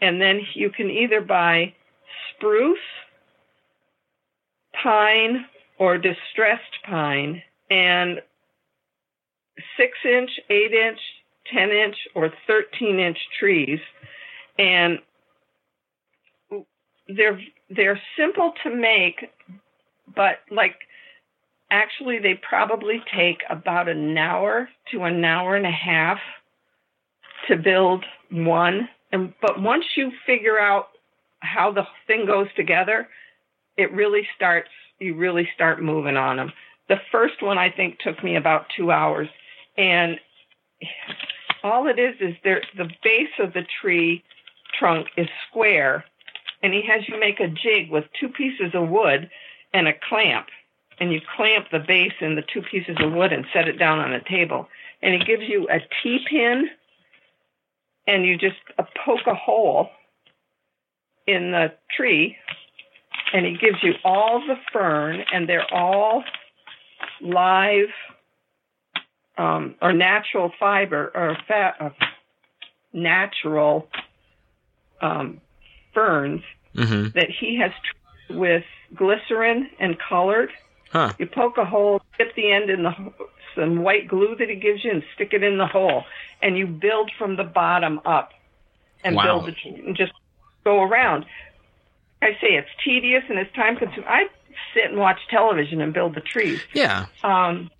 [0.00, 1.74] and then you can either buy
[2.30, 2.78] spruce,
[4.82, 5.44] pine,
[5.78, 8.20] or distressed pine, and
[9.76, 10.98] six inch, eight inch,
[11.52, 13.80] ten inch, or thirteen inch trees,
[14.58, 14.98] and
[17.16, 19.30] they're they're simple to make,
[20.14, 20.76] but like
[21.70, 26.18] actually they probably take about an hour to an hour and a half
[27.48, 28.88] to build one.
[29.12, 30.88] And but once you figure out
[31.40, 33.08] how the thing goes together,
[33.76, 36.52] it really starts you really start moving on them.
[36.88, 39.28] The first one I think took me about 2 hours
[39.78, 40.18] and
[41.62, 44.24] all it is is there the base of the tree
[44.78, 46.04] trunk is square
[46.62, 49.30] and he has you make a jig with two pieces of wood
[49.72, 50.46] and a clamp.
[50.98, 54.00] And you clamp the base in the two pieces of wood and set it down
[54.00, 54.68] on a table.
[55.02, 56.68] And he gives you a T-pin
[58.06, 59.88] and you just uh, poke a hole
[61.26, 62.36] in the tree
[63.32, 66.24] and he gives you all the fern and they're all
[67.20, 67.88] live
[69.38, 71.90] um, or natural fiber or fat, uh,
[72.92, 73.88] natural
[75.00, 75.40] um,
[75.94, 76.42] ferns
[76.74, 78.64] hmm that he has treated with
[78.94, 80.50] glycerin and colored.
[80.90, 81.12] Huh.
[81.18, 82.92] You poke a hole, dip the end in the
[83.56, 86.04] some white glue that he gives you, and stick it in the hole,
[86.42, 88.30] and you build from the bottom up,
[89.02, 89.24] and Wow.
[89.24, 89.82] build the tree.
[89.86, 90.12] and just
[90.64, 91.24] go around.
[92.22, 94.08] I say it's tedious and it's time consuming.
[94.08, 94.26] I
[94.74, 96.60] sit and watch television and build the trees.
[96.74, 97.06] Yeah.
[97.24, 97.70] Um,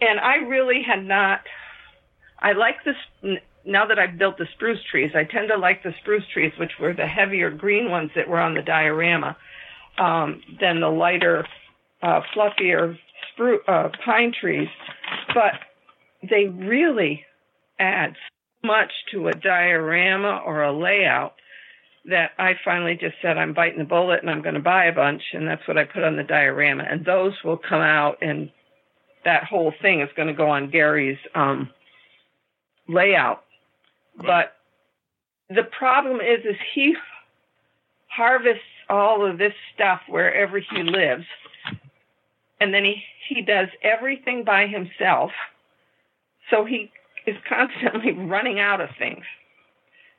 [0.00, 1.40] and I really had not.
[2.38, 2.96] I like this
[3.64, 5.12] now that I've built the spruce trees.
[5.14, 8.40] I tend to like the spruce trees, which were the heavier green ones that were
[8.40, 9.36] on the diorama,
[9.98, 11.46] um, than the lighter,
[12.02, 12.96] uh, fluffier
[13.68, 14.68] uh, pine trees.
[15.34, 15.54] But
[16.28, 17.24] they really
[17.78, 21.34] add so much to a diorama or a layout
[22.06, 24.94] that I finally just said I'm biting the bullet and I'm going to buy a
[24.94, 26.84] bunch, and that's what I put on the diorama.
[26.88, 28.50] And those will come out, and
[29.24, 31.70] that whole thing is going to go on Gary's um,
[32.88, 33.44] layout.
[34.26, 34.56] But
[35.48, 36.94] the problem is, is he
[38.08, 41.24] harvests all of this stuff wherever he lives,
[42.60, 45.30] and then he he does everything by himself.
[46.50, 46.90] So he
[47.26, 49.24] is constantly running out of things.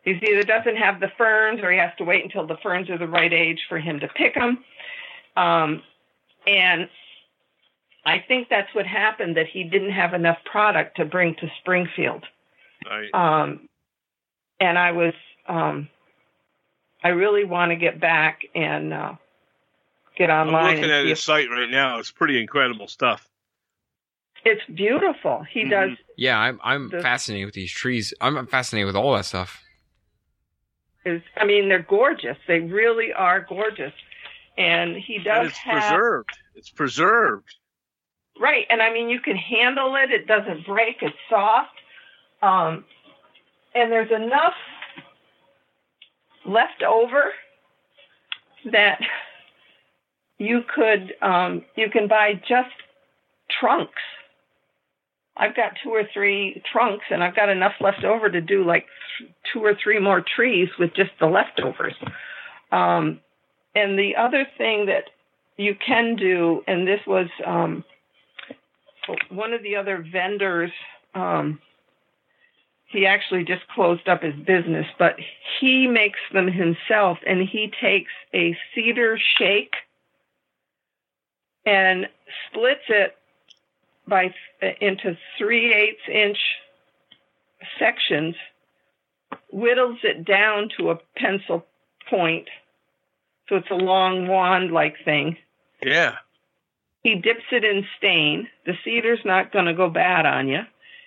[0.03, 2.98] He either doesn't have the ferns, or he has to wait until the ferns are
[2.98, 4.64] the right age for him to pick them.
[5.38, 5.84] Um,
[6.48, 6.90] and
[8.03, 12.26] I think that's what happened that he didn't have enough product to bring to Springfield.
[12.90, 13.14] Right.
[13.14, 13.69] Um,
[14.61, 15.13] and I was,
[15.47, 15.89] um,
[17.03, 19.13] I really want to get back and uh,
[20.15, 20.55] get online.
[20.65, 21.99] I'm looking at see his if site right now.
[21.99, 23.27] It's pretty incredible stuff.
[24.45, 25.43] it's beautiful.
[25.51, 25.69] He Mhm.
[25.69, 25.97] does.
[26.17, 28.13] Yeah, I'm I'm The- fascinated with these trees.
[28.21, 29.61] I'm fascinated with all that stuff.
[31.05, 32.38] Is I mean, they're gorgeous.
[32.47, 33.93] They really are gorgeous.
[34.57, 36.29] And he And does it's have preserved.
[36.55, 37.55] It's preserved.
[38.39, 38.65] right.
[38.69, 40.11] And I mean, you can handle it.
[40.11, 40.97] It doesn't break.
[41.01, 41.77] It's soft.
[42.41, 42.83] Um,
[43.73, 44.53] and there's enough
[46.45, 47.31] left over
[48.72, 48.99] that
[50.38, 52.69] you could um, you can buy just
[53.60, 54.02] trunks.
[55.38, 58.85] I've got two or three trunks, and I've got enough left over to do like
[59.18, 61.95] th- two or three more trees with just the leftovers.
[62.72, 63.19] Um,
[63.76, 65.06] and the other thing that
[65.57, 67.84] you can do, and this was um,
[69.30, 70.72] one of the other vendors.
[71.15, 71.60] Um,
[72.91, 75.15] he actually just closed up his business, but
[75.59, 79.73] he makes them himself, and he takes a cedar shake
[81.65, 82.07] and
[82.47, 83.15] splits it
[84.07, 84.34] by
[84.81, 86.38] into three eighths inch
[87.80, 88.35] sections,
[89.51, 91.65] whittles it down to a pencil
[92.09, 92.49] point,
[93.47, 95.38] so it's a long wand like thing.
[95.84, 96.15] Yeah.
[97.03, 98.47] He dips it in stain.
[98.65, 100.61] The cedar's not going to go bad on you.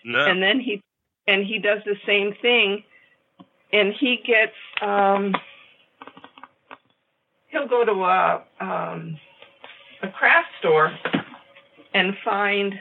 [0.05, 0.25] No.
[0.25, 0.83] And then he
[1.27, 2.85] and he does the same thing,
[3.73, 4.53] and he gets
[4.83, 5.35] um,
[7.49, 9.19] he'll go to a um,
[10.03, 10.93] a craft store
[11.95, 12.75] and find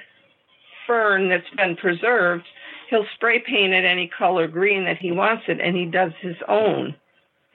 [0.88, 2.46] fern that's been preserved.
[2.90, 6.36] He'll spray paint it any color green that he wants it, and he does his
[6.48, 6.96] own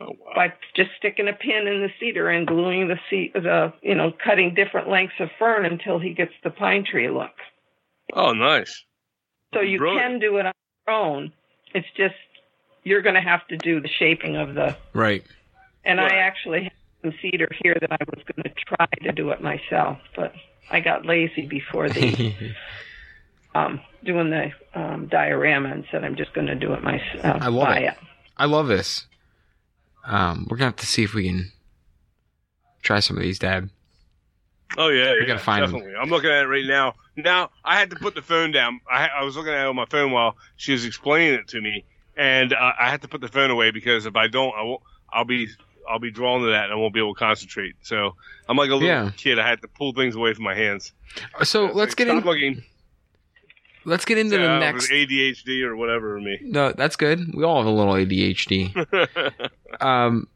[0.01, 0.33] oh, wow.
[0.35, 4.13] by just sticking a pin in the cedar and gluing the ce- the you know
[4.25, 7.35] cutting different lengths of fern until he gets the pine tree look.
[8.15, 8.85] Oh, nice.
[9.55, 10.03] So you Brilliant.
[10.03, 10.53] can do it on
[10.91, 11.33] own.
[11.75, 12.15] It's just
[12.85, 14.77] you're going to have to do the shaping of the.
[14.93, 15.25] Right.
[15.85, 16.13] And Right.
[16.13, 19.43] I actually have some cedar here that I was going to try to do it
[19.43, 20.33] myself, but
[20.71, 22.35] I got lazy before the
[23.55, 27.43] um, doing the um, diorama and said I'm just going to do it myself.
[27.43, 27.95] I love buy it.
[28.37, 29.07] I love this.
[30.05, 31.53] Um, we're gonna have to see if we can
[32.83, 33.69] try some of these, Dad.
[34.77, 35.95] Oh yeah, We yeah, gotta find definitely.
[36.01, 36.95] I'm looking at it right now.
[37.17, 38.81] Now I had to put the phone down.
[38.91, 41.61] I, I was looking at it on my phone while she was explaining it to
[41.61, 41.85] me,
[42.17, 44.83] and uh, I had to put the phone away because if I don't, I won't,
[45.13, 45.49] I'll be
[45.89, 47.75] I'll be drawn to that and I won't be able to concentrate.
[47.83, 48.15] So
[48.49, 49.11] I'm like a little Yeah.
[49.17, 49.39] kid.
[49.39, 50.93] I had to pull things away from my hands.
[51.45, 52.21] So let's like, get in.
[52.21, 52.63] looking.
[53.85, 54.91] Let's get into Yeah, the next.
[54.91, 56.39] ADHD or whatever me.
[56.43, 57.35] No, that's good.
[57.35, 58.75] We all have a little ADHD.
[59.81, 60.29] um,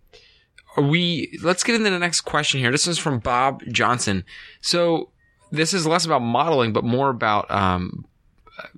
[0.76, 2.70] we let's get into the next question here.
[2.70, 4.24] This is from Bob Johnson.
[4.60, 5.10] So
[5.50, 8.06] this is less about modeling, but more about um,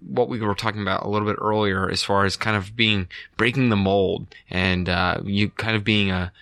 [0.01, 3.09] what we were talking about a little bit earlier, as far as kind of being
[3.37, 6.33] breaking the mold and uh, you kind of being a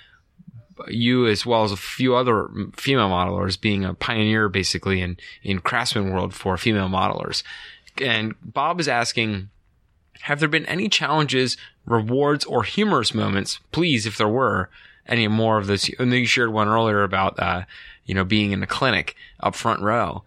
[0.88, 5.60] you as well as a few other female modelers being a pioneer basically in in
[5.60, 7.42] craftsman world for female modelers.
[8.00, 9.50] And Bob is asking,
[10.22, 13.60] have there been any challenges, rewards, or humorous moments?
[13.70, 14.70] Please, if there were
[15.06, 17.62] any more of this, and you shared one earlier about, uh,
[18.04, 20.22] you know, being in the clinic up front row.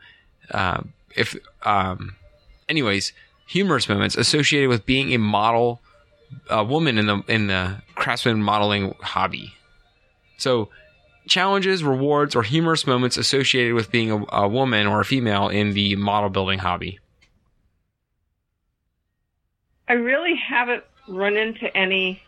[0.52, 0.82] Uh,
[1.16, 2.16] if, um,
[2.68, 3.14] anyways,
[3.48, 5.82] humorous moments associated with being a model,
[6.50, 9.54] a woman in the in the craftsman modeling hobby.
[10.38, 10.70] So,
[11.28, 15.74] challenges, rewards, or humorous moments associated with being a, a woman or a female in
[15.74, 17.00] the model building hobby.
[19.88, 22.22] I really haven't run into any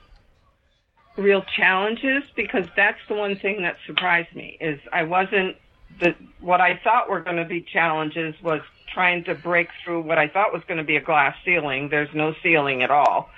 [1.18, 5.57] real challenges because that's the one thing that surprised me is I wasn't
[5.99, 8.61] the what I thought were going to be challenges was
[8.94, 11.89] trying to break through what I thought was going to be a glass ceiling.
[11.89, 13.30] There's no ceiling at all.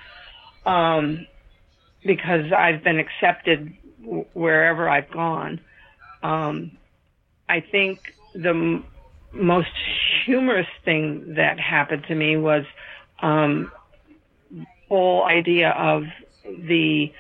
[0.66, 1.26] Um,
[2.06, 3.74] because I've been accepted
[4.34, 5.60] wherever I've gone.
[6.24, 6.72] Um,
[7.48, 8.00] I think
[8.34, 8.86] the m-
[9.34, 9.72] most
[10.26, 12.64] humorous thing that happened to me was
[13.22, 13.72] um,
[14.88, 16.04] whole idea of
[16.46, 17.12] the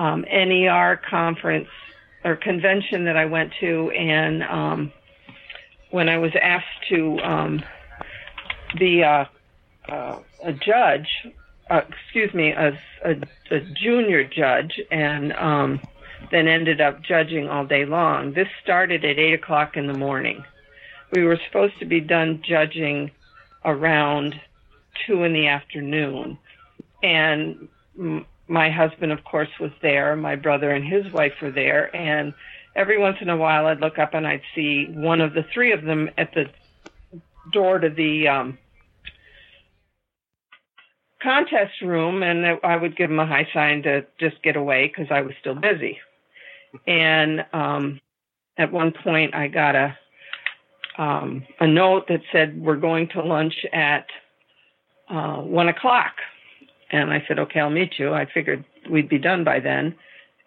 [0.00, 1.68] um, NER conference
[2.24, 4.92] or convention that I went to, and um,
[5.90, 7.62] when I was asked to um,
[8.78, 9.28] be a,
[9.88, 11.08] a, a judge,
[11.68, 13.16] uh, excuse me, a, a,
[13.50, 15.80] a junior judge, and um,
[16.30, 18.32] then ended up judging all day long.
[18.32, 20.42] This started at eight o'clock in the morning.
[21.12, 23.10] We were supposed to be done judging
[23.66, 24.40] around
[25.06, 26.38] two in the afternoon
[27.02, 27.68] and
[28.50, 30.16] my husband of course was there.
[30.16, 31.94] My brother and his wife were there.
[31.94, 32.34] And
[32.74, 35.72] every once in a while i'd look up and i'd see one of the three
[35.72, 36.44] of them at the
[37.52, 38.58] door to the um
[41.22, 42.22] contest room.
[42.22, 45.34] And i would give them a high sign to just get away because i was
[45.40, 45.98] still busy.
[46.86, 48.00] And um
[48.58, 49.96] at one point i got a
[50.98, 54.06] um a note that said we're going to lunch at
[55.08, 56.14] uh one o'clock
[56.92, 58.12] and I said, okay, I'll meet you.
[58.12, 59.94] I figured we'd be done by then.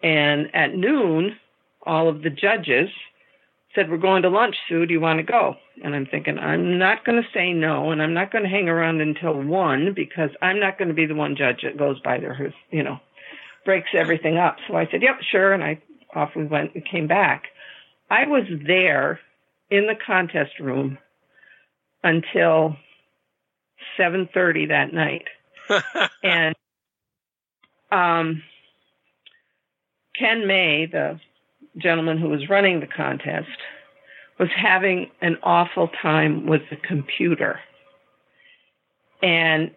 [0.02, 1.36] And at noon,
[1.86, 2.90] all of the judges
[3.74, 4.86] said, we're going to lunch, Sue.
[4.86, 5.56] Do you want to go?
[5.82, 8.68] And I'm thinking, I'm not going to say no, and I'm not going to hang
[8.68, 12.18] around until one because I'm not going to be the one judge that goes by
[12.18, 13.00] there who, you know,
[13.64, 14.56] breaks everything up.
[14.68, 15.52] So I said, yep, sure.
[15.52, 15.80] And I
[16.14, 17.44] off we went and came back.
[18.10, 19.20] I was there
[19.70, 20.98] in the contest room
[22.02, 22.76] until
[23.98, 25.24] 7:30 that night
[26.22, 26.54] and
[27.90, 28.42] um,
[30.18, 31.20] Ken May, the
[31.76, 33.48] gentleman who was running the contest,
[34.38, 37.60] was having an awful time with the computer.
[39.22, 39.70] And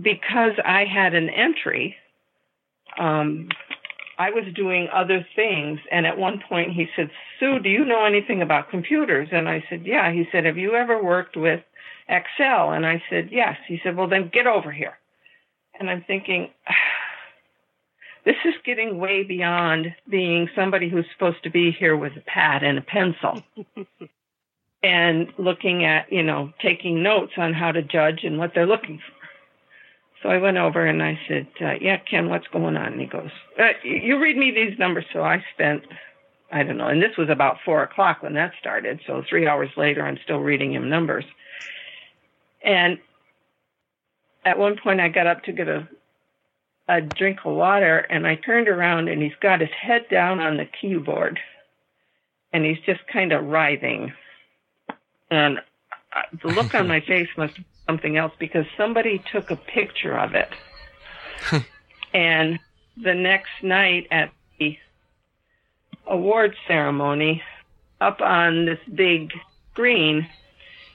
[0.00, 1.96] because I had an entry,
[2.98, 3.48] um,
[4.18, 5.80] I was doing other things.
[5.90, 9.28] And at one point he said, Sue, do you know anything about computers?
[9.32, 10.12] And I said, yeah.
[10.12, 11.60] He said, have you ever worked with
[12.10, 12.72] Excel?
[12.72, 13.56] And I said, yes.
[13.66, 14.98] He said, well, then get over here.
[15.78, 16.50] And I'm thinking,
[18.24, 22.62] this is getting way beyond being somebody who's supposed to be here with a pad
[22.62, 23.42] and a pencil
[24.82, 28.98] and looking at, you know, taking notes on how to judge and what they're looking
[28.98, 29.20] for.
[30.22, 33.06] So I went over and I said, uh, "Yeah, Ken, what's going on?" And he
[33.06, 35.84] goes, uh, "You read me these numbers." So I spent,
[36.52, 39.00] I don't know, and this was about four o'clock when that started.
[39.06, 41.24] So three hours later, I'm still reading him numbers.
[42.62, 42.98] And
[44.44, 45.88] at one point, I got up to get a
[46.90, 50.56] a drink of water, and I turned around, and he's got his head down on
[50.56, 51.38] the keyboard,
[52.52, 54.12] and he's just kind of writhing.
[55.30, 55.60] And
[56.42, 60.34] the look on my face must be something else because somebody took a picture of
[60.34, 60.48] it.
[62.12, 62.58] and
[63.00, 64.76] the next night at the
[66.06, 67.40] award ceremony,
[68.00, 69.30] up on this big
[69.70, 70.26] screen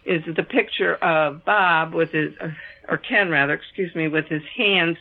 [0.06, 2.34] is the picture of Bob with his,
[2.88, 4.98] or Ken rather, excuse me, with his hands,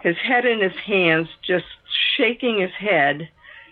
[0.00, 1.66] his head in his hands, just
[2.16, 3.28] shaking his head,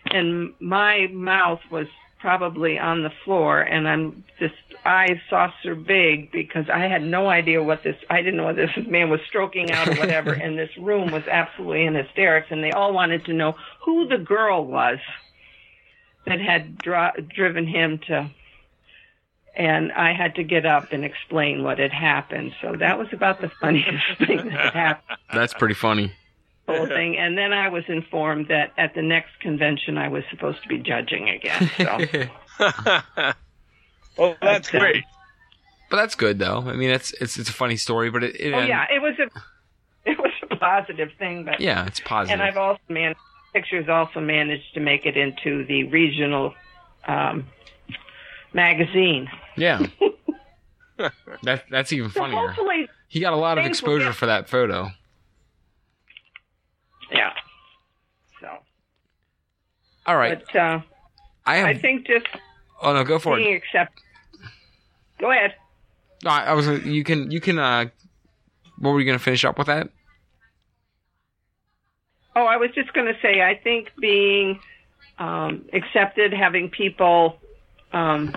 [0.07, 1.87] and my mouth was
[2.19, 4.55] probably on the floor and I'm just
[4.85, 8.71] eyes saucer big because I had no idea what this I didn't know what this
[8.87, 12.73] man was stroking out or whatever and this room was absolutely in hysterics and they
[12.73, 13.55] all wanted to know
[13.85, 14.99] who the girl was
[16.27, 18.31] that had dri- driven him to
[19.57, 22.53] and I had to get up and explain what had happened.
[22.61, 25.19] So that was about the funniest thing that happened.
[25.33, 26.13] That's pretty funny
[26.67, 27.17] whole thing.
[27.17, 30.79] And then I was informed that at the next convention I was supposed to be
[30.79, 31.71] judging again.
[31.77, 33.35] So.
[34.19, 35.05] well, that's uh, great.
[35.91, 36.65] But that's good though.
[36.67, 39.15] I mean, it's it's it's a funny story, but it, it oh yeah, it was
[39.21, 39.31] a
[40.11, 41.45] it was a positive thing.
[41.45, 42.33] But yeah, it's positive.
[42.33, 43.21] And I've also managed
[43.53, 46.55] pictures also managed to make it into the regional
[47.07, 47.47] um,
[48.57, 49.29] magazine.
[49.57, 49.87] Yeah.
[51.45, 52.49] that that's even So funnier.
[52.49, 54.91] hopefully, He got a lot of exposure for that photo.
[57.13, 57.31] yeah.
[58.41, 58.49] So,
[60.07, 60.81] All right, but uh,
[61.45, 61.67] I have.
[61.67, 62.27] I think just
[62.83, 63.45] oh no, go for it.
[63.45, 64.03] being accepted.
[65.21, 65.55] Go ahead.
[66.25, 66.67] No, I I was.
[66.85, 67.31] You can.
[67.31, 67.59] You can.
[67.59, 67.87] Uh,
[68.79, 69.89] what were you going to finish up with that?
[72.35, 74.61] Oh, I was just going to say, I think being
[75.19, 77.39] um, accepted, having people,
[77.97, 78.35] um,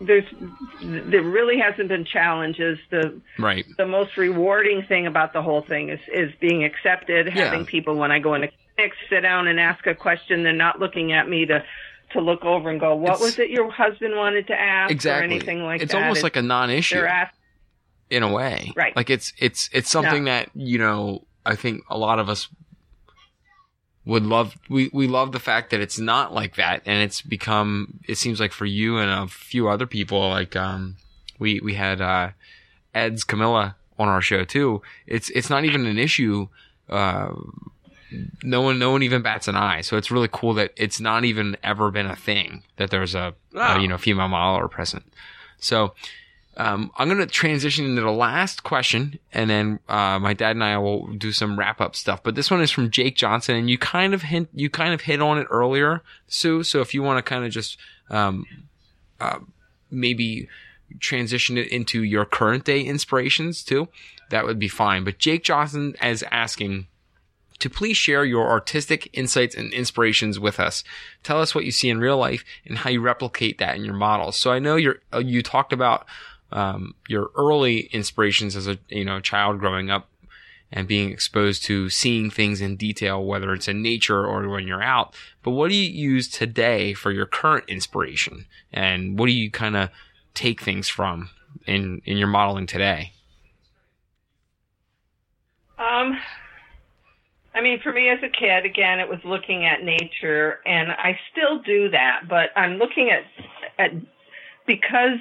[0.00, 0.24] there's
[0.82, 2.78] there really hasn't been challenges.
[2.90, 3.64] The Right.
[3.78, 7.28] the most rewarding thing about the whole thing is is being accepted.
[7.28, 10.78] Having people when I go into clinics sit down and ask a question, they're not
[10.80, 11.64] looking at me to
[12.12, 15.22] to look over and go, "What It's- was it your husband wanted to ask?" Exactly.
[15.22, 15.98] or anything like it's that.
[15.98, 17.40] It's almost like a non-issue asking.
[18.10, 18.72] in a way.
[18.76, 18.94] Right.
[18.94, 21.22] Like it's it's it's something that you know.
[21.46, 22.48] I think a lot of us
[24.06, 24.56] would love.
[24.70, 27.98] We we love the fact that it's not like that, and it's become.
[28.08, 30.96] It seems like for you and a few other people, like um,
[31.38, 32.30] we we had uh,
[32.94, 34.80] Ed's Camilla on our show too.
[35.06, 36.48] It's it's not even an issue.
[36.88, 37.34] Uh,
[38.44, 39.80] no one, no one even bats an eye.
[39.80, 43.34] So it's really cool that it's not even ever been a thing that there's a,
[43.52, 43.76] Wow.
[43.76, 45.04] a you know female modeler present.
[45.58, 45.94] So
[46.56, 50.64] um, I'm going to transition into the last question, and then uh, my dad and
[50.64, 52.22] I will do some wrap up stuff.
[52.22, 55.02] But this one is from Jake Johnson, and you kind of hint, you kind of
[55.02, 56.62] hit on it earlier, Sue.
[56.62, 57.76] So if you want to kind of just
[58.08, 58.46] um,
[59.20, 59.40] uh,
[59.90, 60.48] maybe
[60.98, 63.88] transition it into your current day inspirations too,
[64.30, 65.04] that would be fine.
[65.04, 66.86] But Jake Johnson is asking
[67.58, 70.84] to please share your artistic insights and inspirations with us.
[71.22, 73.94] Tell us what you see in real life and how you replicate that in your
[73.94, 74.36] models.
[74.36, 76.06] So I know you're, uh, you talked about,
[76.52, 80.08] um, your early inspirations as a, you know, child growing up
[80.72, 84.82] and being exposed to seeing things in detail, whether it's in nature or when you're
[84.82, 85.14] out.
[85.42, 88.46] But what do you use today for your current inspiration?
[88.72, 89.90] And what do you kind of
[90.34, 91.30] take things from
[91.66, 93.12] in, in your modeling today?
[95.78, 96.18] Um,
[97.54, 101.18] I mean, for me as a kid, again, it was looking at nature, and I
[101.32, 102.22] still do that.
[102.28, 103.24] But I'm looking at
[103.78, 103.92] at
[104.66, 105.18] because,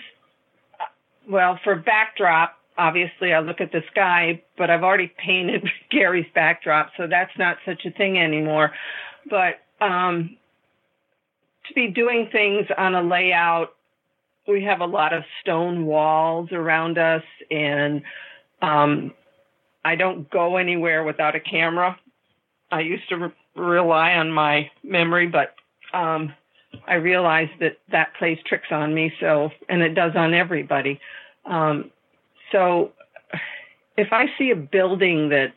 [1.29, 6.91] well, for backdrop, obviously I look at the sky, but I've already painted Gary's backdrop,
[6.97, 8.71] so that's not such a thing anymore.
[9.29, 10.37] But um,
[11.67, 13.69] to be doing things on a layout,
[14.47, 18.03] we have a lot of stone walls around us, and
[18.61, 19.13] um,
[19.83, 21.99] I don't go anywhere without a camera.
[22.71, 25.55] I used to re- rely on my memory, but
[25.97, 26.33] um,
[26.87, 29.11] I realized that that plays tricks on me.
[29.19, 30.99] So, and it does on everybody.
[31.45, 31.91] Um,
[32.51, 32.91] so,
[33.97, 35.53] if I see a building that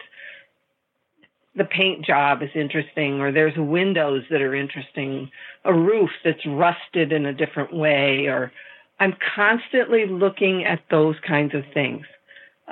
[1.58, 5.30] the paint job is interesting, or there's windows that are interesting,
[5.64, 8.52] a roof that's rusted in a different way, or
[9.00, 12.06] I'm constantly looking at those kinds of things.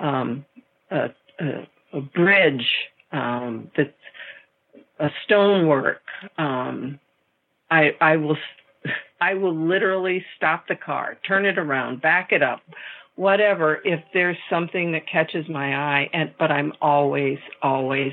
[0.00, 0.44] Um,
[0.90, 1.08] a,
[1.40, 2.66] a, a, bridge
[3.12, 3.90] um, that's
[5.00, 6.02] a stonework.
[6.38, 7.00] Um,
[7.70, 8.36] I I will
[9.20, 12.60] I will literally stop the car, turn it around, back it up,
[13.14, 13.80] whatever.
[13.84, 18.12] If there's something that catches my eye, and but I'm always always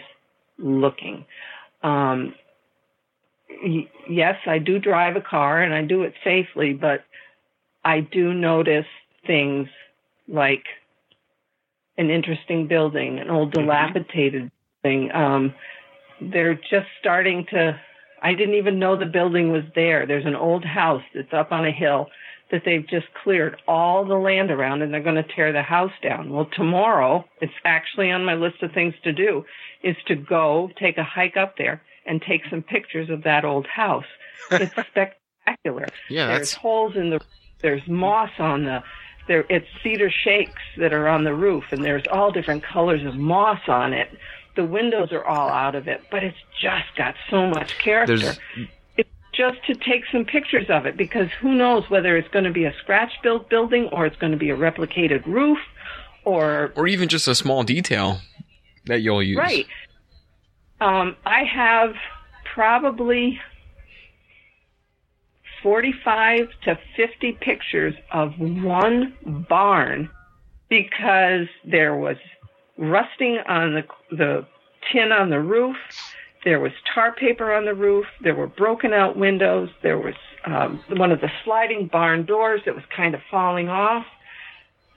[0.57, 1.25] looking.
[1.83, 2.33] Um,
[4.09, 7.03] yes, I do drive a car and I do it safely, but
[7.83, 8.85] I do notice
[9.27, 9.67] things
[10.27, 10.63] like
[11.97, 13.67] an interesting building, an old mm-hmm.
[13.67, 14.51] dilapidated
[14.81, 15.11] thing.
[15.13, 15.53] Um,
[16.21, 17.79] they're just starting to.
[18.23, 20.07] I didn't even know the building was there.
[20.07, 22.07] There's an old house that's up on a hill
[22.51, 25.91] that they've just cleared all the land around and they're going to tear the house
[26.01, 26.31] down.
[26.31, 29.43] Well, tomorrow, it's actually on my list of things to do,
[29.83, 33.67] is to go take a hike up there and take some pictures of that old
[33.67, 34.05] house.
[34.51, 35.87] It's spectacular.
[36.09, 36.53] Yeah, there's that's...
[36.53, 37.21] holes in the
[37.61, 38.83] there's moss on the
[39.27, 43.15] there it's cedar shakes that are on the roof and there's all different colors of
[43.15, 44.09] moss on it
[44.55, 48.17] the windows are all out of it but it's just got so much character.
[48.17, 48.39] There's...
[48.97, 52.51] it's just to take some pictures of it because who knows whether it's going to
[52.51, 55.57] be a scratch built building or it's going to be a replicated roof
[56.25, 58.19] or or even just a small detail
[58.85, 59.37] that you'll use.
[59.37, 59.67] Right.
[60.81, 61.95] Um, i have
[62.53, 63.39] probably
[65.63, 69.15] 45 to 50 pictures of one
[69.49, 70.09] barn
[70.69, 72.17] because there was
[72.77, 73.83] rusting on the,
[74.15, 74.45] the
[74.91, 75.77] tin on the roof.
[76.43, 78.05] There was tar paper on the roof.
[78.21, 79.69] There were broken out windows.
[79.81, 84.05] There was um, one of the sliding barn doors that was kind of falling off.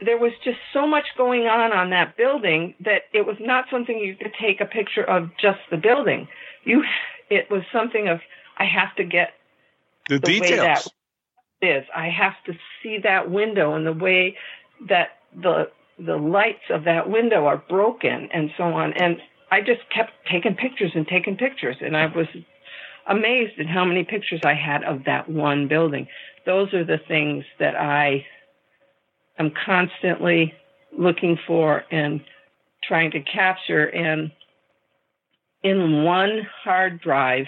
[0.05, 3.99] There was just so much going on on that building that it was not something
[3.99, 6.29] you could take a picture of just the building.
[6.65, 6.83] You,
[7.31, 8.21] it was something of
[8.59, 9.31] I have to get
[10.09, 10.51] the, the details.
[10.51, 10.89] way that
[11.63, 11.85] is.
[11.95, 14.37] I have to see that window and the way
[14.89, 18.93] that the the lights of that window are broken and so on.
[18.95, 19.19] And
[19.51, 22.27] I just kept taking pictures and taking pictures, and I was
[23.09, 26.09] amazed at how many pictures I had of that one building.
[26.45, 28.27] Those are the things that I
[29.39, 30.55] am constantly
[30.97, 32.21] looking for and
[32.83, 33.87] trying to capture.
[33.87, 34.33] And
[35.63, 37.47] in one hard drive,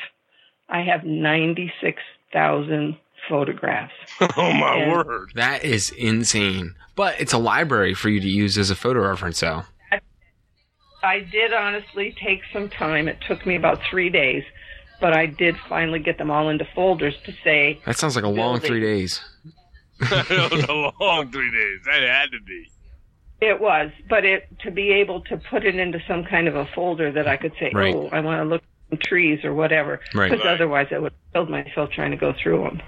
[0.68, 2.02] I have 96
[2.32, 2.96] thousand
[3.28, 3.92] photographs.
[4.36, 5.32] Oh my and word!
[5.34, 6.74] That is insane.
[6.96, 9.62] But it's a library for you to use as a photo reference, though.
[9.92, 10.00] I,
[11.02, 13.06] I did honestly take some time.
[13.06, 14.42] It took me about three days,
[15.00, 17.80] but I did finally get them all into folders to say.
[17.86, 19.20] That sounds like a long three days.
[20.00, 21.80] it was a long three days.
[21.86, 22.70] That had to be.
[23.40, 26.66] It was, but it to be able to put it into some kind of a
[26.74, 27.94] folder that I could say, right.
[27.94, 30.00] "Oh, I want to look at some trees or whatever.
[30.12, 30.30] Right.
[30.30, 30.54] Because right.
[30.54, 32.82] otherwise, I would have killed myself trying to go through them.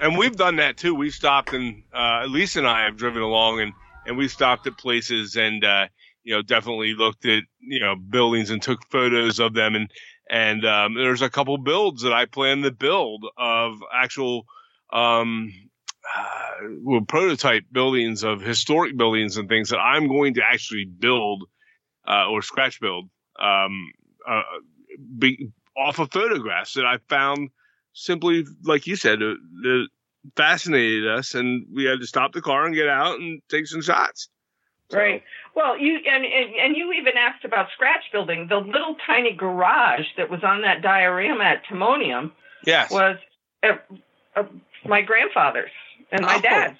[0.00, 0.94] And we've done that too.
[0.94, 3.72] We've stopped and uh, Lisa and I have driven along and
[4.06, 5.86] and we stopped at places and uh,
[6.22, 9.90] you know definitely looked at you know buildings and took photos of them and
[10.28, 14.44] and um, there's a couple builds that I plan to build of actual
[14.92, 15.52] um,
[16.14, 16.50] uh,
[16.82, 21.44] well, prototype buildings of historic buildings and things that I'm going to actually build
[22.06, 23.08] uh, or scratch build
[23.40, 23.92] um,
[24.28, 24.42] uh,
[25.18, 27.50] be, off of photographs that I found
[27.96, 29.88] simply, like you said, uh, that
[30.36, 33.82] fascinated us, and we had to stop the car and get out and take some
[33.82, 34.28] shots.
[34.90, 34.98] So.
[34.98, 35.22] Right.
[35.56, 38.46] Well, you and, and and you even asked about scratch building.
[38.48, 42.30] The little tiny garage that was on that diorama at Timonium
[42.64, 42.90] yes.
[42.90, 43.16] was
[43.64, 43.70] a,
[44.36, 44.46] a,
[44.84, 45.72] my grandfather's
[46.12, 46.40] and my oh.
[46.40, 46.78] dad's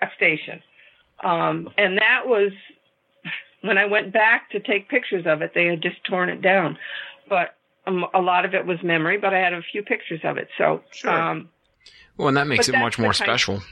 [0.00, 0.62] gas station.
[1.22, 2.50] Um, and that was
[3.60, 6.76] when I went back to take pictures of it, they had just torn it down
[7.28, 10.36] but um, a lot of it was memory, but I had a few pictures of
[10.38, 10.48] it.
[10.56, 11.10] So, sure.
[11.10, 11.48] um,
[12.16, 13.56] well, and that makes it much more special.
[13.56, 13.64] Of,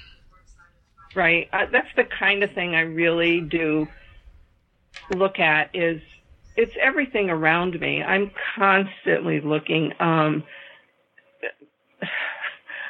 [1.15, 1.49] right.
[1.53, 3.89] Uh, that's the kind of thing I really do
[5.15, 6.01] look at is
[6.57, 8.03] it's everything around me.
[8.03, 9.93] I'm constantly looking.
[10.01, 10.45] Um,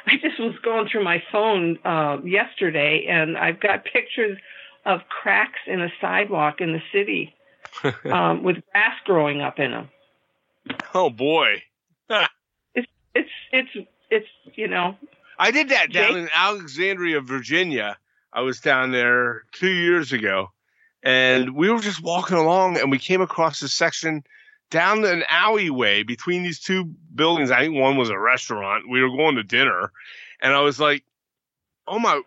[0.05, 4.37] I just was going through my phone uh, yesterday, and I've got pictures
[4.85, 7.33] of cracks in a sidewalk in the city
[8.11, 9.89] um, with grass growing up in them.
[10.95, 11.63] Oh boy.
[12.75, 13.69] it's it's it's
[14.11, 14.95] it's you know.
[15.39, 17.97] I did that down in Alexandria, Virginia.
[18.31, 20.51] I was down there two years ago,
[21.01, 24.23] and we were just walking along, and we came across this section
[24.69, 27.51] down an alleyway between these two buildings.
[27.51, 28.89] I think one was a restaurant.
[28.89, 29.91] We were going to dinner,
[30.41, 31.03] and I was like,
[31.87, 32.21] "Oh my!"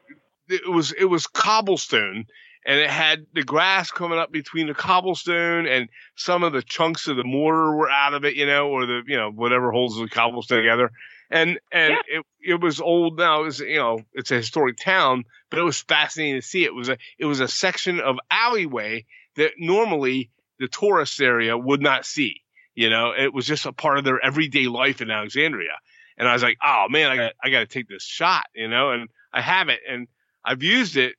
[0.49, 2.27] It was it was cobblestone,
[2.67, 7.07] and it had the grass coming up between the cobblestone and some of the chunks
[7.07, 9.97] of the mortar were out of it, you know, or the you know whatever holds
[9.97, 10.91] the cobblestone together.
[11.31, 12.19] And and Yeah.
[12.19, 13.43] it it was old now.
[13.43, 16.65] It was you know it's a historic town, but it was fascinating to see.
[16.65, 19.07] It was a it was a section of alleyway
[19.37, 22.43] that normally the tourist area would not see.
[22.75, 25.77] You know, it was just a part of their everyday life in Alexandria.
[26.19, 28.69] And I was like, oh man, I got I got to take this shot, you
[28.69, 30.09] know, and I have it, and
[30.45, 31.15] I've used it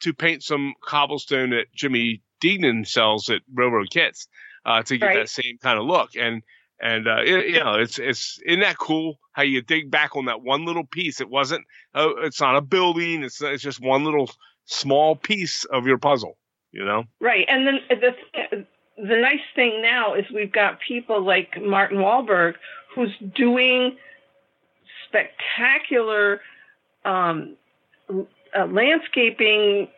[0.00, 4.28] to paint some cobblestone that Jimmy Deignan sells at Railroad Kits
[4.64, 5.16] uh, to get Right.
[5.16, 6.10] that same kind of look.
[6.16, 6.42] And
[6.80, 10.26] and uh, it, you know, it's it's isn't that cool how you dig back on
[10.26, 11.20] that one little piece?
[11.20, 11.64] It wasn't,
[11.94, 13.24] oh, it's not a building.
[13.24, 14.30] It's it's just one little
[14.64, 16.36] small piece of your puzzle.
[16.70, 18.66] You know, Right, and then the
[18.98, 22.54] the nice thing now is we've got people like Martin Welberg
[22.94, 23.96] who's doing
[25.08, 26.40] spectacular
[27.04, 27.56] um,
[28.56, 29.88] uh, landscaping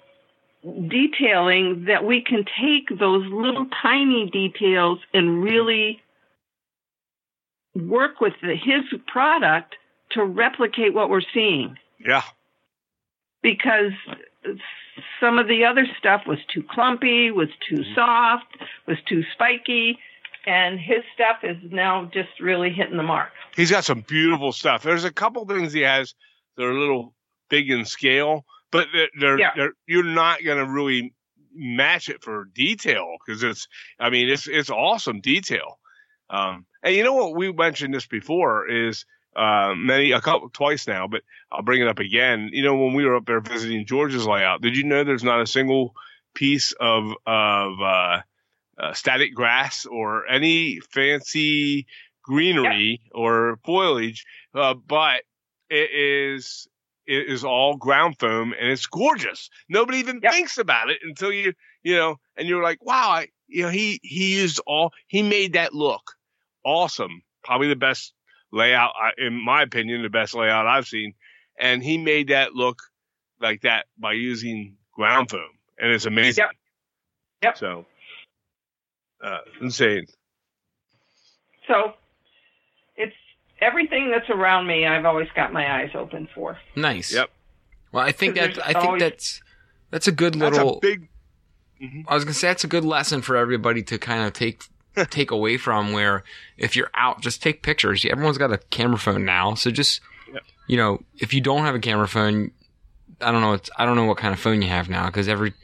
[0.88, 6.00] detailing that we can take those little tiny details and really
[7.74, 9.76] work with the, his product
[10.10, 12.22] to replicate what we're seeing yeah,
[13.42, 13.92] because
[15.20, 18.56] some of the other stuff was too clumpy, was too soft,
[18.86, 19.98] was too spiky,
[20.46, 23.30] and his stuff is now just really hitting the mark.
[23.54, 24.82] he's got some beautiful stuff.
[24.82, 26.14] There's a couple things he has
[26.56, 27.14] that are a little
[27.50, 29.50] big in scale, but they're, they're, Yeah.
[29.54, 31.12] they're you're not going to really
[31.52, 33.68] match it for detail because it's,
[33.98, 35.78] I mean, it's it's awesome detail.
[36.30, 39.04] Um, and you know what we mentioned this before is
[39.36, 41.22] uh, many a couple twice now, but
[41.52, 42.50] I'll bring it up again.
[42.52, 45.42] You know, when we were up there visiting George's layout, did you know there's not
[45.42, 45.92] a single
[46.34, 48.20] piece of of uh,
[48.78, 51.86] uh, static grass or any fancy
[52.22, 54.24] greenery or foliage,
[54.54, 55.22] uh, but
[55.68, 56.68] it is
[57.10, 59.50] is all ground foam and it's gorgeous.
[59.68, 60.32] Nobody even Yep.
[60.32, 64.00] thinks about it until you you know, and you're like, wow, I, you know, he
[64.02, 66.02] he used all he made that look
[66.64, 67.22] awesome.
[67.42, 68.12] Probably the best
[68.52, 71.14] layout, in my opinion, the best layout I've seen,
[71.58, 72.82] and he made that look
[73.40, 76.44] like that by using ground foam, and it's amazing.
[76.44, 76.50] Yep.
[77.42, 77.58] Yep.
[77.58, 77.86] So,
[79.24, 80.06] uh, insane.
[81.66, 81.94] So
[83.60, 84.86] everything that's around me.
[84.86, 86.58] I've always got my eyes open for.
[86.76, 87.12] Nice.
[87.12, 87.30] Yep.
[87.92, 89.42] Well, I think that I think always- that's
[89.90, 90.76] that's a good That's little.
[90.76, 91.08] a big.
[91.80, 92.14] I mm-hmm.
[92.14, 94.64] was gonna say that's a good lesson for everybody to kind of take
[95.10, 95.92] take away from.
[95.92, 96.24] Where
[96.56, 98.04] if you're out, just take pictures.
[98.04, 100.00] Everyone's got a camera phone now, so just
[100.32, 100.42] Yep.
[100.68, 102.52] you know, if you don't have a camera phone,
[103.20, 103.54] I don't know.
[103.54, 105.54] It's, I don't know what kind of phone you have now because every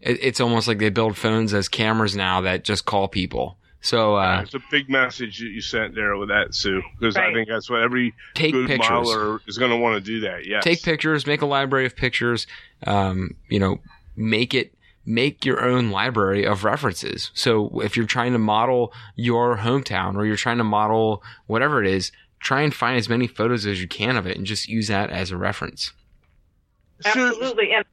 [0.00, 3.56] it, it's almost like they build phones as cameras now that just call people.
[3.82, 7.32] So uh, It's a big message that you sent there with that, Sue, because I
[7.32, 8.88] think that's what every take good pictures.
[8.88, 10.46] miler is going to want to do that.
[10.46, 10.62] Yes.
[10.62, 12.46] take pictures, make a library of pictures.
[12.86, 13.80] Um, you know,
[14.16, 14.72] make it
[15.04, 17.32] make your own library of references.
[17.34, 21.90] So if you're trying to model your hometown or you're trying to model whatever it
[21.90, 24.86] is, try and find as many photos as you can of it and just use
[24.86, 25.92] that as a reference.
[27.04, 27.72] Absolutely.
[27.72, 27.84] And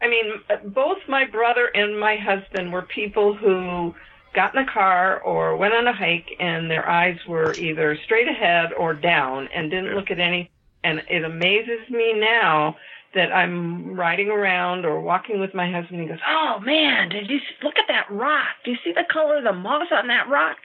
[0.00, 3.94] I mean, both my brother and my husband were people who
[4.36, 8.28] got in a car or went on a hike and their eyes were either straight
[8.28, 10.50] ahead or down and didn't look at any.
[10.84, 12.76] And it amazes me now
[13.14, 16.02] that I'm riding around or walking with my husband.
[16.02, 18.54] He goes, "Oh man, did you look at that rock?
[18.64, 20.58] Do you see the color of the moss on that rock?"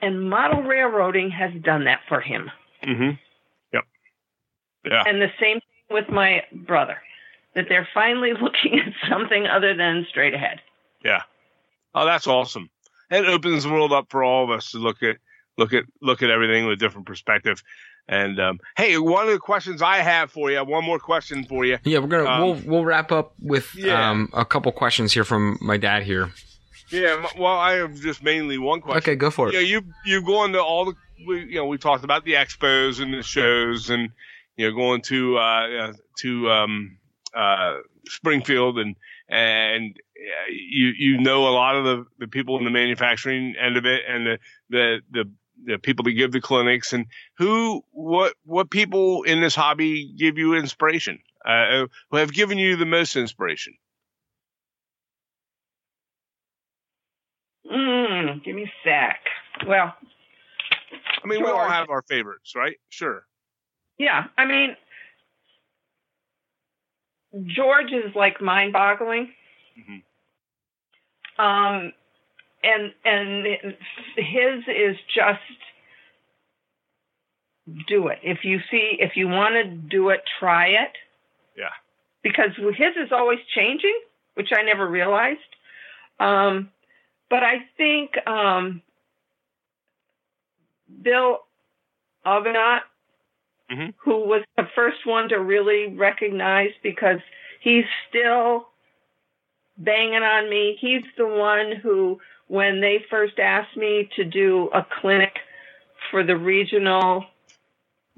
[0.00, 2.50] And model railroading has done that for him.
[2.82, 3.18] Mhm.
[3.72, 3.84] Yep.
[4.90, 5.02] Yeah.
[5.06, 7.02] And the same thing with my brother,
[7.54, 10.60] that they're finally looking at something other than straight ahead.
[11.04, 11.22] Yeah.
[11.94, 12.70] Oh, that's awesome.
[13.10, 15.16] It opens the world up for all of us to look at
[15.56, 17.62] look at look at everything with a different perspective.
[18.08, 21.64] And um, hey, one of the questions I have for you, one more question for
[21.64, 21.78] you.
[21.84, 24.10] Yeah, we're gonna Um, we'll we'll wrap up with yeah.
[24.10, 26.32] um, a couple questions here from my dad here.
[26.90, 27.26] Yeah.
[27.38, 28.98] Well, I have just mainly one question.
[28.98, 29.54] Okay, go for it.
[29.54, 30.94] Yeah, you you going to all the
[31.26, 34.10] we, you know we talked about the expos and the shows and
[34.56, 36.96] you know going to uh, uh to um
[37.34, 38.96] uh Springfield and
[39.28, 39.96] and
[40.50, 44.02] you you know a lot of the, the people in the manufacturing end of it
[44.08, 44.38] and the
[44.70, 45.30] the the
[45.64, 50.38] the people that give the clinics and who what what people in this hobby give
[50.38, 53.74] you inspiration uh, who have given you the most inspiration
[57.70, 59.20] Mm, give me a sec.
[59.66, 59.94] Well,
[61.22, 63.26] I mean we all have our favorites right sure
[63.98, 64.76] yeah, I mean,
[67.46, 69.34] George is like mind-boggling.
[69.78, 70.02] Mhm.
[71.38, 71.92] Um,
[72.62, 73.46] and and
[74.16, 75.40] his is just
[77.86, 78.18] do it.
[78.22, 80.92] If you see, if you want to do it, try it.
[81.56, 81.70] Yeah.
[82.22, 83.98] Because his is always changing,
[84.34, 85.38] which I never realized.
[86.18, 86.70] Um,
[87.30, 88.82] but I think um,
[91.02, 91.40] Bill
[92.24, 92.82] Avenant,
[93.70, 93.94] Mhm.
[93.98, 97.20] who was the first one to really recognize because
[97.60, 98.67] he's still
[99.78, 100.76] banging on me.
[100.80, 105.34] He's the one who, when they first asked me to do a clinic
[106.10, 107.26] for the regional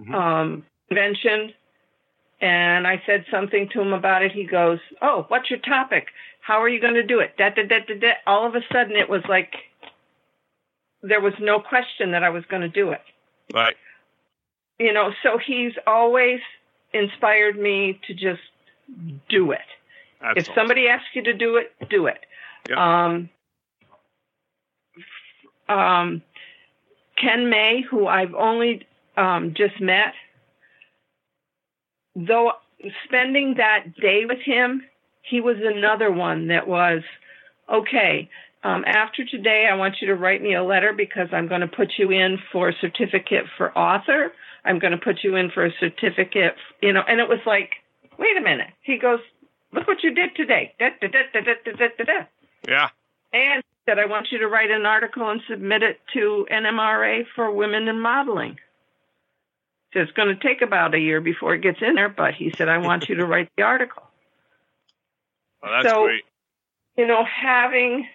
[0.00, 0.14] Mhm.
[0.14, 1.52] um, convention,
[2.40, 6.08] and I said something to him about it, he goes, "Oh, what's your topic?
[6.40, 8.12] How are you going to do it?" Da, da, da, da, da.
[8.26, 9.54] All of a sudden, it was like
[11.02, 13.02] there was no question that I was going to do it
[13.54, 13.76] Right.
[14.78, 16.40] you know so he's always
[16.92, 18.42] inspired me to just
[19.28, 19.60] do it
[20.20, 20.54] That's if awesome.
[20.54, 22.18] somebody asks you to do it do it
[22.68, 22.78] Yep.
[22.78, 23.30] um
[25.68, 26.22] um
[27.20, 28.86] ken may who i've only
[29.16, 30.12] um just met
[32.14, 32.52] though
[33.04, 34.82] spending that day with him
[35.22, 37.02] he was another one that was
[37.72, 38.28] okay
[38.62, 41.66] um, after today, I want you to write me a letter because I'm going to
[41.68, 44.32] put you in for a certificate for author.
[44.64, 47.70] I'm going to put you in for a certificate, you know, and it was like,
[48.18, 48.68] wait a minute.
[48.82, 49.20] He goes,
[49.72, 50.74] look what you did today.
[50.78, 52.26] Da, da, da.
[52.68, 52.88] Yeah.
[53.32, 57.26] And he said, I want you to write an article and submit it to NMRA
[57.34, 58.58] for women in modeling.
[59.92, 62.52] So it's going to take about a year before it gets in there, but he
[62.56, 64.02] said, I want you to write the article.
[65.62, 66.24] Well, that's So- great.
[66.96, 68.08] you know, having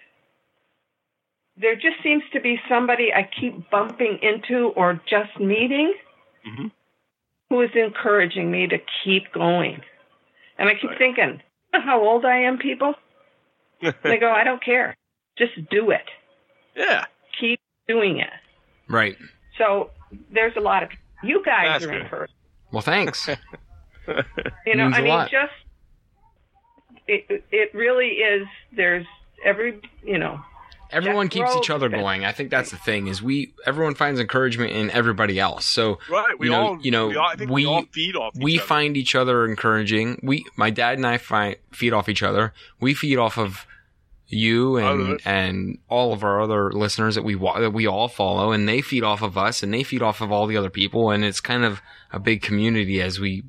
[1.58, 5.94] there just seems to be somebody I keep bumping into or just meeting
[6.44, 6.70] Mhm.
[7.48, 9.82] who is encouraging me to keep going.
[10.58, 10.98] And I keep Right.
[10.98, 11.40] thinking, "You know
[11.84, 12.94] how old I am, people?
[13.82, 14.96] they go, I don't care.
[15.38, 16.04] Just do it.
[16.76, 17.04] yeah.
[17.40, 18.30] Keep doing it.
[18.88, 19.16] Right.
[19.58, 19.90] So
[20.32, 20.88] there's a lot of
[21.22, 22.02] you guys That's are good.
[22.02, 22.32] encouraged.
[22.72, 23.28] Well, thanks.
[24.66, 25.30] You know, Means I a mean, lot.
[25.32, 25.52] just
[27.08, 28.46] it it really is.
[28.76, 29.04] There's
[29.44, 30.38] every you know
[30.90, 32.24] Everyone Jack keeps each other going.
[32.24, 35.64] I think that's the thing is we everyone finds encouragement in everybody else.
[35.66, 36.38] So right.
[36.38, 38.34] We you know- all, you know, we, all, I think we, we- all feed off.
[38.36, 38.66] we each other.
[38.66, 40.20] find each other encouraging.
[40.22, 42.52] We, my dad and I, find, feed off each other.
[42.80, 43.66] We feed off of
[44.28, 48.68] you and and all of our other listeners that we that we all follow, and
[48.68, 51.24] they feed off of us, and they feed off of all the other people, and
[51.24, 51.80] it's kind of
[52.12, 53.44] a big community as we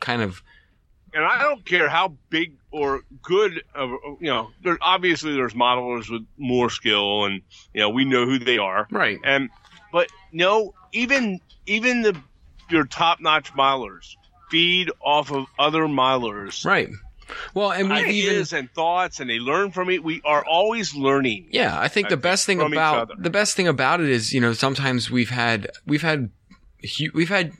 [0.00, 0.42] kind of
[1.14, 3.90] and I don't care how big or good of
[4.20, 4.50] you know.
[4.62, 7.42] There obviously there's modelers with more skill, and
[7.74, 8.86] you know we know who they are.
[8.90, 9.18] right.
[9.24, 9.50] And
[9.92, 12.16] but no, even even the
[12.70, 14.16] your top notch milers
[14.50, 16.64] feed off of other milers.
[16.64, 16.90] Right.
[17.54, 20.04] Well, and even Ideas and thoughts, and they learn from it.
[20.04, 21.48] We are always learning.
[21.50, 24.52] Yeah, I think the best thing about the best thing about it is you know
[24.52, 26.30] sometimes we've had we've had
[27.14, 27.52] we've had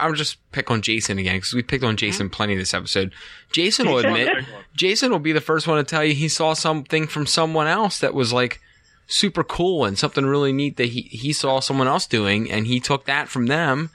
[0.00, 2.34] I'll just pick on Jason again because we picked on Jason mm-hmm.
[2.34, 3.12] plenty this episode.
[3.52, 4.44] Jason will admit
[4.74, 7.98] Jason will be the first one to tell you he saw something from someone else
[7.98, 8.60] that was like
[9.06, 12.80] super cool and something really neat that he he saw someone else doing and he
[12.80, 13.90] took that from them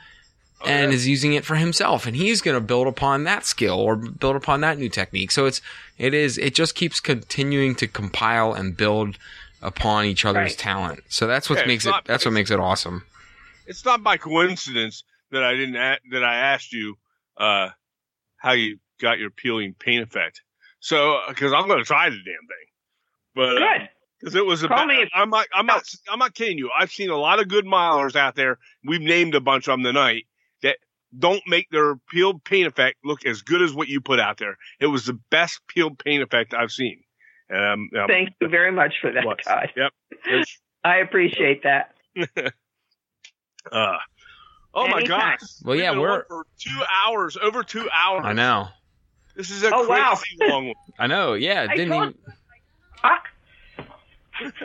[0.61, 0.95] oh, and yeah.
[0.95, 4.36] is using it for himself and he's going to build upon that skill or build
[4.36, 5.61] upon that new technique so it's
[5.98, 9.18] it is it just keeps continuing to compile and build
[9.61, 10.57] upon each other's Right.
[10.57, 13.03] talent so that's what Yeah, makes it that's what makes it awesome
[13.66, 16.95] It's not by coincidence that I didn't a- that I asked you
[17.38, 17.69] uh,
[18.38, 20.41] how you got your peeling paint effect.
[20.80, 22.68] So because I'm going to try the damn thing,
[23.35, 23.89] but uh, good.
[24.19, 26.69] because it was a Call me if- I'm not I'm not I'm not kidding you.
[26.77, 28.57] I've seen a lot of good milers out there.
[28.85, 30.26] We've named a bunch of them tonight
[30.61, 30.77] that
[31.18, 34.57] don't make their peeled paint effect look as good as what you put out there.
[34.80, 37.01] It was the best peeled paint effect I've seen.
[37.51, 39.38] Um, um, Thank you very much for that, was.
[39.43, 39.72] Todd.
[39.76, 39.91] Yep.
[40.84, 41.95] I appreciate that.
[43.72, 43.97] uh,
[44.73, 45.37] oh my Anytime.
[45.39, 45.49] gosh.
[45.63, 48.21] Well, yeah, we're- for two hours, over two hours.
[48.25, 48.67] i know
[49.35, 50.15] This is a Oh, wow.
[50.15, 50.75] crazy long one.
[50.99, 52.15] i know yeah I didn't told- even,
[53.01, 53.27] Talk.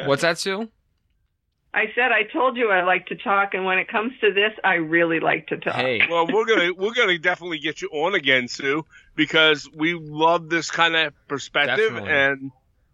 [0.07, 0.69] what's that sue
[1.73, 4.53] I said I told you I like to talk, and when it comes to this,
[4.63, 5.75] I really like to talk.
[5.75, 8.87] hey Well, we're gonna we're gonna definitely get you on again, Sue,
[9.17, 12.11] because we love this kind of perspective, Definitely.
[12.13, 12.51] and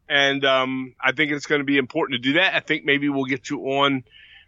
[0.08, 2.54] and um, I think it's going to be important to do that.
[2.54, 4.02] I think maybe we'll get you on.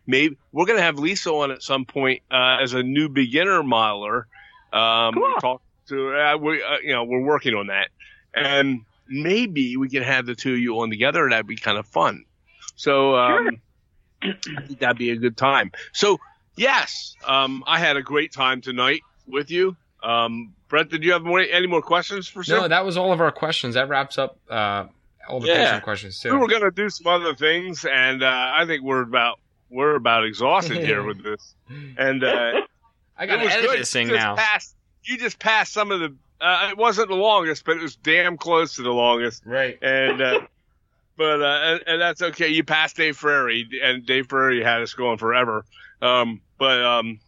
[0.07, 3.63] Maybe we're going to have Lisa on at some point uh, as a new beginner
[3.63, 4.27] miler.
[4.73, 5.35] Um, Cool.
[5.41, 7.89] Talk to uh, we uh, you know we're working on that,
[8.35, 11.29] and maybe we can have the two of you on together.
[11.29, 12.25] That'd be kind of fun.
[12.77, 13.61] So um,
[14.23, 14.33] I
[14.67, 15.73] think that'd be a good time.
[15.93, 16.19] So
[16.57, 19.77] yes, um, I had a great time tonight with you.
[20.03, 22.55] Um, Brett, did you have more, any more questions for Sue?
[22.55, 24.87] no that was all of our questions that wraps up uh
[25.29, 25.79] all the Yeah.
[25.81, 29.03] questions too we were going to do some other things, and uh, I think we're
[29.03, 29.39] about
[29.73, 31.55] we're about exhausted here with this.
[31.97, 32.63] And uh,
[33.19, 33.81] i gotta was edit good.
[33.81, 34.75] this thing you just now Passed,
[35.05, 38.37] you just passed some of the Uh, it wasn't the longest, but it was damn
[38.37, 39.43] close to the longest.
[39.47, 39.79] Right.
[39.83, 40.41] And uh,
[41.17, 42.49] but uh, and, and that's okay.
[42.49, 45.65] You passed Dave Ferrari, and Dave Ferrari had us going forever.
[46.01, 47.21] Um, but um,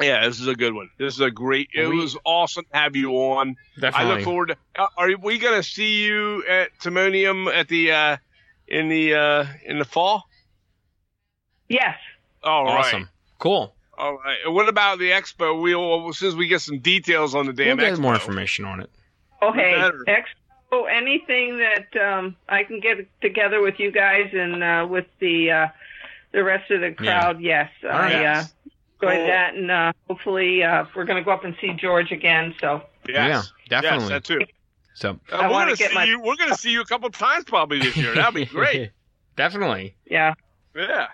[0.00, 0.90] yeah, this is a good one.
[0.98, 1.68] This is a great.
[1.74, 3.56] It We- was awesome to have you on.
[3.80, 4.12] Definitely.
[4.12, 4.56] I look forward to.
[4.80, 8.16] uh, Are we going to see you at Timonium at the uh,
[8.68, 10.22] in the uh, in the fall?
[11.72, 11.96] Yes.
[12.44, 12.78] All right.
[12.78, 13.08] awesome.
[13.38, 13.74] Cool.
[13.96, 14.38] All right.
[14.46, 15.60] What about the expo?
[15.62, 18.02] We'll as soon as we get some details on the damn We'll damn get expo.
[18.02, 18.90] more information on it.
[19.42, 19.74] Okay.
[20.08, 25.50] Expo, anything that um, I can get together with you guys and uh, with the
[25.50, 25.68] uh,
[26.32, 27.70] the rest of the crowd, yes.
[27.82, 28.54] I uh, Yes.
[29.00, 29.26] enjoyed Cool.
[29.26, 32.54] that, and uh, hopefully uh, we're going to go up and see George again.
[32.60, 33.52] So Yes.
[33.70, 34.04] Yeah, definitely.
[34.04, 34.40] Yes, that too.
[34.94, 36.20] So Uh, I we're wanna gonna see my- you.
[36.20, 38.14] We're gonna see you a couple times probably this year.
[38.14, 38.90] That'd be great.
[39.36, 39.96] definitely.
[40.06, 40.34] yeah,
[40.76, 41.08] Yeah.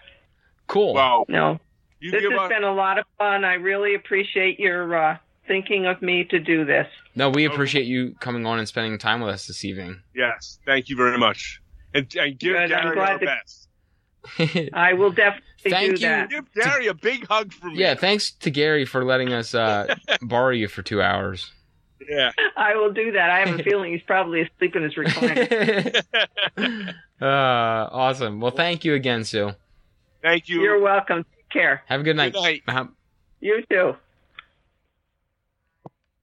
[0.68, 0.94] Cool.
[0.94, 1.24] Wow.
[1.28, 1.58] no,
[2.00, 2.48] You this has us.
[2.48, 3.44] been a lot of fun.
[3.44, 5.16] I really appreciate your uh,
[5.46, 6.86] thinking of me to do this.
[7.16, 10.00] No, we appreciate you coming on and spending time with us this evening.
[10.14, 10.58] Yes.
[10.66, 11.60] Thank you very much.
[11.94, 13.64] And, and give Good, Gary glad our to- best.
[14.74, 16.08] I will definitely Thank do you.
[16.08, 16.28] that.
[16.30, 17.78] Give Gary a big hug from me.
[17.80, 21.50] yeah, thanks to Gary for letting us uh, borrow you for two hours.
[22.06, 22.32] Yeah.
[22.56, 23.30] I will do that.
[23.30, 26.02] I have a feeling he's probably asleep in his recliner.
[27.20, 28.40] uh, awesome.
[28.40, 29.52] Well, thank you again, Sue.
[30.22, 30.60] Thank you.
[30.62, 31.24] You're welcome.
[31.36, 31.82] Take care.
[31.86, 32.32] Have a good night.
[32.32, 32.62] Good night.
[32.66, 32.84] Uh,
[33.40, 33.96] You too.